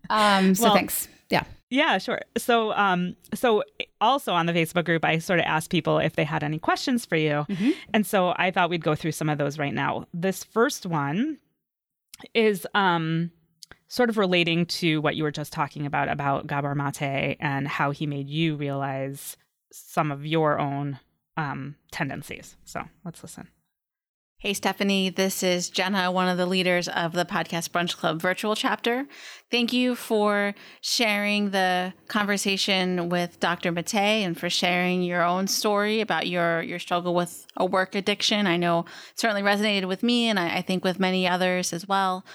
Um, 0.09 0.55
so 0.55 0.63
Well- 0.65 0.73
thanks. 0.75 1.07
Yeah. 1.29 1.43
Yeah, 1.69 1.97
sure. 1.99 2.19
So, 2.37 2.73
um, 2.73 3.15
so 3.33 3.63
also 4.01 4.33
on 4.33 4.45
the 4.45 4.51
Facebook 4.51 4.83
group, 4.83 5.05
I 5.05 5.19
sort 5.19 5.39
of 5.39 5.45
asked 5.45 5.69
people 5.69 5.99
if 5.99 6.17
they 6.17 6.25
had 6.25 6.43
any 6.43 6.59
questions 6.59 7.05
for 7.05 7.15
you, 7.15 7.45
and 7.93 8.05
so 8.05 8.33
I 8.35 8.51
thought 8.51 8.69
we'd 8.69 8.83
go 8.83 8.93
through 8.93 9.13
some 9.13 9.29
of 9.29 9.37
those 9.37 9.57
right 9.57 9.73
now. 9.73 10.05
This 10.13 10.43
first 10.43 10.85
one 10.85 11.37
is 12.33 12.67
um, 12.75 13.31
sort 13.91 14.09
of 14.09 14.17
relating 14.17 14.65
to 14.65 15.01
what 15.01 15.17
you 15.17 15.23
were 15.23 15.31
just 15.31 15.51
talking 15.51 15.85
about 15.85 16.07
about 16.07 16.47
Gabor 16.47 16.73
Mate 16.73 17.35
and 17.41 17.67
how 17.67 17.91
he 17.91 18.07
made 18.07 18.29
you 18.29 18.55
realize 18.55 19.35
some 19.69 20.13
of 20.13 20.25
your 20.25 20.57
own 20.59 20.97
um, 21.35 21.75
tendencies. 21.91 22.55
So 22.63 22.85
let's 23.03 23.21
listen. 23.21 23.49
Hey, 24.43 24.55
Stephanie, 24.55 25.11
this 25.11 25.43
is 25.43 25.69
Jenna, 25.69 26.11
one 26.11 26.27
of 26.27 26.35
the 26.35 26.47
leaders 26.47 26.87
of 26.87 27.13
the 27.13 27.25
Podcast 27.25 27.69
Brunch 27.69 27.95
Club 27.95 28.19
virtual 28.19 28.55
chapter. 28.55 29.05
Thank 29.51 29.71
you 29.71 29.93
for 29.93 30.55
sharing 30.81 31.51
the 31.51 31.93
conversation 32.07 33.09
with 33.09 33.39
Dr. 33.39 33.71
Mate 33.71 33.93
and 33.93 34.35
for 34.35 34.49
sharing 34.49 35.03
your 35.03 35.21
own 35.21 35.45
story 35.45 36.01
about 36.01 36.25
your, 36.25 36.63
your 36.63 36.79
struggle 36.79 37.13
with 37.13 37.45
a 37.55 37.67
work 37.67 37.93
addiction. 37.93 38.47
I 38.47 38.57
know 38.57 38.85
certainly 39.13 39.43
resonated 39.43 39.87
with 39.87 40.01
me 40.01 40.27
and 40.27 40.39
I, 40.39 40.57
I 40.57 40.61
think 40.63 40.83
with 40.83 40.99
many 40.99 41.27
others 41.27 41.71
as 41.71 41.87
well. 41.87 42.25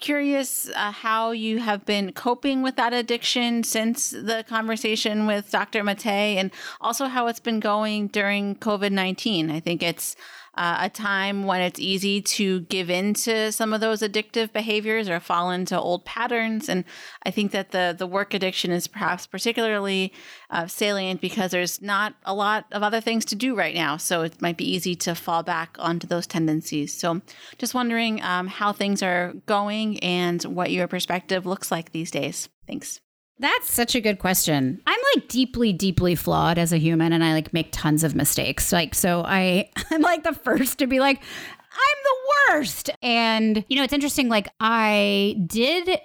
Curious 0.00 0.68
uh, 0.74 0.90
how 0.90 1.30
you 1.30 1.60
have 1.60 1.86
been 1.86 2.12
coping 2.12 2.62
with 2.62 2.74
that 2.74 2.92
addiction 2.92 3.62
since 3.62 4.10
the 4.10 4.44
conversation 4.48 5.28
with 5.28 5.52
Dr. 5.52 5.84
Mate 5.84 6.06
and 6.06 6.50
also 6.80 7.06
how 7.06 7.28
it's 7.28 7.38
been 7.38 7.60
going 7.60 8.08
during 8.08 8.56
COVID 8.56 8.90
19. 8.90 9.48
I 9.48 9.60
think 9.60 9.80
it's 9.80 10.16
uh, 10.54 10.78
a 10.80 10.90
time 10.90 11.44
when 11.44 11.62
it's 11.62 11.80
easy 11.80 12.20
to 12.20 12.60
give 12.62 12.90
in 12.90 13.14
to 13.14 13.50
some 13.52 13.72
of 13.72 13.80
those 13.80 14.02
addictive 14.02 14.52
behaviors 14.52 15.08
or 15.08 15.18
fall 15.18 15.50
into 15.50 15.78
old 15.78 16.04
patterns. 16.04 16.68
And 16.68 16.84
I 17.24 17.30
think 17.30 17.52
that 17.52 17.70
the 17.70 17.94
the 17.96 18.06
work 18.06 18.34
addiction 18.34 18.70
is 18.70 18.86
perhaps 18.86 19.26
particularly 19.26 20.12
uh, 20.50 20.66
salient 20.66 21.20
because 21.20 21.52
there's 21.52 21.80
not 21.80 22.14
a 22.24 22.34
lot 22.34 22.66
of 22.72 22.82
other 22.82 23.00
things 23.00 23.24
to 23.26 23.34
do 23.34 23.54
right 23.54 23.74
now. 23.74 23.96
So 23.96 24.22
it 24.22 24.42
might 24.42 24.56
be 24.58 24.70
easy 24.70 24.94
to 24.96 25.14
fall 25.14 25.42
back 25.42 25.76
onto 25.78 26.06
those 26.06 26.26
tendencies. 26.26 26.92
So 26.92 27.22
just 27.58 27.74
wondering 27.74 28.22
um, 28.22 28.46
how 28.46 28.72
things 28.72 29.02
are 29.02 29.32
going 29.46 29.98
and 30.00 30.42
what 30.42 30.70
your 30.70 30.86
perspective 30.86 31.46
looks 31.46 31.70
like 31.70 31.92
these 31.92 32.10
days. 32.10 32.48
Thanks. 32.66 33.00
That's 33.38 33.72
such 33.72 33.94
a 33.94 34.00
good 34.00 34.18
question. 34.18 34.80
I'm 34.86 35.00
like 35.14 35.28
deeply, 35.28 35.72
deeply 35.72 36.14
flawed 36.14 36.58
as 36.58 36.72
a 36.72 36.78
human 36.78 37.12
and 37.12 37.24
I 37.24 37.32
like 37.32 37.52
make 37.52 37.68
tons 37.72 38.04
of 38.04 38.14
mistakes. 38.14 38.72
Like, 38.72 38.94
so 38.94 39.24
I, 39.26 39.70
I'm 39.90 40.02
like 40.02 40.22
the 40.22 40.34
first 40.34 40.78
to 40.78 40.86
be 40.86 41.00
like, 41.00 41.18
I'm 41.18 41.98
the 42.04 42.52
worst. 42.52 42.90
And, 43.02 43.64
you 43.68 43.76
know, 43.76 43.82
it's 43.82 43.92
interesting. 43.92 44.28
Like, 44.28 44.48
I 44.60 45.42
did 45.46 45.98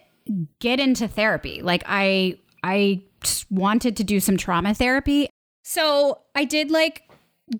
get 0.59 0.79
into 0.79 1.07
therapy. 1.07 1.61
Like, 1.61 1.83
I, 1.85 2.39
I 2.63 3.03
wanted 3.49 3.97
to 3.97 4.03
do 4.03 4.19
some 4.19 4.37
trauma 4.37 4.73
therapy. 4.73 5.29
So 5.63 6.21
I 6.35 6.45
did 6.45 6.71
like 6.71 7.03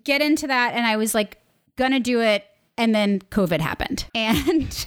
get 0.04 0.22
into 0.22 0.46
that 0.46 0.74
and 0.74 0.86
I 0.86 0.96
was 0.96 1.14
like 1.14 1.38
gonna 1.76 2.00
do 2.00 2.20
it. 2.20 2.44
And 2.76 2.94
then 2.94 3.20
COVID 3.20 3.60
happened. 3.60 4.06
And 4.14 4.86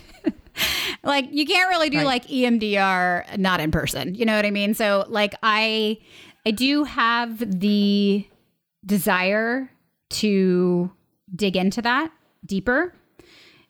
like 1.04 1.28
you 1.32 1.46
can't 1.46 1.70
really 1.70 1.90
do 1.90 1.98
Right. 1.98 2.06
like 2.06 2.28
EMDR 2.28 3.38
not 3.38 3.60
in 3.60 3.72
person. 3.72 4.16
You 4.16 4.26
know 4.26 4.36
what 4.36 4.46
I 4.46 4.52
mean? 4.52 4.74
So 4.74 5.06
like 5.08 5.34
I 5.44 5.98
I 6.46 6.52
do 6.52 6.84
have 6.86 7.60
the 7.60 8.26
desire 8.86 9.70
to 10.10 10.92
dig 11.36 11.56
into 11.56 11.82
that 11.82 12.12
deeper. 12.46 12.94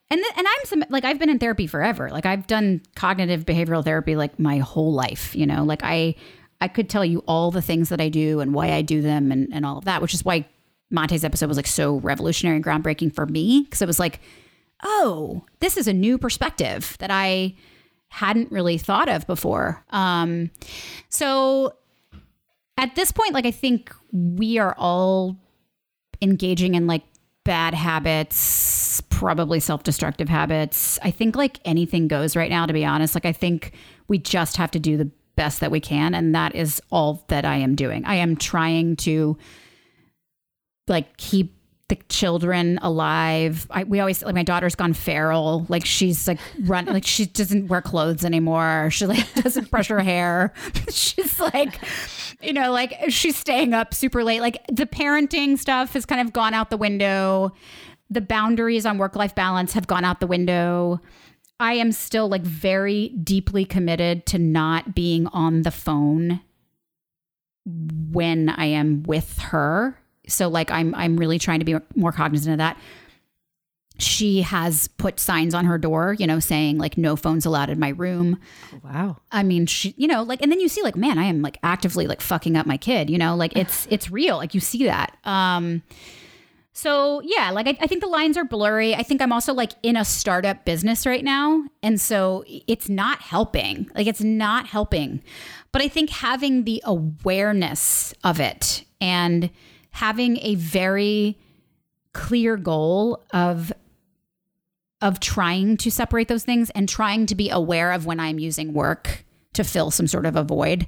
And 0.10 0.20
th- 0.20 0.34
and 0.38 0.46
I'm 0.48 0.65
some 0.65 0.84
like 0.89 1.06
I've 1.06 1.20
been 1.20 1.30
in 1.30 1.39
therapy 1.39 1.67
forever. 1.67 2.10
Like 2.10 2.26
I've 2.26 2.48
done 2.48 2.82
cognitive 2.96 3.46
behavioral 3.46 3.84
therapy 3.84 4.15
like 4.15 4.39
my 4.39 4.58
whole 4.58 4.94
life, 4.94 5.36
you 5.36 5.46
know. 5.46 5.63
Like 5.63 5.82
I 5.84 6.15
I 6.60 6.67
could 6.67 6.89
tell 6.89 7.06
you 7.06 7.20
all 7.28 7.50
the 7.52 7.62
things 7.62 7.89
that 7.89 8.02
I 8.02 8.10
do 8.10 8.39
and 8.41 8.54
why 8.54 8.72
I 8.74 8.82
do 8.82 9.02
them 9.02 9.32
and 9.32 9.48
and 9.54 9.65
all 9.65 9.78
of 9.78 9.86
that, 9.86 10.02
which 10.02 10.13
is 10.13 10.26
why 10.26 10.46
Mate's 10.89 11.24
episode 11.24 11.48
was 11.48 11.56
like 11.58 11.67
so 11.67 11.96
revolutionary 11.98 12.58
and 12.58 12.65
groundbreaking 12.65 13.15
for 13.15 13.26
me 13.26 13.62
because 13.63 13.82
it 13.82 13.88
was 13.88 14.00
like, 14.00 14.20
oh, 14.84 15.44
this 15.60 15.78
is 15.78 15.88
a 15.88 15.94
new 15.94 16.17
perspective 16.17 16.96
that 17.00 17.12
I 17.12 17.56
hadn't 18.10 18.52
really 18.52 18.78
thought 18.78 19.10
of 19.10 19.26
before. 19.26 19.84
Um, 19.91 20.52
so 21.10 21.76
at 22.78 22.96
this 22.96 23.12
point, 23.12 23.34
like 23.34 23.46
I 23.46 23.52
think 23.52 23.94
we 24.12 24.58
are 24.58 24.76
all 24.78 25.38
engaging 26.22 26.76
in 26.76 26.88
like 26.88 27.04
bad 27.44 27.74
habits, 27.74 29.02
probably 29.10 29.60
self-destructive 29.60 30.30
habits. 30.30 31.00
I 31.02 31.12
think 31.12 31.36
like 31.36 31.60
anything 31.65 32.08
goes 32.08 32.36
right 32.36 32.50
now, 32.50 32.65
to 32.65 32.74
be 32.74 32.86
honest. 32.86 33.15
Like 33.15 33.26
I 33.26 33.34
think 33.34 33.74
we 34.08 34.17
just 34.17 34.58
have 34.58 34.72
to 34.72 34.80
do 34.80 34.98
the 34.98 35.10
best 35.36 35.62
that 35.62 35.72
we 35.72 35.80
can, 35.80 36.13
and 36.13 36.36
that 36.36 36.56
is 36.56 36.82
all 36.91 37.24
that 37.30 37.46
I 37.46 37.56
am 37.56 37.76
doing. 37.76 38.06
I 38.06 38.15
am 38.15 38.36
trying 38.36 38.96
to 38.98 39.38
like 40.88 41.17
keep 41.17 41.56
the 41.91 41.97
children 42.08 42.80
alive. 42.82 43.67
I, 43.69 43.84
we 43.84 43.99
always 43.99 44.23
like 44.23 44.34
my 44.34 44.43
daughter's 44.43 44.75
gone 44.75 44.93
feral. 44.93 45.65
Like 45.67 45.86
she's 45.86 46.25
like 46.25 46.39
run 46.62 46.86
like 46.86 47.06
she 47.06 47.25
doesn't 47.25 47.67
wear 47.67 47.82
clothes 47.82 48.23
anymore. 48.23 48.89
She 48.91 49.06
like 49.06 49.34
doesn't 49.43 49.69
brush 49.69 49.89
her 49.89 49.99
hair. 49.99 50.54
she's 50.89 51.38
like 51.38 51.82
you 52.41 52.54
know 52.54 52.71
like 52.71 52.95
she's 53.10 53.36
staying 53.36 53.73
up 53.73 53.93
super 53.93 54.23
late. 54.23 54.39
Like 54.39 54.65
the 54.71 54.86
parenting 54.86 55.58
stuff 55.58 55.91
has 55.91 56.06
kind 56.06 56.25
of 56.25 56.32
gone 56.32 56.54
out 56.54 56.69
the 56.69 56.77
window. 56.77 57.51
The 58.10 58.21
boundaries 58.21 58.86
on 58.86 58.97
work 58.97 59.17
life 59.17 59.36
balance 59.36 59.73
have 59.73 59.86
gone 59.86 60.06
out 60.06 60.21
the 60.21 60.27
window. 60.27 61.01
I 61.60 61.73
am 61.73 61.91
still 61.91 62.30
like 62.30 62.43
very 62.43 63.10
deeply 63.10 63.65
committed 63.65 64.25
to 64.27 64.39
not 64.39 64.95
being 64.95 65.27
on 65.27 65.63
the 65.63 65.71
phone 65.71 66.39
when 67.65 68.47
I 68.47 68.65
am 68.67 69.04
with 69.04 69.39
her. 69.39 70.00
So 70.32 70.48
like 70.48 70.72
I'm 70.72 70.96
I'm 70.96 71.17
really 71.17 71.39
trying 71.39 71.60
to 71.60 71.65
be 71.65 71.76
more 71.96 72.12
cognizant 72.12 72.54
of 72.54 72.58
that. 72.58 72.78
She 73.98 74.41
has 74.41 74.88
put 74.88 75.20
signs 75.20 75.54
on 75.54 75.65
her 75.65 75.78
door, 75.78 76.15
you 76.17 76.26
know, 76.26 76.39
saying 76.39 76.80
like 76.80 76.98
no 76.98 77.15
phones 77.15 77.46
allowed 77.46 77.70
in 77.70 77.80
my 77.80 77.89
room. 77.89 78.39
Wow. 78.84 79.17
I 79.32 79.44
mean, 79.44 79.67
she, 79.67 79.94
you 79.96 80.08
know, 80.08 80.24
like, 80.24 80.41
and 80.41 80.52
then 80.52 80.60
you 80.60 80.70
see, 80.70 80.82
like, 80.82 80.96
man, 80.96 81.20
I 81.20 81.26
am 81.26 81.44
like 81.44 81.60
actively 81.62 82.08
like 82.08 82.20
fucking 82.20 82.58
up 82.58 82.65
my 82.65 82.78
kid, 82.78 83.12
you 83.12 83.20
know, 83.20 83.36
like 83.36 83.56
it's 83.56 83.88
it's 83.91 84.10
real, 84.10 84.38
like 84.38 84.56
you 84.56 84.60
see 84.60 84.86
that. 84.86 85.15
Um, 85.24 85.84
so 86.74 87.22
yeah, 87.24 87.52
like 87.52 87.67
I, 87.67 87.78
I 87.82 87.86
think 87.86 88.02
the 88.02 88.08
lines 88.08 88.38
are 88.38 88.46
blurry. 88.46 88.96
I 88.96 89.04
think 89.04 89.22
I'm 89.22 89.34
also 89.34 89.54
like 89.54 89.74
in 89.84 89.96
a 89.96 90.06
startup 90.06 90.65
business 90.65 91.06
right 91.06 91.24
now, 91.24 91.63
and 91.84 92.00
so 92.00 92.44
it's 92.48 92.89
not 92.89 93.22
helping. 93.22 93.91
Like 93.94 94.08
it's 94.08 94.22
not 94.22 94.67
helping. 94.67 95.22
But 95.72 95.82
I 95.82 95.89
think 95.89 96.10
having 96.10 96.63
the 96.63 96.82
awareness 96.86 98.13
of 98.24 98.39
it 98.39 98.84
and 99.00 99.52
having 99.91 100.38
a 100.41 100.56
very 100.56 101.38
clear 102.13 102.58
goal 102.58 103.23
of 103.32 103.71
of 105.01 105.19
trying 105.19 105.77
to 105.77 105.89
separate 105.89 106.27
those 106.27 106.43
things 106.43 106.69
and 106.71 106.88
trying 106.88 107.25
to 107.25 107.34
be 107.36 107.49
aware 107.49 107.91
of 107.91 108.06
when 108.06 108.19
I'm 108.19 108.38
using 108.38 108.71
work 108.73 109.25
to 109.54 109.63
fill 109.63 109.89
some 109.89 110.06
sort 110.08 110.25
of 110.27 110.36
a 110.36 110.43
void. 110.43 110.88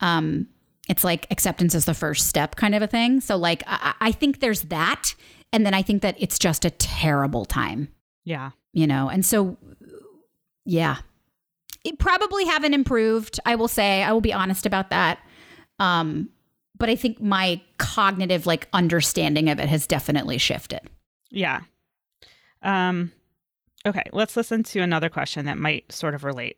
Um, 0.00 0.48
it's 0.90 1.04
like 1.04 1.26
acceptance 1.30 1.74
is 1.74 1.86
the 1.86 1.94
first 1.94 2.28
step 2.28 2.56
kind 2.56 2.74
of 2.74 2.82
a 2.82 2.86
thing. 2.86 3.22
So 3.22 3.36
like 3.36 3.62
I, 3.66 3.94
I 4.00 4.12
think 4.12 4.40
there's 4.40 4.62
that. 4.62 5.14
And 5.54 5.64
then 5.64 5.72
I 5.72 5.80
think 5.80 6.02
that 6.02 6.16
it's 6.18 6.38
just 6.38 6.66
a 6.66 6.70
terrible 6.70 7.46
time, 7.46 7.88
Yeah. 8.24 8.50
you 8.72 8.86
know? 8.86 9.08
And 9.08 9.24
so 9.24 9.56
yeah. 10.66 10.96
It 11.84 11.98
probably 11.98 12.44
haven't 12.46 12.74
improved, 12.74 13.40
I 13.46 13.54
will 13.56 13.68
say. 13.68 14.02
I 14.02 14.12
will 14.12 14.20
be 14.22 14.32
honest 14.32 14.66
about 14.66 14.90
that. 14.90 15.18
Um, 15.78 16.28
but 16.76 16.88
I 16.88 16.96
think 16.96 17.20
my 17.20 17.60
cognitive 17.78 18.46
like 18.46 18.68
understanding 18.72 19.48
of 19.48 19.58
it 19.58 19.68
has 19.68 19.86
definitely 19.86 20.38
shifted. 20.38 20.80
Yeah. 21.30 21.60
Um, 22.62 23.12
okay, 23.86 24.04
let's 24.12 24.36
listen 24.36 24.62
to 24.64 24.80
another 24.80 25.08
question 25.08 25.46
that 25.46 25.58
might 25.58 25.90
sort 25.92 26.14
of 26.14 26.24
relate. 26.24 26.56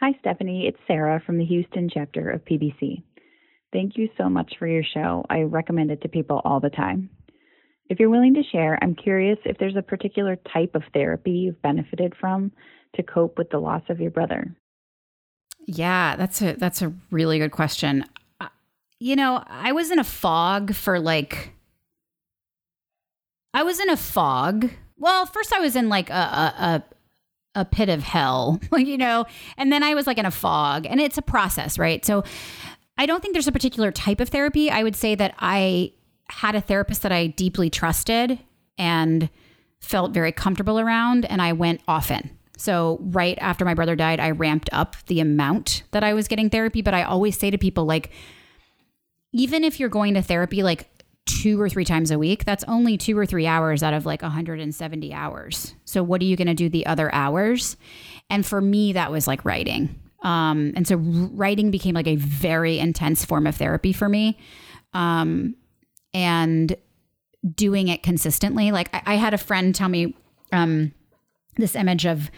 Hi, 0.00 0.12
Stephanie. 0.20 0.66
It's 0.66 0.78
Sarah 0.86 1.20
from 1.26 1.38
the 1.38 1.44
Houston 1.44 1.90
chapter 1.92 2.30
of 2.30 2.44
PBC. 2.44 3.02
Thank 3.72 3.96
you 3.96 4.08
so 4.16 4.28
much 4.28 4.54
for 4.58 4.66
your 4.66 4.84
show. 4.94 5.24
I 5.28 5.40
recommend 5.40 5.90
it 5.90 6.00
to 6.02 6.08
people 6.08 6.40
all 6.44 6.60
the 6.60 6.70
time. 6.70 7.10
If 7.90 7.98
you're 7.98 8.10
willing 8.10 8.34
to 8.34 8.42
share, 8.52 8.78
I'm 8.82 8.94
curious 8.94 9.38
if 9.44 9.58
there's 9.58 9.76
a 9.76 9.82
particular 9.82 10.36
type 10.52 10.74
of 10.74 10.82
therapy 10.92 11.30
you've 11.32 11.60
benefited 11.62 12.14
from 12.20 12.52
to 12.96 13.02
cope 13.02 13.38
with 13.38 13.50
the 13.50 13.58
loss 13.58 13.82
of 13.88 14.00
your 14.00 14.10
brother. 14.10 14.54
Yeah, 15.66 16.16
that's 16.16 16.40
a 16.40 16.54
that's 16.54 16.80
a 16.80 16.94
really 17.10 17.38
good 17.38 17.50
question. 17.50 18.04
You 19.00 19.16
know, 19.16 19.42
I 19.46 19.72
was 19.72 19.90
in 19.90 19.98
a 19.98 20.04
fog 20.04 20.74
for 20.74 20.98
like 20.98 21.52
I 23.54 23.62
was 23.62 23.80
in 23.80 23.90
a 23.90 23.96
fog. 23.96 24.70
Well, 24.96 25.26
first 25.26 25.52
I 25.52 25.60
was 25.60 25.76
in 25.76 25.88
like 25.88 26.10
a 26.10 26.12
a 26.12 26.54
a, 27.54 27.60
a 27.60 27.64
pit 27.64 27.88
of 27.88 28.02
hell, 28.02 28.60
you 28.76 28.98
know, 28.98 29.26
and 29.56 29.72
then 29.72 29.82
I 29.82 29.94
was 29.94 30.06
like 30.06 30.18
in 30.18 30.26
a 30.26 30.30
fog, 30.30 30.86
and 30.86 31.00
it's 31.00 31.18
a 31.18 31.22
process, 31.22 31.78
right? 31.78 32.04
So 32.04 32.24
I 32.96 33.06
don't 33.06 33.22
think 33.22 33.34
there's 33.34 33.46
a 33.48 33.52
particular 33.52 33.92
type 33.92 34.20
of 34.20 34.28
therapy. 34.28 34.70
I 34.70 34.82
would 34.82 34.96
say 34.96 35.14
that 35.14 35.34
I 35.38 35.92
had 36.30 36.54
a 36.54 36.60
therapist 36.60 37.02
that 37.02 37.12
I 37.12 37.28
deeply 37.28 37.70
trusted 37.70 38.38
and 38.76 39.30
felt 39.80 40.12
very 40.12 40.32
comfortable 40.32 40.80
around, 40.80 41.24
and 41.26 41.40
I 41.40 41.52
went 41.52 41.80
often. 41.86 42.30
So, 42.56 42.98
right 43.00 43.38
after 43.40 43.64
my 43.64 43.74
brother 43.74 43.94
died, 43.94 44.18
I 44.18 44.32
ramped 44.32 44.68
up 44.72 44.96
the 45.06 45.20
amount 45.20 45.84
that 45.92 46.02
I 46.02 46.12
was 46.12 46.26
getting 46.26 46.50
therapy. 46.50 46.82
But 46.82 46.92
I 46.92 47.04
always 47.04 47.38
say 47.38 47.52
to 47.52 47.58
people, 47.58 47.84
like, 47.84 48.10
even 49.32 49.64
if 49.64 49.78
you're 49.78 49.88
going 49.88 50.14
to 50.14 50.22
therapy 50.22 50.62
like 50.62 50.88
two 51.28 51.60
or 51.60 51.68
three 51.68 51.84
times 51.84 52.10
a 52.10 52.18
week, 52.18 52.44
that's 52.44 52.64
only 52.64 52.96
two 52.96 53.16
or 53.16 53.26
three 53.26 53.46
hours 53.46 53.82
out 53.82 53.94
of 53.94 54.06
like 54.06 54.22
170 54.22 55.12
hours. 55.12 55.74
So, 55.84 56.02
what 56.02 56.20
are 56.20 56.24
you 56.24 56.36
going 56.36 56.48
to 56.48 56.54
do 56.54 56.68
the 56.68 56.86
other 56.86 57.12
hours? 57.14 57.76
And 58.30 58.44
for 58.44 58.60
me, 58.60 58.92
that 58.94 59.10
was 59.10 59.26
like 59.26 59.44
writing. 59.44 60.00
Um, 60.22 60.72
and 60.74 60.86
so, 60.86 60.96
writing 60.96 61.70
became 61.70 61.94
like 61.94 62.06
a 62.06 62.16
very 62.16 62.78
intense 62.78 63.24
form 63.24 63.46
of 63.46 63.56
therapy 63.56 63.92
for 63.92 64.08
me. 64.08 64.38
Um, 64.94 65.54
and 66.14 66.74
doing 67.54 67.88
it 67.88 68.02
consistently. 68.02 68.72
Like, 68.72 68.92
I, 68.94 69.02
I 69.06 69.14
had 69.16 69.34
a 69.34 69.38
friend 69.38 69.74
tell 69.74 69.88
me 69.88 70.16
um, 70.50 70.92
this 71.56 71.76
image 71.76 72.06
of 72.06 72.30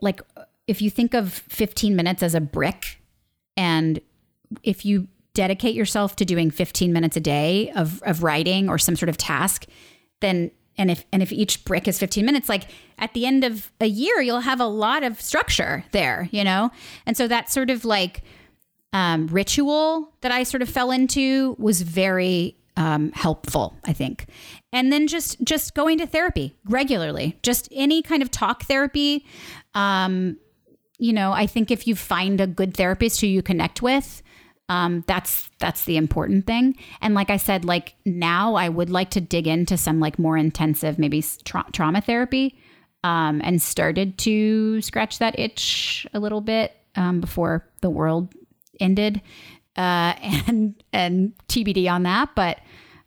like, 0.00 0.20
if 0.66 0.80
you 0.80 0.90
think 0.90 1.14
of 1.14 1.32
15 1.32 1.96
minutes 1.96 2.22
as 2.22 2.34
a 2.34 2.40
brick, 2.40 3.00
and 3.56 4.00
if 4.62 4.84
you 4.84 5.08
dedicate 5.36 5.74
yourself 5.74 6.16
to 6.16 6.24
doing 6.24 6.50
15 6.50 6.92
minutes 6.92 7.16
a 7.16 7.20
day 7.20 7.70
of, 7.76 8.02
of 8.02 8.22
writing 8.22 8.68
or 8.68 8.78
some 8.78 8.96
sort 8.96 9.10
of 9.10 9.18
task, 9.18 9.66
then 10.20 10.50
and 10.78 10.90
if 10.90 11.04
and 11.12 11.22
if 11.22 11.32
each 11.32 11.64
brick 11.64 11.86
is 11.86 11.98
15 11.98 12.24
minutes, 12.24 12.48
like 12.48 12.64
at 12.98 13.14
the 13.14 13.24
end 13.26 13.44
of 13.44 13.70
a 13.80 13.86
year, 13.86 14.20
you'll 14.20 14.40
have 14.40 14.60
a 14.60 14.66
lot 14.66 15.02
of 15.02 15.20
structure 15.20 15.84
there, 15.92 16.28
you 16.32 16.42
know? 16.42 16.70
And 17.06 17.16
so 17.16 17.28
that 17.28 17.50
sort 17.50 17.70
of 17.70 17.84
like 17.84 18.22
um, 18.92 19.26
ritual 19.28 20.12
that 20.22 20.32
I 20.32 20.42
sort 20.42 20.62
of 20.62 20.68
fell 20.68 20.90
into 20.90 21.56
was 21.58 21.82
very 21.82 22.56
um, 22.76 23.10
helpful, 23.12 23.74
I 23.84 23.92
think. 23.92 24.26
And 24.72 24.92
then 24.92 25.06
just 25.06 25.42
just 25.42 25.74
going 25.74 25.98
to 25.98 26.06
therapy 26.06 26.54
regularly, 26.66 27.38
just 27.42 27.68
any 27.72 28.02
kind 28.02 28.22
of 28.22 28.30
talk 28.30 28.64
therapy. 28.64 29.24
Um, 29.74 30.38
you 30.98 31.12
know, 31.12 31.32
I 31.32 31.46
think 31.46 31.70
if 31.70 31.86
you 31.86 31.94
find 31.94 32.40
a 32.40 32.46
good 32.46 32.74
therapist 32.74 33.20
who 33.20 33.26
you 33.26 33.42
connect 33.42 33.82
with, 33.82 34.22
um, 34.68 35.04
that's 35.06 35.48
that's 35.58 35.84
the 35.84 35.96
important 35.96 36.46
thing. 36.46 36.76
And 37.00 37.14
like 37.14 37.30
I 37.30 37.36
said, 37.36 37.64
like 37.64 37.94
now 38.04 38.54
I 38.54 38.68
would 38.68 38.90
like 38.90 39.10
to 39.10 39.20
dig 39.20 39.46
into 39.46 39.76
some 39.76 40.00
like 40.00 40.18
more 40.18 40.36
intensive, 40.36 40.98
maybe 40.98 41.24
tra- 41.44 41.66
trauma 41.72 42.00
therapy, 42.00 42.58
um, 43.04 43.40
and 43.44 43.62
started 43.62 44.18
to 44.18 44.80
scratch 44.82 45.18
that 45.18 45.38
itch 45.38 46.06
a 46.12 46.20
little 46.20 46.40
bit 46.40 46.76
um, 46.96 47.20
before 47.20 47.68
the 47.80 47.90
world 47.90 48.34
ended, 48.80 49.20
uh, 49.76 50.14
and 50.46 50.74
and 50.92 51.32
TBD 51.48 51.90
on 51.90 52.02
that, 52.04 52.30
but. 52.34 52.58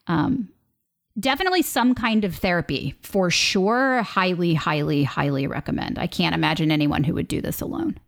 Um, 0.07 0.49
definitely 1.20 1.62
some 1.62 1.93
kind 1.93 2.24
of 2.24 2.36
therapy 2.36 2.95
for 3.03 3.30
sure. 3.30 4.01
Highly, 4.01 4.55
highly, 4.55 5.03
highly 5.03 5.45
recommend. 5.45 5.99
I 5.99 6.07
can't 6.07 6.34
imagine 6.34 6.72
anyone 6.72 7.03
who 7.03 7.14
would 7.14 7.28
do 7.28 7.41
this 7.41 7.62
alone. 7.62 7.99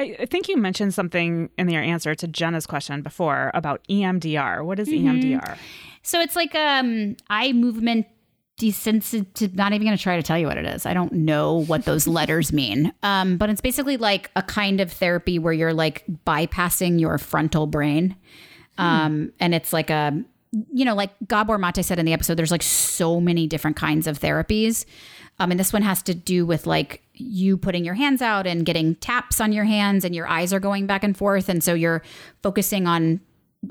I, 0.00 0.16
I 0.20 0.26
think 0.26 0.48
you 0.48 0.56
mentioned 0.56 0.94
something 0.94 1.50
in 1.58 1.68
your 1.68 1.82
answer 1.82 2.14
to 2.14 2.26
Jenna's 2.26 2.66
question 2.66 3.02
before 3.02 3.50
about 3.54 3.86
EMDR. 3.88 4.64
What 4.64 4.78
is 4.78 4.88
Mhm. 4.88 5.04
EMDR? 5.04 5.56
So 6.02 6.20
it's 6.20 6.34
like 6.36 6.54
um 6.54 7.16
eye 7.28 7.52
movement 7.52 8.06
desensitive 8.58 9.54
not 9.54 9.72
even 9.72 9.86
going 9.86 9.96
to 9.96 10.02
try 10.02 10.16
to 10.16 10.22
tell 10.22 10.36
you 10.38 10.46
what 10.46 10.58
it 10.58 10.66
is 10.66 10.84
i 10.84 10.92
don't 10.92 11.12
know 11.14 11.62
what 11.64 11.86
those 11.86 12.06
letters 12.18 12.52
mean 12.52 12.92
um, 13.02 13.38
but 13.38 13.48
it's 13.48 13.62
basically 13.62 13.96
like 13.96 14.30
a 14.36 14.42
kind 14.42 14.82
of 14.82 14.92
therapy 14.92 15.38
where 15.38 15.54
you're 15.54 15.72
like 15.72 16.04
bypassing 16.26 17.00
your 17.00 17.16
frontal 17.16 17.66
brain 17.66 18.14
um, 18.76 19.32
and 19.40 19.54
it's 19.54 19.72
like 19.72 19.88
a 19.88 20.12
you 20.74 20.84
know 20.84 20.94
like 20.94 21.10
Gabor 21.26 21.56
Mate 21.56 21.82
said 21.82 21.98
in 21.98 22.04
the 22.04 22.12
episode 22.12 22.34
there's 22.34 22.50
like 22.50 22.62
so 22.62 23.18
many 23.18 23.46
different 23.46 23.76
kinds 23.78 24.06
of 24.06 24.20
therapies 24.20 24.84
um, 25.38 25.50
and 25.50 25.58
this 25.58 25.72
one 25.72 25.80
has 25.82 26.02
to 26.02 26.12
do 26.14 26.44
with 26.44 26.66
like 26.66 27.02
you 27.20 27.56
putting 27.56 27.84
your 27.84 27.94
hands 27.94 28.22
out 28.22 28.46
and 28.46 28.64
getting 28.64 28.94
taps 28.96 29.40
on 29.40 29.52
your 29.52 29.64
hands 29.64 30.04
and 30.04 30.14
your 30.14 30.26
eyes 30.26 30.52
are 30.52 30.60
going 30.60 30.86
back 30.86 31.04
and 31.04 31.16
forth 31.16 31.48
and 31.48 31.62
so 31.62 31.74
you're 31.74 32.02
focusing 32.42 32.86
on 32.86 33.20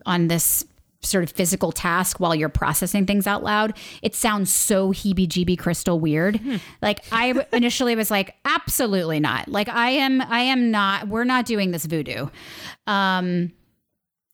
on 0.06 0.28
this 0.28 0.66
sort 1.02 1.24
of 1.24 1.32
physical 1.32 1.72
task 1.72 2.20
while 2.20 2.36
you're 2.36 2.50
processing 2.50 3.06
things 3.06 3.26
out 3.26 3.43
loud. 3.43 3.78
It 4.02 4.16
sounds 4.16 4.52
so 4.52 4.91
heebie 4.91 5.28
jeebie 5.28 5.58
crystal 5.58 6.00
weird. 6.00 6.38
Hmm. 6.38 6.58
Like 6.82 7.06
I 7.12 7.45
initially 7.54 7.95
was 7.95 8.12
like, 8.12 8.36
absolutely 8.45 9.20
not. 9.20 9.47
Like 9.47 9.70
I 9.70 9.91
am, 9.91 10.22
I 10.22 10.41
am 10.41 10.72
not, 10.72 11.08
we're 11.08 11.24
not 11.24 11.45
doing 11.45 11.72
this 11.72 11.86
voodoo. 11.86 12.28
Um, 12.86 13.54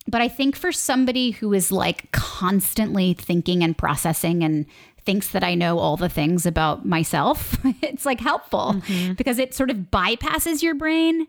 but 0.08 0.22
I 0.22 0.28
think 0.28 0.56
for 0.56 0.72
somebody 0.72 1.32
who 1.32 1.54
is 1.54 1.72
like 1.72 2.12
constantly 2.12 3.14
thinking 3.14 3.64
and 3.64 3.78
processing 3.78 4.44
and 4.44 4.66
thinks 5.06 5.30
that 5.30 5.44
I 5.44 5.56
know 5.56 5.80
all 5.80 5.98
the 5.98 6.10
things 6.10 6.46
about 6.46 6.86
myself, 6.86 7.58
it's 7.82 8.06
like 8.06 8.20
helpful 8.20 8.76
mm-hmm. 8.76 9.14
because 9.14 9.40
it 9.40 9.54
sort 9.54 9.70
of 9.70 9.78
bypasses 9.78 10.62
your 10.62 10.76
brain 10.76 11.28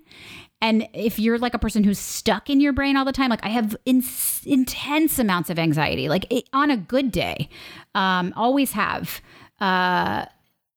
and 0.62 0.89
if 0.95 1.18
you're 1.18 1.39
like 1.39 1.55
a 1.55 1.59
person 1.59 1.85
who's 1.85 1.99
stuck 1.99 2.49
in 2.49 2.61
your 2.61 2.72
brain 2.72 2.97
all 2.97 3.05
the 3.05 3.12
time, 3.12 3.29
like 3.29 3.45
I 3.45 3.51
have 3.51 3.77
in- 3.85 4.03
intense 4.45 5.18
amounts 5.18 5.51
of 5.51 5.59
anxiety, 5.59 6.09
like 6.09 6.27
it, 6.31 6.49
on 6.53 6.70
a 6.70 6.77
good 6.77 7.12
day, 7.12 7.51
um, 7.95 8.33
always 8.37 8.72
have. 8.72 9.20
Uh, 9.61 10.24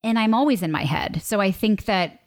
and 0.04 0.20
I'm 0.20 0.34
always 0.34 0.64
in 0.64 0.72
my 0.72 0.84
head. 0.84 1.22
So 1.24 1.40
I 1.40 1.52
think 1.52 1.86
that 1.86 2.20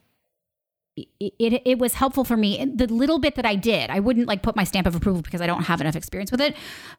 it, 0.97 1.09
it, 1.39 1.63
it 1.65 1.79
was 1.79 1.95
helpful 1.95 2.25
for 2.25 2.37
me. 2.37 2.65
The 2.75 2.87
little 2.87 3.19
bit 3.19 3.37
that 3.37 3.47
I 3.47 3.55
did, 3.55 3.91
I 3.91 4.01
wouldn't 4.01 4.27
like 4.27 4.43
put 4.43 4.57
my 4.57 4.65
stamp 4.65 4.87
of 4.87 4.95
approval 4.95 5.23
because 5.23 5.41
I 5.41 5.47
don't 5.47 5.65
have 5.65 5.81
enough 5.81 5.97
experience 5.97 6.31
with 6.31 6.41
it, 6.41 6.55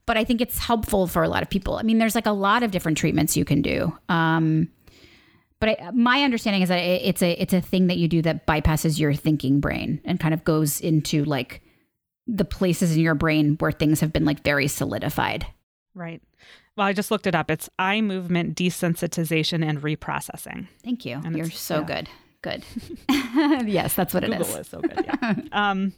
but 0.06 0.18
I 0.18 0.24
think 0.24 0.42
it's 0.42 0.58
helpful 0.58 1.08
for 1.08 1.24
a 1.24 1.30
lot 1.30 1.44
of 1.44 1.50
people. 1.50 1.76
I 1.76 1.84
mean, 1.84 2.00
there's 2.00 2.16
like 2.16 2.26
a 2.26 2.32
lot 2.32 2.64
of 2.64 2.72
different 2.72 2.98
treatments 2.98 3.38
you 3.38 3.46
can 3.46 3.62
do. 3.62 3.96
Um, 4.10 4.70
but 5.60 5.80
I, 5.80 5.92
my 5.92 6.24
understanding 6.24 6.62
is 6.62 6.70
that 6.70 6.80
it's 6.80 7.22
a 7.22 7.32
it's 7.42 7.54
a 7.54 7.62
thing 7.62 7.88
that 7.88 7.98
you 7.98 8.08
do 8.08 8.22
that 8.24 8.48
bypasses 8.48 9.00
your 9.00 9.14
thinking 9.14 9.60
brain 9.60 10.02
and 10.04 10.20
kind 10.20 10.34
of 10.34 10.44
goes 10.44 10.82
into 10.82 11.24
like 11.24 11.62
the 12.26 12.46
places 12.46 12.96
in 12.96 13.02
your 13.02 13.16
brain 13.16 13.56
where 13.60 13.72
things 13.72 14.00
have 14.00 14.12
been 14.12 14.26
like 14.26 14.44
very 14.44 14.68
solidified. 14.68 15.46
Right. 15.94 16.22
Well, 16.76 16.88
I 16.88 16.94
just 16.94 17.12
looked 17.12 17.28
it 17.28 17.36
up. 17.36 17.52
It's 17.52 17.70
eye 17.78 18.02
movement 18.02 18.58
desensitization 18.58 19.64
and 19.64 19.82
reprocessing. 19.82 20.68
Thank 20.84 21.06
you. 21.06 21.22
And 21.24 21.38
You're 21.38 21.50
so 21.52 21.80
yeah. 21.80 21.86
good. 21.86 22.10
Good. 22.44 22.66
yes, 23.66 23.96
that's 23.96 24.14
what 24.14 24.24
Google 24.24 24.42
it 24.42 24.50
is. 24.50 24.56
is 24.56 24.68
so 24.68 24.82
good. 24.82 25.06
Yeah. 25.06 25.36
um, 25.54 25.94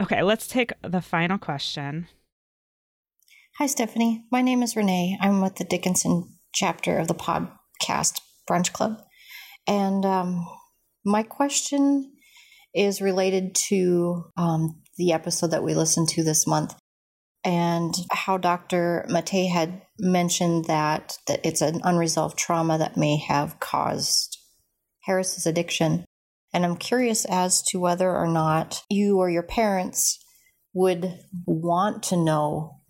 okay, 0.00 0.22
let's 0.22 0.46
take 0.46 0.72
the 0.82 1.00
final 1.00 1.38
question. 1.38 2.06
Hi, 3.58 3.66
Stephanie. 3.66 4.24
My 4.30 4.42
name 4.42 4.62
is 4.62 4.76
Renee. 4.76 5.18
I'm 5.22 5.40
with 5.40 5.56
the 5.56 5.64
Dickinson 5.64 6.28
chapter 6.52 6.98
of 6.98 7.08
the 7.08 7.14
podcast 7.14 8.20
brunch 8.48 8.72
club. 8.74 9.00
And 9.66 10.04
um, 10.04 10.46
my 11.02 11.22
question 11.22 12.12
is 12.74 13.00
related 13.00 13.54
to 13.68 14.24
um, 14.36 14.82
the 14.98 15.12
episode 15.12 15.52
that 15.52 15.64
we 15.64 15.74
listened 15.74 16.08
to 16.10 16.22
this 16.22 16.46
month 16.46 16.74
and 17.42 17.94
how 18.10 18.36
Dr. 18.36 19.06
Mate 19.08 19.48
had 19.48 19.80
mentioned 19.98 20.66
that, 20.66 21.16
that 21.26 21.40
it's 21.42 21.62
an 21.62 21.80
unresolved 21.84 22.36
trauma 22.36 22.76
that 22.76 22.98
may 22.98 23.16
have 23.16 23.60
caused 23.60 24.33
Harris's 25.06 25.46
addiction. 25.46 26.04
And 26.52 26.64
I'm 26.64 26.76
curious 26.76 27.24
as 27.24 27.62
to 27.68 27.80
whether 27.80 28.10
or 28.10 28.28
not 28.28 28.82
you 28.88 29.18
or 29.18 29.28
your 29.28 29.42
parents 29.42 30.18
would 30.72 31.18
want 31.46 32.02
to 32.04 32.16
know 32.16 32.80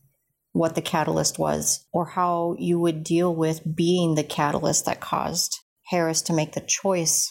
what 0.52 0.74
the 0.74 0.82
catalyst 0.82 1.38
was 1.38 1.84
or 1.92 2.06
how 2.06 2.54
you 2.58 2.78
would 2.78 3.02
deal 3.02 3.34
with 3.34 3.76
being 3.76 4.14
the 4.14 4.22
catalyst 4.22 4.86
that 4.86 5.00
caused 5.00 5.58
Harris 5.88 6.22
to 6.22 6.32
make 6.32 6.52
the 6.52 6.60
choice 6.60 7.30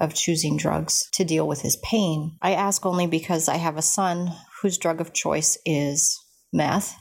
of 0.00 0.14
choosing 0.14 0.56
drugs 0.56 1.08
to 1.12 1.24
deal 1.24 1.46
with 1.46 1.62
his 1.62 1.76
pain. 1.76 2.36
I 2.42 2.52
ask 2.52 2.84
only 2.84 3.06
because 3.06 3.48
I 3.48 3.56
have 3.56 3.76
a 3.76 3.82
son 3.82 4.32
whose 4.60 4.78
drug 4.78 5.00
of 5.00 5.12
choice 5.12 5.56
is 5.64 6.18
meth, 6.52 6.96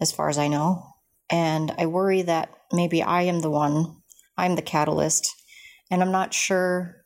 as 0.00 0.12
far 0.12 0.28
as 0.28 0.38
I 0.38 0.48
know. 0.48 0.86
And 1.30 1.72
I 1.78 1.86
worry 1.86 2.22
that 2.22 2.50
maybe 2.72 3.02
I 3.02 3.22
am 3.22 3.40
the 3.40 3.50
one, 3.50 3.96
I'm 4.36 4.54
the 4.54 4.62
catalyst, 4.62 5.28
and 5.92 6.02
I'm 6.02 6.10
not 6.10 6.34
sure 6.34 6.96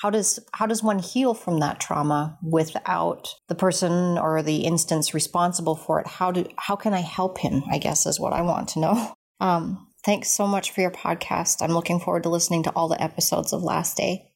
how 0.00 0.08
does 0.08 0.40
how 0.54 0.66
does 0.66 0.82
one 0.82 0.98
heal 0.98 1.34
from 1.34 1.60
that 1.60 1.78
trauma 1.78 2.38
without 2.42 3.28
the 3.48 3.54
person 3.54 4.16
or 4.16 4.42
the 4.42 4.64
instance 4.64 5.12
responsible 5.12 5.76
for 5.76 6.00
it? 6.00 6.06
How 6.06 6.32
do 6.32 6.46
how 6.56 6.74
can 6.74 6.94
i 6.94 7.00
help 7.00 7.38
him 7.38 7.62
i 7.70 7.78
guess 7.78 8.06
is 8.06 8.18
what 8.18 8.32
i 8.32 8.42
want 8.42 8.68
to 8.70 8.80
know. 8.80 9.14
Um, 9.42 9.88
thanks 10.04 10.28
so 10.28 10.46
much 10.46 10.70
for 10.70 10.82
your 10.82 10.90
podcast. 10.90 11.62
I'm 11.62 11.72
looking 11.72 11.98
forward 11.98 12.24
to 12.24 12.28
listening 12.28 12.62
to 12.64 12.70
all 12.72 12.88
the 12.88 13.02
episodes 13.02 13.54
of 13.54 13.62
last 13.62 13.96
day. 13.96 14.32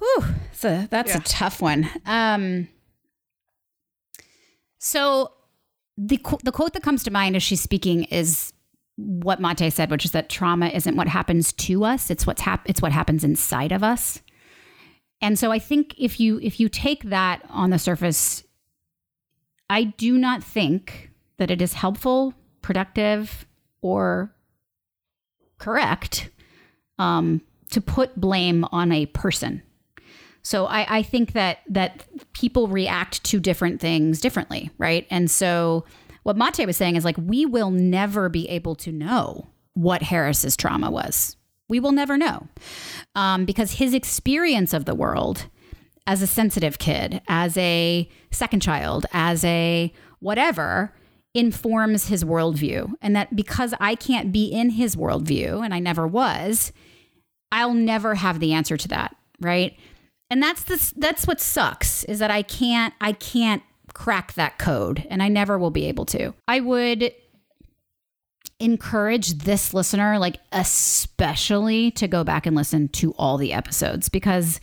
Whew, 0.00 0.24
so 0.50 0.88
that's 0.90 1.12
yeah. 1.12 1.18
a 1.18 1.20
tough 1.20 1.62
one. 1.62 1.88
Um, 2.04 2.66
so 4.78 5.30
the 5.96 6.18
the 6.42 6.50
quote 6.50 6.72
that 6.72 6.82
comes 6.82 7.04
to 7.04 7.12
mind 7.12 7.36
as 7.36 7.44
she's 7.44 7.60
speaking 7.60 8.04
is 8.04 8.52
what 8.96 9.40
Mate 9.40 9.72
said, 9.72 9.90
which 9.90 10.04
is 10.04 10.12
that 10.12 10.28
trauma 10.28 10.68
isn't 10.68 10.96
what 10.96 11.08
happens 11.08 11.52
to 11.52 11.84
us; 11.84 12.10
it's 12.10 12.26
what's 12.26 12.42
hap- 12.42 12.68
it's 12.68 12.82
what 12.82 12.92
happens 12.92 13.24
inside 13.24 13.72
of 13.72 13.82
us. 13.82 14.20
And 15.20 15.38
so 15.38 15.50
I 15.50 15.58
think 15.58 15.94
if 15.98 16.20
you 16.20 16.40
if 16.42 16.60
you 16.60 16.68
take 16.68 17.04
that 17.04 17.42
on 17.48 17.70
the 17.70 17.78
surface, 17.78 18.44
I 19.68 19.84
do 19.84 20.18
not 20.18 20.42
think 20.42 21.10
that 21.38 21.50
it 21.50 21.60
is 21.60 21.74
helpful, 21.74 22.34
productive, 22.62 23.46
or 23.82 24.34
correct 25.58 26.30
um, 26.98 27.40
to 27.70 27.80
put 27.80 28.18
blame 28.18 28.64
on 28.72 28.92
a 28.92 29.06
person. 29.06 29.62
So 30.42 30.66
I, 30.66 30.98
I 30.98 31.02
think 31.02 31.32
that 31.32 31.58
that 31.68 32.04
people 32.32 32.68
react 32.68 33.24
to 33.24 33.40
different 33.40 33.80
things 33.80 34.20
differently, 34.20 34.70
right? 34.78 35.06
And 35.10 35.30
so 35.30 35.84
what 36.26 36.36
Mate 36.36 36.66
was 36.66 36.76
saying 36.76 36.96
is 36.96 37.04
like 37.04 37.16
we 37.16 37.46
will 37.46 37.70
never 37.70 38.28
be 38.28 38.48
able 38.48 38.74
to 38.74 38.90
know 38.90 39.46
what 39.74 40.02
Harris's 40.02 40.56
trauma 40.56 40.90
was. 40.90 41.36
We 41.68 41.78
will 41.78 41.92
never 41.92 42.16
know 42.16 42.48
um, 43.14 43.44
because 43.44 43.72
his 43.72 43.94
experience 43.94 44.72
of 44.72 44.86
the 44.86 44.94
world 44.94 45.46
as 46.04 46.22
a 46.22 46.26
sensitive 46.26 46.80
kid, 46.80 47.22
as 47.28 47.56
a 47.56 48.08
second 48.32 48.60
child, 48.60 49.06
as 49.12 49.44
a 49.44 49.92
whatever, 50.18 50.92
informs 51.32 52.08
his 52.08 52.24
worldview. 52.24 52.92
And 53.00 53.14
that 53.14 53.36
because 53.36 53.72
I 53.78 53.94
can't 53.94 54.32
be 54.32 54.46
in 54.46 54.70
his 54.70 54.96
worldview, 54.96 55.64
and 55.64 55.72
I 55.72 55.78
never 55.78 56.08
was, 56.08 56.72
I'll 57.52 57.74
never 57.74 58.16
have 58.16 58.40
the 58.40 58.52
answer 58.52 58.76
to 58.76 58.88
that, 58.88 59.14
right? 59.40 59.76
And 60.28 60.42
that's 60.42 60.64
the, 60.64 60.92
that's 60.96 61.28
what 61.28 61.40
sucks 61.40 62.02
is 62.04 62.18
that 62.18 62.32
I 62.32 62.42
can't 62.42 62.94
I 63.00 63.12
can't 63.12 63.62
crack 63.96 64.34
that 64.34 64.58
code 64.58 65.06
and 65.08 65.22
I 65.22 65.28
never 65.28 65.58
will 65.58 65.70
be 65.70 65.86
able 65.86 66.04
to. 66.06 66.34
I 66.46 66.60
would 66.60 67.14
encourage 68.60 69.38
this 69.38 69.72
listener, 69.72 70.18
like 70.18 70.36
especially 70.52 71.90
to 71.92 72.06
go 72.06 72.22
back 72.22 72.44
and 72.44 72.54
listen 72.54 72.88
to 72.88 73.12
all 73.12 73.38
the 73.38 73.54
episodes 73.54 74.10
because 74.10 74.60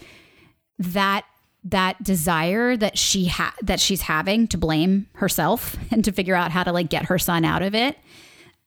that 0.78 1.26
that 1.64 2.04
desire 2.04 2.78
that 2.78 2.96
she 2.96 3.26
ha- 3.26 3.56
that 3.64 3.80
she's 3.80 4.02
having 4.02 4.48
to 4.50 4.58
blame 4.58 5.08
herself 5.16 5.78
and 5.92 6.06
to 6.06 6.12
figure 6.12 6.36
out 6.36 6.52
how 6.52 6.64
to 6.64 6.72
like 6.72 6.90
get 6.90 7.06
her 7.06 7.18
son 7.18 7.46
out 7.46 7.62
of 7.62 7.74
it 7.74 7.98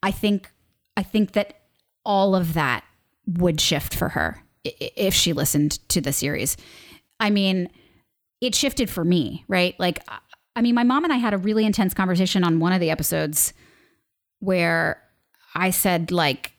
i 0.01 0.09
think 0.09 0.49
i 0.95 1.03
think 1.03 1.33
that 1.33 1.59
all 2.03 2.33
of 2.33 2.55
that 2.55 2.83
would 3.27 3.61
shift 3.61 3.93
for 3.93 4.09
her 4.09 4.41
if 4.63 5.13
she 5.13 5.31
listened 5.31 5.73
to 5.89 6.01
the 6.01 6.11
series 6.11 6.57
i 7.19 7.29
mean 7.29 7.69
it 8.41 8.55
shifted 8.55 8.89
for 8.89 9.05
me 9.05 9.45
right 9.47 9.79
like 9.79 9.99
i 10.57 10.61
mean 10.61 10.75
my 10.75 10.83
mom 10.83 11.03
and 11.03 11.13
i 11.13 11.17
had 11.17 11.33
a 11.33 11.37
really 11.37 11.65
intense 11.65 11.93
conversation 11.93 12.43
on 12.43 12.59
one 12.59 12.73
of 12.73 12.81
the 12.81 12.89
episodes 12.89 13.53
where 14.39 15.01
I 15.57 15.71
said 15.71 16.11
like 16.11 16.53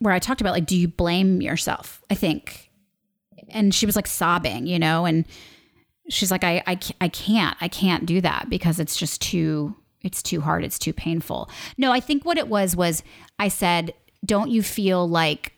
where 0.00 0.12
I 0.12 0.18
talked 0.18 0.40
about 0.40 0.52
like 0.52 0.66
do 0.66 0.76
you 0.76 0.88
blame 0.88 1.40
yourself? 1.40 2.02
I 2.10 2.14
think. 2.14 2.70
And 3.50 3.74
she 3.74 3.86
was 3.86 3.96
like 3.96 4.06
sobbing, 4.06 4.66
you 4.66 4.78
know, 4.78 5.04
and 5.04 5.24
she's 6.08 6.30
like 6.30 6.44
I 6.44 6.62
I 6.66 6.78
I 7.00 7.08
can't. 7.08 7.56
I 7.60 7.68
can't 7.68 8.06
do 8.06 8.20
that 8.20 8.50
because 8.50 8.80
it's 8.80 8.96
just 8.96 9.22
too 9.22 9.76
it's 10.02 10.22
too 10.22 10.40
hard. 10.40 10.64
It's 10.64 10.78
too 10.78 10.92
painful. 10.92 11.48
No, 11.78 11.92
I 11.92 12.00
think 12.00 12.24
what 12.24 12.38
it 12.38 12.48
was 12.48 12.74
was 12.74 13.04
I 13.38 13.48
said, 13.48 13.94
"Don't 14.24 14.50
you 14.50 14.62
feel 14.62 15.08
like 15.08 15.54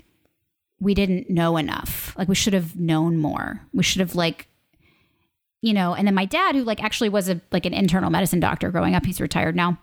we 0.81 0.93
didn't 0.93 1.31
know 1.31 1.57
enough? 1.57 2.15
Like 2.19 2.29
we 2.29 2.35
should 2.35 2.53
have 2.53 2.79
known 2.79 3.17
more. 3.17 3.63
We 3.73 3.83
should 3.83 4.01
have 4.01 4.15
like 4.15 4.49
you 5.65 5.73
know, 5.73 5.95
and 5.95 6.07
then 6.07 6.15
my 6.15 6.25
dad 6.25 6.55
who 6.55 6.63
like 6.65 6.83
actually 6.83 7.09
was 7.09 7.29
a 7.29 7.41
like 7.53 7.67
an 7.67 7.75
internal 7.75 8.11
medicine 8.11 8.41
doctor 8.41 8.71
growing 8.71 8.95
up, 8.95 9.07
he's 9.07 9.21
retired 9.21 9.57
now 9.57 9.79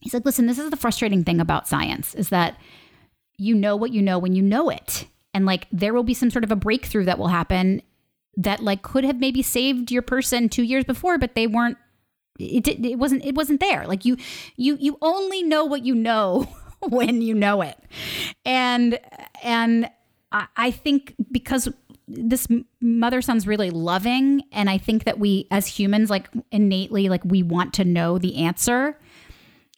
He's 0.00 0.14
like, 0.14 0.24
listen, 0.24 0.46
this 0.46 0.58
is 0.58 0.70
the 0.70 0.76
frustrating 0.76 1.24
thing 1.24 1.40
about 1.40 1.66
science 1.68 2.14
is 2.14 2.28
that 2.28 2.56
you 3.36 3.54
know 3.54 3.76
what 3.76 3.92
you 3.92 4.02
know 4.02 4.18
when 4.18 4.34
you 4.34 4.42
know 4.42 4.70
it. 4.70 5.06
And 5.34 5.44
like 5.44 5.66
there 5.72 5.92
will 5.92 6.04
be 6.04 6.14
some 6.14 6.30
sort 6.30 6.44
of 6.44 6.52
a 6.52 6.56
breakthrough 6.56 7.04
that 7.04 7.18
will 7.18 7.28
happen 7.28 7.82
that 8.36 8.62
like 8.62 8.82
could 8.82 9.04
have 9.04 9.18
maybe 9.18 9.42
saved 9.42 9.90
your 9.90 10.02
person 10.02 10.48
2 10.48 10.62
years 10.62 10.84
before 10.84 11.18
but 11.18 11.34
they 11.34 11.48
weren't 11.48 11.76
it, 12.38 12.68
it 12.68 12.98
wasn't 12.98 13.24
it 13.24 13.34
wasn't 13.34 13.58
there. 13.58 13.84
Like 13.86 14.04
you 14.04 14.16
you 14.56 14.76
you 14.80 14.96
only 15.02 15.42
know 15.42 15.64
what 15.64 15.84
you 15.84 15.94
know 15.94 16.48
when 16.88 17.20
you 17.20 17.34
know 17.34 17.62
it. 17.62 17.76
And 18.44 19.00
and 19.42 19.90
I, 20.30 20.46
I 20.56 20.70
think 20.70 21.16
because 21.32 21.68
this 22.08 22.46
mother 22.80 23.20
sounds 23.20 23.46
really 23.46 23.70
loving 23.70 24.42
and 24.50 24.70
i 24.70 24.78
think 24.78 25.04
that 25.04 25.18
we 25.18 25.46
as 25.50 25.66
humans 25.66 26.08
like 26.08 26.28
innately 26.50 27.08
like 27.08 27.22
we 27.24 27.42
want 27.42 27.74
to 27.74 27.84
know 27.84 28.18
the 28.18 28.36
answer. 28.36 28.98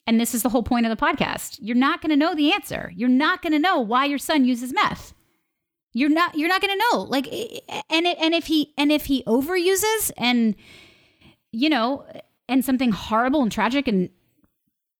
And 0.07 0.19
this 0.19 0.33
is 0.33 0.43
the 0.43 0.49
whole 0.49 0.63
point 0.63 0.85
of 0.85 0.89
the 0.89 1.05
podcast. 1.05 1.59
You're 1.61 1.75
not 1.75 2.01
going 2.01 2.09
to 2.09 2.15
know 2.15 2.33
the 2.33 2.51
answer. 2.53 2.91
You're 2.95 3.07
not 3.07 3.41
going 3.41 3.53
to 3.53 3.59
know 3.59 3.79
why 3.79 4.05
your 4.05 4.17
son 4.17 4.45
uses 4.45 4.73
meth. 4.73 5.13
You're 5.93 6.09
not 6.09 6.37
you're 6.37 6.49
not 6.49 6.61
going 6.61 6.77
to 6.77 6.85
know. 6.91 7.01
Like 7.03 7.27
and 7.27 8.05
it, 8.05 8.17
and 8.19 8.33
if 8.33 8.45
he 8.45 8.73
and 8.77 8.91
if 8.91 9.05
he 9.05 9.23
overuses 9.25 10.11
and 10.17 10.55
you 11.51 11.69
know 11.69 12.05
and 12.47 12.63
something 12.63 12.91
horrible 12.91 13.41
and 13.41 13.51
tragic 13.51 13.87
and 13.87 14.09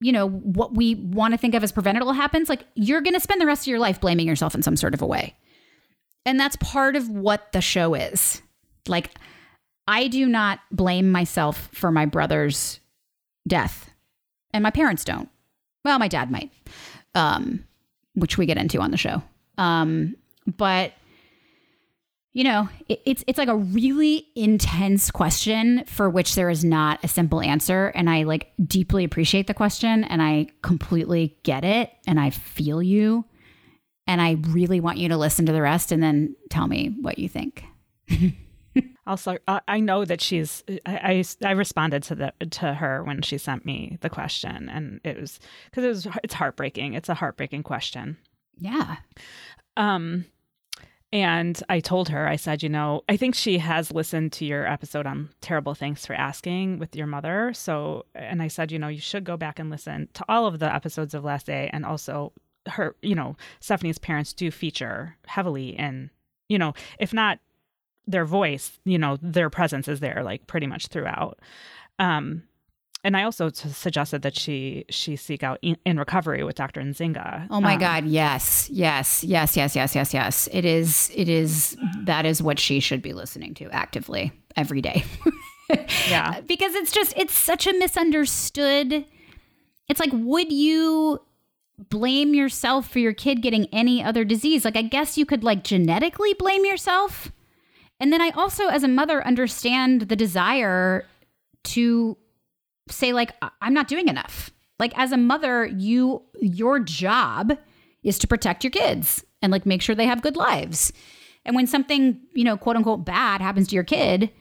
you 0.01 0.11
know 0.11 0.27
what 0.29 0.75
we 0.75 0.95
want 0.95 1.33
to 1.33 1.37
think 1.37 1.55
of 1.55 1.63
as 1.63 1.71
preventable 1.71 2.13
happens 2.13 2.49
like 2.49 2.65
you're 2.75 3.01
going 3.01 3.13
to 3.13 3.19
spend 3.19 3.39
the 3.39 3.45
rest 3.45 3.63
of 3.63 3.67
your 3.67 3.79
life 3.79 4.01
blaming 4.01 4.27
yourself 4.27 4.55
in 4.55 4.61
some 4.61 4.75
sort 4.75 4.93
of 4.93 5.01
a 5.01 5.05
way 5.05 5.35
and 6.25 6.39
that's 6.39 6.55
part 6.57 6.95
of 6.95 7.09
what 7.09 7.51
the 7.51 7.61
show 7.61 7.93
is. 7.93 8.41
Like, 8.87 9.11
I 9.87 10.07
do 10.07 10.27
not 10.27 10.59
blame 10.71 11.11
myself 11.11 11.69
for 11.73 11.91
my 11.91 12.05
brother's 12.05 12.79
death, 13.47 13.89
and 14.53 14.63
my 14.63 14.71
parents 14.71 15.03
don't. 15.03 15.29
Well, 15.83 15.99
my 15.99 16.07
dad 16.07 16.31
might, 16.31 16.51
um, 17.15 17.65
which 18.13 18.37
we 18.37 18.45
get 18.45 18.57
into 18.57 18.79
on 18.79 18.91
the 18.91 18.97
show. 18.97 19.23
Um, 19.57 20.15
but 20.45 20.93
you 22.33 22.45
know, 22.45 22.69
it, 22.87 23.01
it's 23.05 23.23
it's 23.27 23.37
like 23.37 23.49
a 23.49 23.55
really 23.55 24.27
intense 24.35 25.11
question 25.11 25.83
for 25.85 26.09
which 26.09 26.35
there 26.35 26.49
is 26.49 26.63
not 26.63 27.03
a 27.03 27.07
simple 27.07 27.41
answer, 27.41 27.87
and 27.87 28.09
I 28.09 28.23
like 28.23 28.53
deeply 28.65 29.03
appreciate 29.03 29.47
the 29.47 29.53
question, 29.53 30.03
and 30.05 30.21
I 30.21 30.47
completely 30.61 31.37
get 31.43 31.65
it, 31.65 31.91
and 32.07 32.19
I 32.19 32.29
feel 32.29 32.81
you. 32.81 33.25
And 34.07 34.21
I 34.21 34.37
really 34.49 34.79
want 34.79 34.97
you 34.97 35.09
to 35.09 35.17
listen 35.17 35.45
to 35.45 35.51
the 35.51 35.61
rest 35.61 35.91
and 35.91 36.01
then 36.01 36.35
tell 36.49 36.67
me 36.67 36.95
what 37.01 37.19
you 37.19 37.29
think. 37.29 37.63
also, 39.07 39.37
I 39.47 39.79
know 39.79 40.05
that 40.05 40.21
she's. 40.21 40.63
I, 40.85 41.23
I, 41.43 41.47
I 41.47 41.51
responded 41.51 42.03
to 42.03 42.15
the 42.15 42.33
to 42.51 42.73
her 42.73 43.03
when 43.03 43.21
she 43.21 43.37
sent 43.37 43.65
me 43.65 43.97
the 44.01 44.09
question, 44.09 44.69
and 44.69 44.99
it 45.03 45.19
was 45.19 45.39
because 45.65 45.83
it 45.83 45.87
was 45.87 46.07
it's 46.23 46.33
heartbreaking. 46.33 46.93
It's 46.93 47.09
a 47.09 47.13
heartbreaking 47.13 47.63
question. 47.63 48.17
Yeah. 48.57 48.97
Um, 49.77 50.25
and 51.13 51.61
I 51.67 51.81
told 51.81 52.07
her, 52.09 52.25
I 52.27 52.37
said, 52.37 52.63
you 52.63 52.69
know, 52.69 53.01
I 53.09 53.17
think 53.17 53.35
she 53.35 53.57
has 53.57 53.91
listened 53.91 54.31
to 54.33 54.45
your 54.45 54.65
episode 54.65 55.05
on 55.05 55.29
terrible 55.41 55.73
thanks 55.73 56.05
for 56.05 56.13
asking 56.13 56.79
with 56.79 56.95
your 56.95 57.07
mother. 57.07 57.51
So, 57.53 58.05
and 58.15 58.41
I 58.41 58.47
said, 58.47 58.71
you 58.71 58.79
know, 58.79 58.87
you 58.87 59.01
should 59.01 59.25
go 59.25 59.35
back 59.35 59.59
and 59.59 59.69
listen 59.69 60.07
to 60.13 60.23
all 60.29 60.45
of 60.45 60.59
the 60.59 60.73
episodes 60.73 61.13
of 61.13 61.25
Last 61.25 61.47
Day 61.47 61.69
and 61.73 61.85
also 61.85 62.31
her, 62.67 62.95
you 63.01 63.15
know, 63.15 63.35
Stephanie's 63.59 63.97
parents 63.97 64.33
do 64.33 64.51
feature 64.51 65.17
heavily 65.25 65.69
in, 65.69 66.09
you 66.49 66.57
know, 66.57 66.73
if 66.99 67.13
not 67.13 67.39
their 68.07 68.25
voice, 68.25 68.79
you 68.85 68.97
know, 68.97 69.17
their 69.21 69.49
presence 69.49 69.87
is 69.87 69.99
there 69.99 70.21
like 70.23 70.47
pretty 70.47 70.67
much 70.67 70.87
throughout. 70.87 71.39
Um, 71.99 72.43
and 73.03 73.17
I 73.17 73.23
also 73.23 73.49
t- 73.49 73.69
suggested 73.69 74.21
that 74.21 74.37
she 74.37 74.85
she 74.89 75.15
seek 75.15 75.43
out 75.43 75.57
in, 75.61 75.75
in 75.85 75.97
recovery 75.97 76.43
with 76.43 76.55
Dr. 76.55 76.81
Nzinga. 76.81 77.47
Oh 77.49 77.59
my 77.59 77.73
um, 77.73 77.79
God! 77.79 78.05
Yes, 78.05 78.69
yes, 78.69 79.23
yes, 79.23 79.57
yes, 79.57 79.75
yes, 79.75 79.95
yes, 79.95 80.13
yes. 80.13 80.49
It 80.51 80.65
is. 80.65 81.11
It 81.15 81.27
is. 81.27 81.75
That 82.03 82.25
is 82.25 82.43
what 82.43 82.59
she 82.59 82.79
should 82.79 83.01
be 83.01 83.13
listening 83.13 83.55
to 83.55 83.69
actively 83.71 84.31
every 84.55 84.81
day. 84.81 85.03
yeah, 86.09 86.41
because 86.41 86.75
it's 86.75 86.91
just 86.91 87.13
it's 87.17 87.33
such 87.33 87.65
a 87.65 87.73
misunderstood. 87.73 89.05
It's 89.87 89.99
like, 89.99 90.11
would 90.13 90.51
you 90.51 91.19
blame 91.89 92.33
yourself 92.33 92.89
for 92.89 92.99
your 92.99 93.13
kid 93.13 93.41
getting 93.41 93.67
any 93.67 94.03
other 94.03 94.23
disease. 94.23 94.65
Like, 94.65 94.77
I 94.77 94.81
guess 94.81 95.17
you 95.17 95.25
could 95.25 95.43
like 95.43 95.63
genetically 95.63 96.33
blame 96.33 96.65
yourself. 96.65 97.31
And 97.99 98.11
then 98.11 98.21
I 98.21 98.29
also, 98.31 98.67
as 98.67 98.83
a 98.83 98.87
mother, 98.87 99.25
understand 99.25 100.03
the 100.03 100.15
desire 100.15 101.05
to 101.65 102.17
say, 102.89 103.13
like, 103.13 103.31
I'm 103.61 103.73
not 103.73 103.87
doing 103.87 104.07
enough. 104.07 104.51
Like, 104.79 104.97
as 104.97 105.11
a 105.11 105.17
mother, 105.17 105.65
you, 105.65 106.23
your 106.39 106.79
job 106.79 107.57
is 108.03 108.17
to 108.19 108.27
protect 108.27 108.63
your 108.63 108.71
kids 108.71 109.23
and 109.41 109.51
like 109.51 109.65
make 109.65 109.81
sure 109.81 109.95
they 109.95 110.05
have 110.05 110.21
good 110.21 110.35
lives. 110.35 110.91
And 111.45 111.55
when 111.55 111.67
something, 111.67 112.19
you 112.33 112.43
know, 112.43 112.57
quote 112.57 112.75
unquote 112.75 113.05
bad 113.05 113.41
happens 113.41 113.67
to 113.69 113.75
your 113.75 113.83
kid, 113.83 114.31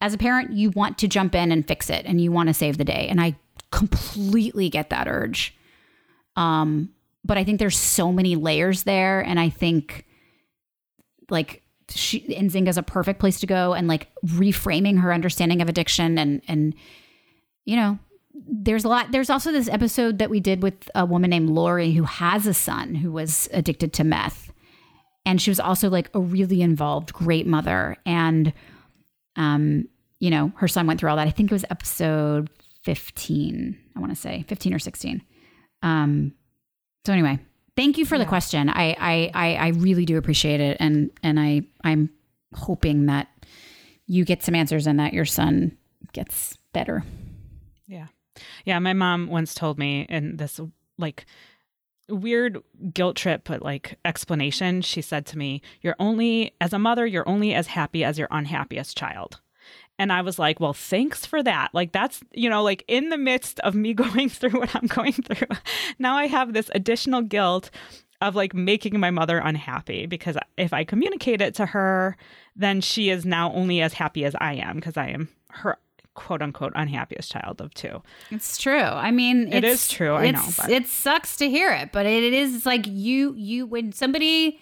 as 0.00 0.12
a 0.12 0.18
parent, 0.18 0.52
you 0.52 0.70
want 0.70 0.98
to 0.98 1.08
jump 1.08 1.34
in 1.34 1.52
and 1.52 1.66
fix 1.66 1.88
it 1.88 2.04
and 2.04 2.20
you 2.20 2.30
want 2.30 2.48
to 2.48 2.54
save 2.54 2.78
the 2.78 2.84
day. 2.84 3.06
And 3.08 3.20
I 3.20 3.36
completely 3.70 4.68
get 4.68 4.90
that 4.90 5.08
urge. 5.08 5.54
Um, 6.36 6.90
but 7.24 7.38
I 7.38 7.44
think 7.44 7.58
there's 7.58 7.78
so 7.78 8.12
many 8.12 8.36
layers 8.36 8.82
there, 8.82 9.20
and 9.20 9.40
I 9.40 9.48
think 9.48 10.04
like 11.30 11.62
she 11.88 12.20
Nzinga's 12.20 12.78
a 12.78 12.82
perfect 12.82 13.20
place 13.20 13.40
to 13.40 13.46
go, 13.46 13.72
and 13.72 13.88
like 13.88 14.08
reframing 14.24 15.00
her 15.00 15.12
understanding 15.12 15.62
of 15.62 15.68
addiction, 15.68 16.18
and 16.18 16.42
and 16.48 16.74
you 17.64 17.76
know, 17.76 17.98
there's 18.34 18.84
a 18.84 18.88
lot. 18.88 19.12
There's 19.12 19.30
also 19.30 19.52
this 19.52 19.68
episode 19.68 20.18
that 20.18 20.30
we 20.30 20.40
did 20.40 20.62
with 20.62 20.90
a 20.94 21.06
woman 21.06 21.30
named 21.30 21.50
Lori 21.50 21.92
who 21.92 22.04
has 22.04 22.46
a 22.46 22.54
son 22.54 22.94
who 22.94 23.10
was 23.10 23.48
addicted 23.52 23.92
to 23.94 24.04
meth, 24.04 24.52
and 25.24 25.40
she 25.40 25.50
was 25.50 25.60
also 25.60 25.88
like 25.88 26.10
a 26.14 26.20
really 26.20 26.60
involved, 26.60 27.12
great 27.12 27.46
mother, 27.46 27.96
and 28.04 28.52
um, 29.36 29.88
you 30.20 30.30
know, 30.30 30.52
her 30.56 30.68
son 30.68 30.86
went 30.86 31.00
through 31.00 31.10
all 31.10 31.16
that. 31.16 31.28
I 31.28 31.30
think 31.30 31.50
it 31.50 31.54
was 31.54 31.64
episode 31.70 32.50
15. 32.82 33.78
I 33.96 34.00
want 34.00 34.12
to 34.12 34.16
say 34.16 34.44
15 34.48 34.74
or 34.74 34.78
16. 34.78 35.22
Um, 35.84 36.32
so 37.04 37.12
anyway, 37.12 37.38
thank 37.76 37.98
you 37.98 38.04
for 38.04 38.16
yeah. 38.16 38.24
the 38.24 38.28
question. 38.28 38.68
I, 38.68 38.96
I, 38.98 39.30
I 39.34 39.54
I 39.54 39.68
really 39.68 40.04
do 40.04 40.16
appreciate 40.16 40.60
it, 40.60 40.78
and 40.80 41.10
and 41.22 41.38
I 41.38 41.62
I'm 41.84 42.10
hoping 42.54 43.06
that 43.06 43.28
you 44.06 44.24
get 44.24 44.42
some 44.42 44.54
answers 44.54 44.86
and 44.86 44.98
that 44.98 45.12
your 45.12 45.26
son 45.26 45.76
gets 46.12 46.58
better. 46.72 47.04
Yeah, 47.86 48.06
yeah. 48.64 48.78
My 48.80 48.94
mom 48.94 49.28
once 49.28 49.54
told 49.54 49.78
me 49.78 50.06
in 50.08 50.38
this 50.38 50.58
like 50.98 51.26
weird 52.08 52.62
guilt 52.92 53.16
trip 53.16 53.42
but 53.44 53.62
like 53.62 53.98
explanation 54.04 54.82
she 54.82 55.00
said 55.00 55.24
to 55.24 55.38
me 55.38 55.62
you're 55.80 55.96
only 55.98 56.54
as 56.60 56.74
a 56.74 56.78
mother 56.78 57.06
you're 57.06 57.26
only 57.26 57.54
as 57.54 57.66
happy 57.66 58.04
as 58.04 58.18
your 58.18 58.28
unhappiest 58.30 58.94
child 58.94 59.40
and 59.98 60.12
I 60.12 60.22
was 60.22 60.38
like, 60.38 60.60
well, 60.60 60.72
thanks 60.72 61.24
for 61.24 61.42
that. 61.42 61.70
Like, 61.72 61.92
that's, 61.92 62.20
you 62.32 62.50
know, 62.50 62.62
like 62.62 62.84
in 62.88 63.10
the 63.10 63.18
midst 63.18 63.60
of 63.60 63.74
me 63.74 63.94
going 63.94 64.28
through 64.28 64.58
what 64.58 64.74
I'm 64.74 64.86
going 64.86 65.12
through, 65.12 65.56
now 65.98 66.16
I 66.16 66.26
have 66.26 66.52
this 66.52 66.70
additional 66.74 67.22
guilt 67.22 67.70
of 68.20 68.34
like 68.34 68.54
making 68.54 68.98
my 68.98 69.10
mother 69.10 69.38
unhappy 69.38 70.06
because 70.06 70.36
if 70.56 70.72
I 70.72 70.84
communicate 70.84 71.40
it 71.40 71.54
to 71.56 71.66
her, 71.66 72.16
then 72.56 72.80
she 72.80 73.10
is 73.10 73.26
now 73.26 73.52
only 73.52 73.80
as 73.82 73.92
happy 73.92 74.24
as 74.24 74.34
I 74.40 74.54
am 74.54 74.76
because 74.76 74.96
I 74.96 75.08
am 75.08 75.28
her 75.50 75.78
quote 76.14 76.42
unquote 76.42 76.72
unhappiest 76.74 77.30
child 77.30 77.60
of 77.60 77.74
two. 77.74 78.02
It's 78.30 78.56
true. 78.56 78.80
I 78.80 79.10
mean, 79.10 79.52
it 79.52 79.64
is 79.64 79.88
true. 79.88 80.14
I 80.14 80.30
know. 80.30 80.48
But. 80.56 80.70
It 80.70 80.86
sucks 80.86 81.36
to 81.38 81.50
hear 81.50 81.70
it, 81.72 81.92
but 81.92 82.06
it 82.06 82.32
is 82.32 82.64
like 82.64 82.86
you, 82.86 83.34
you, 83.36 83.66
when 83.66 83.92
somebody, 83.92 84.60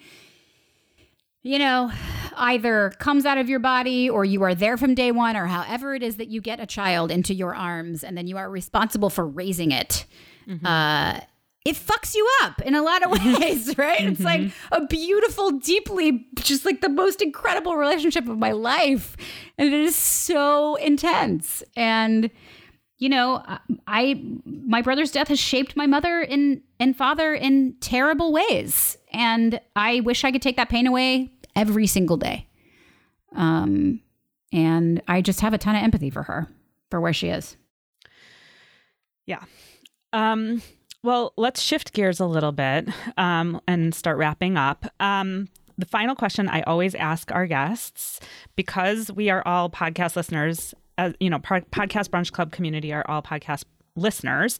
you 1.43 1.59
know, 1.59 1.91
either 2.37 2.91
comes 2.99 3.25
out 3.25 3.37
of 3.37 3.49
your 3.49 3.59
body 3.59 4.09
or 4.09 4.25
you 4.25 4.41
are 4.43 4.55
there 4.55 4.77
from 4.77 4.95
day 4.95 5.11
one 5.11 5.35
or 5.35 5.45
however 5.45 5.93
it 5.93 6.01
is 6.01 6.15
that 6.15 6.29
you 6.29 6.41
get 6.41 6.59
a 6.59 6.65
child 6.65 7.11
into 7.11 7.33
your 7.33 7.53
arms 7.53 8.03
and 8.03 8.17
then 8.17 8.27
you 8.27 8.37
are 8.37 8.49
responsible 8.49 9.09
for 9.09 9.27
raising 9.27 9.71
it. 9.71 10.05
Mm-hmm. 10.47 10.65
Uh, 10.65 11.19
it 11.65 11.75
fucks 11.75 12.13
you 12.13 12.27
up 12.41 12.61
in 12.61 12.75
a 12.75 12.81
lot 12.81 13.03
of 13.03 13.11
ways, 13.39 13.77
right? 13.77 13.99
Mm-hmm. 13.99 14.11
It's 14.11 14.21
like 14.21 14.41
mm-hmm. 14.41 14.73
a 14.73 14.87
beautiful, 14.87 15.51
deeply, 15.51 16.25
just 16.35 16.65
like 16.65 16.81
the 16.81 16.89
most 16.89 17.21
incredible 17.21 17.75
relationship 17.75 18.27
of 18.27 18.37
my 18.37 18.51
life. 18.51 19.15
And 19.57 19.67
it 19.67 19.81
is 19.81 19.95
so 19.95 20.75
intense. 20.75 21.63
And, 21.75 22.29
you 22.99 23.09
know, 23.09 23.43
I, 23.87 24.21
my 24.45 24.81
brother's 24.81 25.11
death 25.11 25.29
has 25.29 25.39
shaped 25.39 25.75
my 25.75 25.87
mother 25.87 26.21
and, 26.21 26.61
and 26.79 26.95
father 26.95 27.33
in 27.33 27.75
terrible 27.79 28.33
ways. 28.33 28.97
And 29.13 29.59
I 29.75 29.99
wish 30.01 30.23
I 30.23 30.31
could 30.31 30.41
take 30.41 30.57
that 30.57 30.69
pain 30.69 30.87
away 30.87 31.31
every 31.55 31.87
single 31.87 32.17
day. 32.17 32.47
Um, 33.35 34.01
and 34.51 35.01
I 35.07 35.21
just 35.21 35.41
have 35.41 35.53
a 35.53 35.57
ton 35.57 35.75
of 35.75 35.83
empathy 35.83 36.09
for 36.09 36.23
her, 36.23 36.47
for 36.89 36.99
where 36.99 37.13
she 37.13 37.29
is. 37.29 37.55
Yeah. 39.25 39.43
Um, 40.11 40.61
well, 41.03 41.33
let's 41.37 41.61
shift 41.61 41.93
gears 41.93 42.19
a 42.19 42.25
little 42.25 42.51
bit 42.51 42.89
um, 43.17 43.61
and 43.67 43.93
start 43.93 44.17
wrapping 44.17 44.57
up. 44.57 44.85
Um, 44.99 45.47
the 45.77 45.85
final 45.85 46.15
question 46.15 46.47
I 46.47 46.61
always 46.61 46.93
ask 46.95 47.31
our 47.31 47.47
guests, 47.47 48.19
because 48.55 49.11
we 49.11 49.29
are 49.29 49.41
all 49.45 49.69
podcast 49.69 50.15
listeners, 50.15 50.73
uh, 50.97 51.13
you 51.19 51.29
know, 51.29 51.39
podcast 51.39 52.09
brunch 52.09 52.31
club 52.31 52.51
community 52.51 52.93
are 52.93 53.03
all 53.07 53.21
podcast 53.21 53.63
listeners. 53.95 54.59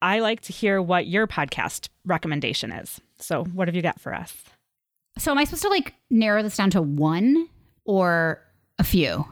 I 0.00 0.20
like 0.20 0.40
to 0.42 0.52
hear 0.52 0.80
what 0.80 1.08
your 1.08 1.26
podcast 1.26 1.88
recommendation 2.04 2.70
is. 2.70 3.00
So, 3.20 3.44
what 3.44 3.68
have 3.68 3.74
you 3.74 3.82
got 3.82 4.00
for 4.00 4.14
us? 4.14 4.34
So, 5.18 5.30
am 5.32 5.38
I 5.38 5.44
supposed 5.44 5.62
to 5.62 5.68
like 5.68 5.94
narrow 6.10 6.42
this 6.42 6.56
down 6.56 6.70
to 6.70 6.82
one 6.82 7.48
or 7.84 8.42
a 8.78 8.84
few? 8.84 9.24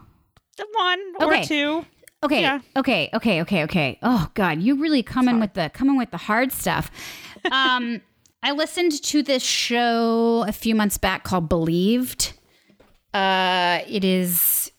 One 0.73 0.99
or 1.19 1.27
Okay. 1.33 1.43
two. 1.45 1.85
Okay. 2.23 2.41
Yeah. 2.41 2.59
Okay. 2.75 3.09
Okay. 3.13 3.41
Okay. 3.41 3.63
Okay. 3.63 3.99
Oh 4.01 4.29
God, 4.33 4.59
you 4.61 4.75
really 4.81 5.03
coming 5.03 5.39
with 5.39 5.53
the 5.53 5.69
coming 5.73 5.97
with 5.97 6.09
the 6.11 6.17
hard 6.17 6.51
stuff. 6.51 6.89
Um, 7.51 8.01
I 8.43 8.51
listened 8.51 9.01
to 9.03 9.21
this 9.23 9.43
show 9.43 10.43
a 10.47 10.51
few 10.51 10.73
months 10.75 10.97
back 10.97 11.23
called 11.23 11.47
Believed. 11.49 12.33
Uh, 13.13 13.79
it 13.87 14.03
is 14.03 14.71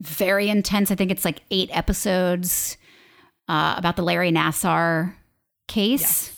very 0.00 0.48
intense. 0.48 0.90
I 0.90 0.94
think 0.94 1.10
it's 1.10 1.24
like 1.24 1.42
eight 1.50 1.70
episodes 1.76 2.76
uh, 3.48 3.74
about 3.76 3.96
the 3.96 4.02
Larry 4.02 4.30
Nassar 4.30 5.14
case. 5.66 6.28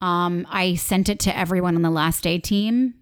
Um, 0.00 0.46
I 0.50 0.74
sent 0.74 1.08
it 1.08 1.20
to 1.20 1.36
everyone 1.36 1.76
on 1.76 1.82
the 1.82 1.90
last 1.90 2.22
day 2.22 2.38
team, 2.38 2.94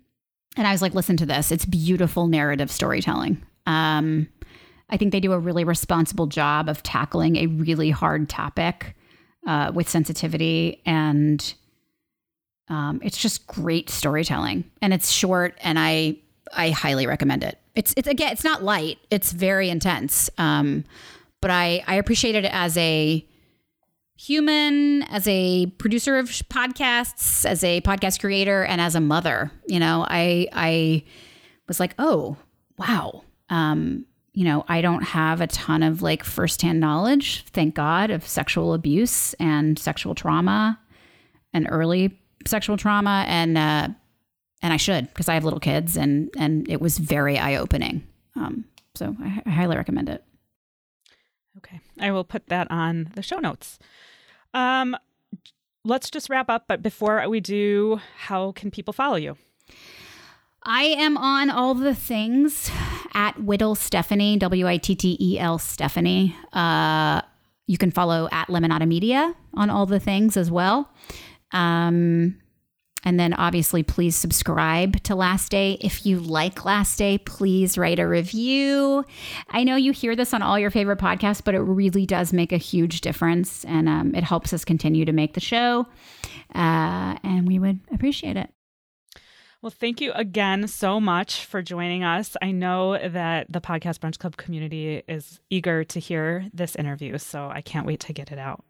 and 0.57 0.67
I 0.67 0.73
was 0.73 0.83
like, 0.83 0.95
"Listen 0.95 1.17
to 1.19 1.27
this. 1.27 1.53
It's 1.53 1.65
beautiful 1.65 2.27
narrative 2.27 2.71
storytelling." 2.71 3.43
Um, 3.67 4.29
I 4.91 4.97
think 4.97 5.13
they 5.13 5.21
do 5.21 5.33
a 5.33 5.39
really 5.39 5.65
responsible 5.65 6.27
job 6.27 6.69
of 6.69 6.83
tackling 6.83 7.37
a 7.37 7.47
really 7.47 7.91
hard 7.91 8.29
topic 8.29 8.97
uh, 9.47 9.71
with 9.75 9.89
sensitivity, 9.89 10.83
and 10.87 11.55
um, 12.69 13.01
it's 13.03 13.19
just 13.19 13.47
great 13.47 13.91
storytelling. 13.91 14.65
And 14.83 14.93
it's 14.93 15.11
short, 15.11 15.57
and 15.61 15.79
I 15.79 16.17
I 16.53 16.71
highly 16.71 17.07
recommend 17.07 17.45
it. 17.45 17.59
It's 17.75 17.95
it's 17.97 18.09
again, 18.09 18.33
it's 18.33 18.45
not 18.45 18.63
light; 18.63 18.99
it's 19.11 19.33
very 19.33 19.71
intense. 19.71 20.31
Um, 20.39 20.85
but 21.41 21.51
I 21.51 21.85
I 21.87 21.97
appreciate 21.97 22.35
it 22.35 22.45
as 22.47 22.77
a 22.77 23.25
human, 24.19 25.05
as 25.05 25.27
a 25.29 25.67
producer 25.79 26.19
of 26.19 26.29
podcasts, 26.29 27.47
as 27.47 27.63
a 27.63 27.81
podcast 27.83 28.21
creator, 28.21 28.65
and 28.65 28.81
as 28.81 28.95
a 28.95 29.01
mother. 29.01 29.51
You 29.67 29.79
know, 29.79 30.05
I 30.09 30.49
I 30.53 31.05
was 31.69 31.81
like, 31.81 31.95
oh 31.99 32.37
wow. 32.77 33.23
Um, 33.49 34.05
you 34.35 34.45
know, 34.45 34.65
I 34.69 34.83
don't 34.83 35.03
have 35.03 35.41
a 35.41 35.47
ton 35.47 35.83
of 35.83 36.03
like 36.03 36.23
firsthand 36.23 36.81
knowledge, 36.81 37.45
thank 37.51 37.75
God, 37.75 38.11
of 38.11 38.27
sexual 38.27 38.75
abuse 38.75 39.35
and 39.35 39.79
sexual 39.79 40.15
trauma 40.15 40.79
and 41.53 41.67
early 41.71 42.21
sexual 42.47 42.77
trauma, 42.77 43.25
and 43.27 43.57
uh, 43.57 43.89
and 44.63 44.73
I 44.73 44.77
should 44.77 45.09
because 45.09 45.29
I 45.29 45.35
have 45.35 45.45
little 45.45 45.61
kids, 45.61 45.97
and 45.97 46.31
and 46.37 46.69
it 46.69 46.81
was 46.81 46.99
very 46.99 47.39
eye 47.39 47.57
opening. 47.57 48.07
Um, 48.37 48.65
so 48.95 49.17
I, 49.21 49.43
I 49.47 49.51
highly 49.51 49.77
recommend 49.77 50.09
it. 50.09 50.23
Okay. 51.59 51.81
I 52.01 52.11
will 52.11 52.25
put 52.25 52.47
that 52.47 52.71
on 52.71 53.11
the 53.15 53.23
show 53.23 53.39
notes. 53.39 53.79
Um, 54.55 54.97
let's 55.85 56.11
just 56.11 56.31
wrap 56.31 56.49
up. 56.49 56.65
But 56.69 56.83
before 56.83 57.29
we 57.29 57.41
do, 57.41 58.01
how 58.17 58.53
can 58.53 58.71
people 58.71 58.93
follow 58.93 59.17
you? 59.17 59.37
I 60.65 60.83
am 60.83 61.17
on 61.17 61.51
all 61.51 61.75
the 61.75 61.95
things 61.95 62.71
at 63.15 63.37
Wittels 63.37 63.79
Stephanie, 63.79 64.37
W 64.37 64.67
I 64.67 64.77
T 64.77 64.95
T 64.95 65.17
E 65.21 65.39
L 65.39 65.59
Stephanie. 65.59 66.37
Uh, 66.53 67.23
you 67.67 67.79
can 67.79 67.91
follow 67.91 68.29
at 68.33 68.49
Lemonada 68.49 68.87
Media 68.87 69.35
on 69.55 69.71
all 69.71 69.87
the 69.87 70.01
things 70.01 70.37
as 70.37 70.51
well. 70.51 70.91
Um, 71.53 72.39
and 73.05 73.19
then 73.19 73.33
obviously, 73.35 73.83
please 73.83 74.17
subscribe 74.17 75.03
to 75.05 75.15
Last 75.15 75.51
Day. 75.51 75.79
If 75.81 76.05
you 76.05 76.19
like 76.19 76.65
Last 76.65 76.99
Day, 76.99 77.19
please 77.19 77.79
write 77.79 77.99
a 77.99 78.07
review. 78.07 79.05
I 79.49 79.65
know 79.65 79.77
you 79.77 79.93
hear 79.93 80.17
this 80.17 80.35
on 80.35 80.43
all 80.43 80.59
your 80.59 80.71
favorite 80.71 80.99
podcasts, 80.99 81.43
but 81.45 81.55
it 81.55 81.61
really 81.61 82.07
does 82.07 82.33
make 82.33 82.53
a 82.53 82.57
huge 82.57 83.01
difference 83.01 83.65
and 83.65 83.89
um, 83.89 84.15
it 84.15 84.25
helps 84.25 84.53
us 84.53 84.65
continue 84.65 85.05
to 85.05 85.13
make 85.13 85.35
the 85.35 85.41
show. 85.41 85.87
Uh, 86.55 87.17
and 87.23 87.47
we 87.47 87.59
would 87.59 87.81
appreciate 87.93 88.37
it. 88.37 88.51
Well, 89.61 89.71
thank 89.71 90.01
you 90.01 90.13
again 90.13 90.69
so 90.69 91.01
much 91.01 91.45
for 91.45 91.63
joining 91.63 92.05
us. 92.05 92.37
I 92.41 92.53
know 92.53 92.97
that 92.97 93.53
the 93.53 93.61
Podcast 93.61 93.99
Brunch 93.99 94.19
Club 94.19 94.37
community 94.37 95.03
is 95.09 95.41
eager 95.51 95.83
to 95.83 95.99
hear 95.99 96.47
this 96.53 96.77
interview, 96.77 97.19
so 97.19 97.51
I 97.53 97.61
can't 97.61 97.87
wait 97.87 98.01
to 98.01 98.13
get 98.13 98.31
it 98.31 98.39
out. 98.39 98.65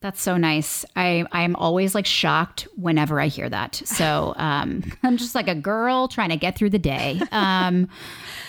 That's 0.00 0.20
so 0.20 0.36
nice. 0.36 0.84
I 0.96 1.24
I'm 1.32 1.56
always 1.56 1.94
like 1.94 2.04
shocked 2.04 2.68
whenever 2.76 3.20
I 3.20 3.28
hear 3.28 3.48
that. 3.48 3.74
So 3.74 4.34
um, 4.38 4.84
I'm 5.02 5.16
just 5.16 5.34
like 5.34 5.48
a 5.48 5.54
girl 5.54 6.08
trying 6.08 6.28
to 6.30 6.36
get 6.36 6.56
through 6.56 6.70
the 6.70 6.78
day. 6.78 7.20
Um, 7.32 7.88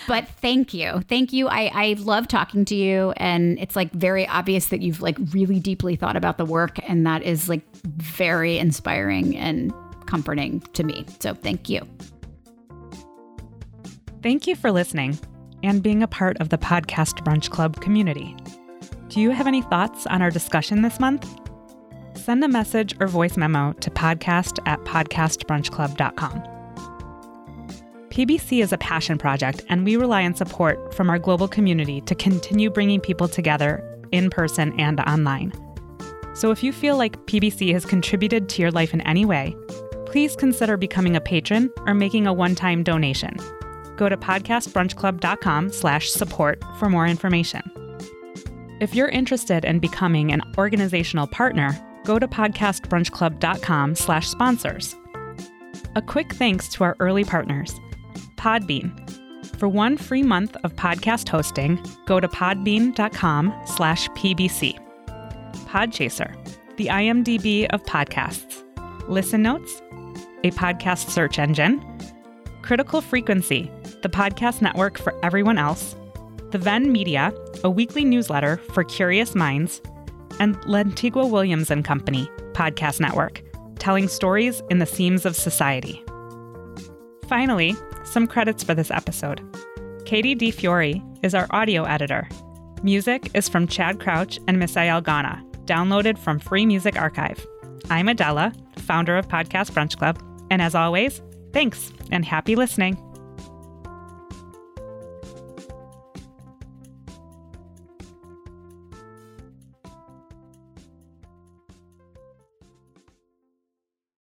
but 0.06 0.28
thank 0.28 0.74
you, 0.74 1.00
thank 1.08 1.32
you. 1.32 1.48
I 1.48 1.70
I 1.72 1.96
love 1.98 2.28
talking 2.28 2.64
to 2.66 2.74
you, 2.74 3.12
and 3.16 3.58
it's 3.58 3.74
like 3.74 3.90
very 3.92 4.28
obvious 4.28 4.66
that 4.66 4.82
you've 4.82 5.00
like 5.00 5.16
really 5.32 5.58
deeply 5.58 5.96
thought 5.96 6.16
about 6.16 6.38
the 6.38 6.44
work, 6.44 6.78
and 6.88 7.06
that 7.06 7.22
is 7.22 7.48
like 7.48 7.62
very 7.84 8.58
inspiring 8.58 9.36
and 9.36 9.72
comforting 10.06 10.60
to 10.74 10.84
me. 10.84 11.04
So 11.20 11.34
thank 11.34 11.68
you. 11.68 11.80
Thank 14.22 14.46
you 14.46 14.56
for 14.56 14.70
listening 14.72 15.18
and 15.62 15.82
being 15.82 16.02
a 16.02 16.08
part 16.08 16.36
of 16.40 16.48
the 16.48 16.58
Podcast 16.58 17.24
Brunch 17.24 17.50
Club 17.50 17.80
community. 17.80 18.36
Do 19.08 19.20
you 19.20 19.30
have 19.30 19.46
any 19.46 19.62
thoughts 19.62 20.06
on 20.06 20.20
our 20.20 20.30
discussion 20.30 20.82
this 20.82 20.98
month? 20.98 21.28
Send 22.14 22.42
a 22.42 22.48
message 22.48 22.94
or 23.00 23.06
voice 23.06 23.36
memo 23.36 23.72
to 23.74 23.90
podcast 23.90 24.58
at 24.66 24.80
podcastbrunchclub.com. 24.80 26.42
PBC 28.08 28.62
is 28.62 28.72
a 28.72 28.78
passion 28.78 29.18
project, 29.18 29.62
and 29.68 29.84
we 29.84 29.96
rely 29.96 30.24
on 30.24 30.34
support 30.34 30.92
from 30.94 31.08
our 31.08 31.18
global 31.18 31.46
community 31.46 32.00
to 32.00 32.14
continue 32.14 32.70
bringing 32.70 33.00
people 33.00 33.28
together 33.28 33.84
in 34.10 34.30
person 34.30 34.78
and 34.80 34.98
online. 35.00 35.52
So 36.34 36.50
if 36.50 36.64
you 36.64 36.72
feel 36.72 36.96
like 36.96 37.26
PBC 37.26 37.72
has 37.74 37.84
contributed 37.84 38.48
to 38.48 38.62
your 38.62 38.70
life 38.70 38.92
in 38.92 39.02
any 39.02 39.24
way, 39.24 39.54
please 40.06 40.34
consider 40.34 40.76
becoming 40.76 41.14
a 41.14 41.20
patron 41.20 41.70
or 41.86 41.94
making 41.94 42.26
a 42.26 42.32
one-time 42.32 42.82
donation. 42.82 43.36
Go 43.96 44.08
to 44.08 44.16
podcastbrunchclub.com 44.16 45.70
slash 45.70 46.10
support 46.10 46.62
for 46.78 46.88
more 46.88 47.06
information. 47.06 47.62
If 48.78 48.94
you're 48.94 49.08
interested 49.08 49.64
in 49.64 49.78
becoming 49.78 50.32
an 50.32 50.42
organizational 50.58 51.26
partner, 51.26 51.74
go 52.04 52.18
to 52.18 52.28
podcastbrunchclub.com 52.28 53.94
slash 53.94 54.28
sponsors. 54.28 54.94
A 55.94 56.02
quick 56.02 56.34
thanks 56.34 56.68
to 56.68 56.84
our 56.84 56.94
early 57.00 57.24
partners, 57.24 57.72
Podbean. 58.36 58.92
For 59.58 59.66
one 59.66 59.96
free 59.96 60.22
month 60.22 60.56
of 60.62 60.74
podcast 60.76 61.28
hosting, 61.28 61.82
go 62.04 62.20
to 62.20 62.28
podbean.com 62.28 63.54
slash 63.64 64.08
pbc. 64.10 64.78
Podchaser, 65.66 66.36
the 66.76 66.88
IMDb 66.88 67.66
of 67.70 67.82
podcasts. 67.84 68.62
Listen 69.08 69.40
Notes, 69.40 69.80
a 70.44 70.50
podcast 70.50 71.08
search 71.08 71.38
engine. 71.38 71.82
Critical 72.60 73.00
Frequency, 73.00 73.70
the 74.02 74.10
podcast 74.10 74.60
network 74.60 74.98
for 74.98 75.14
everyone 75.24 75.56
else. 75.56 75.96
The 76.50 76.58
Venn 76.58 76.92
Media, 76.92 77.34
a 77.64 77.70
weekly 77.70 78.04
newsletter 78.04 78.58
for 78.72 78.84
curious 78.84 79.34
minds. 79.34 79.82
And 80.38 80.56
Lantigua 80.62 81.28
Williams 81.28 81.70
and 81.70 81.84
Company, 81.84 82.30
podcast 82.52 83.00
network, 83.00 83.42
telling 83.78 84.06
stories 84.06 84.62
in 84.70 84.78
the 84.78 84.86
seams 84.86 85.26
of 85.26 85.34
society. 85.34 86.04
Finally, 87.26 87.74
some 88.04 88.26
credits 88.26 88.62
for 88.62 88.74
this 88.74 88.90
episode. 88.90 89.42
Katie 90.04 90.36
DiFiore 90.36 91.02
is 91.24 91.34
our 91.34 91.48
audio 91.50 91.82
editor. 91.84 92.28
Music 92.82 93.28
is 93.34 93.48
from 93.48 93.66
Chad 93.66 93.98
Crouch 93.98 94.38
and 94.46 94.62
Misael 94.62 95.02
Ghana, 95.02 95.44
downloaded 95.64 96.16
from 96.16 96.38
Free 96.38 96.64
Music 96.64 96.96
Archive. 96.96 97.44
I'm 97.90 98.08
Adela, 98.08 98.52
founder 98.76 99.16
of 99.16 99.26
Podcast 99.26 99.72
Brunch 99.72 99.96
Club, 99.98 100.22
and 100.50 100.62
as 100.62 100.76
always, 100.76 101.22
thanks 101.52 101.92
and 102.12 102.24
happy 102.24 102.54
listening. 102.54 102.96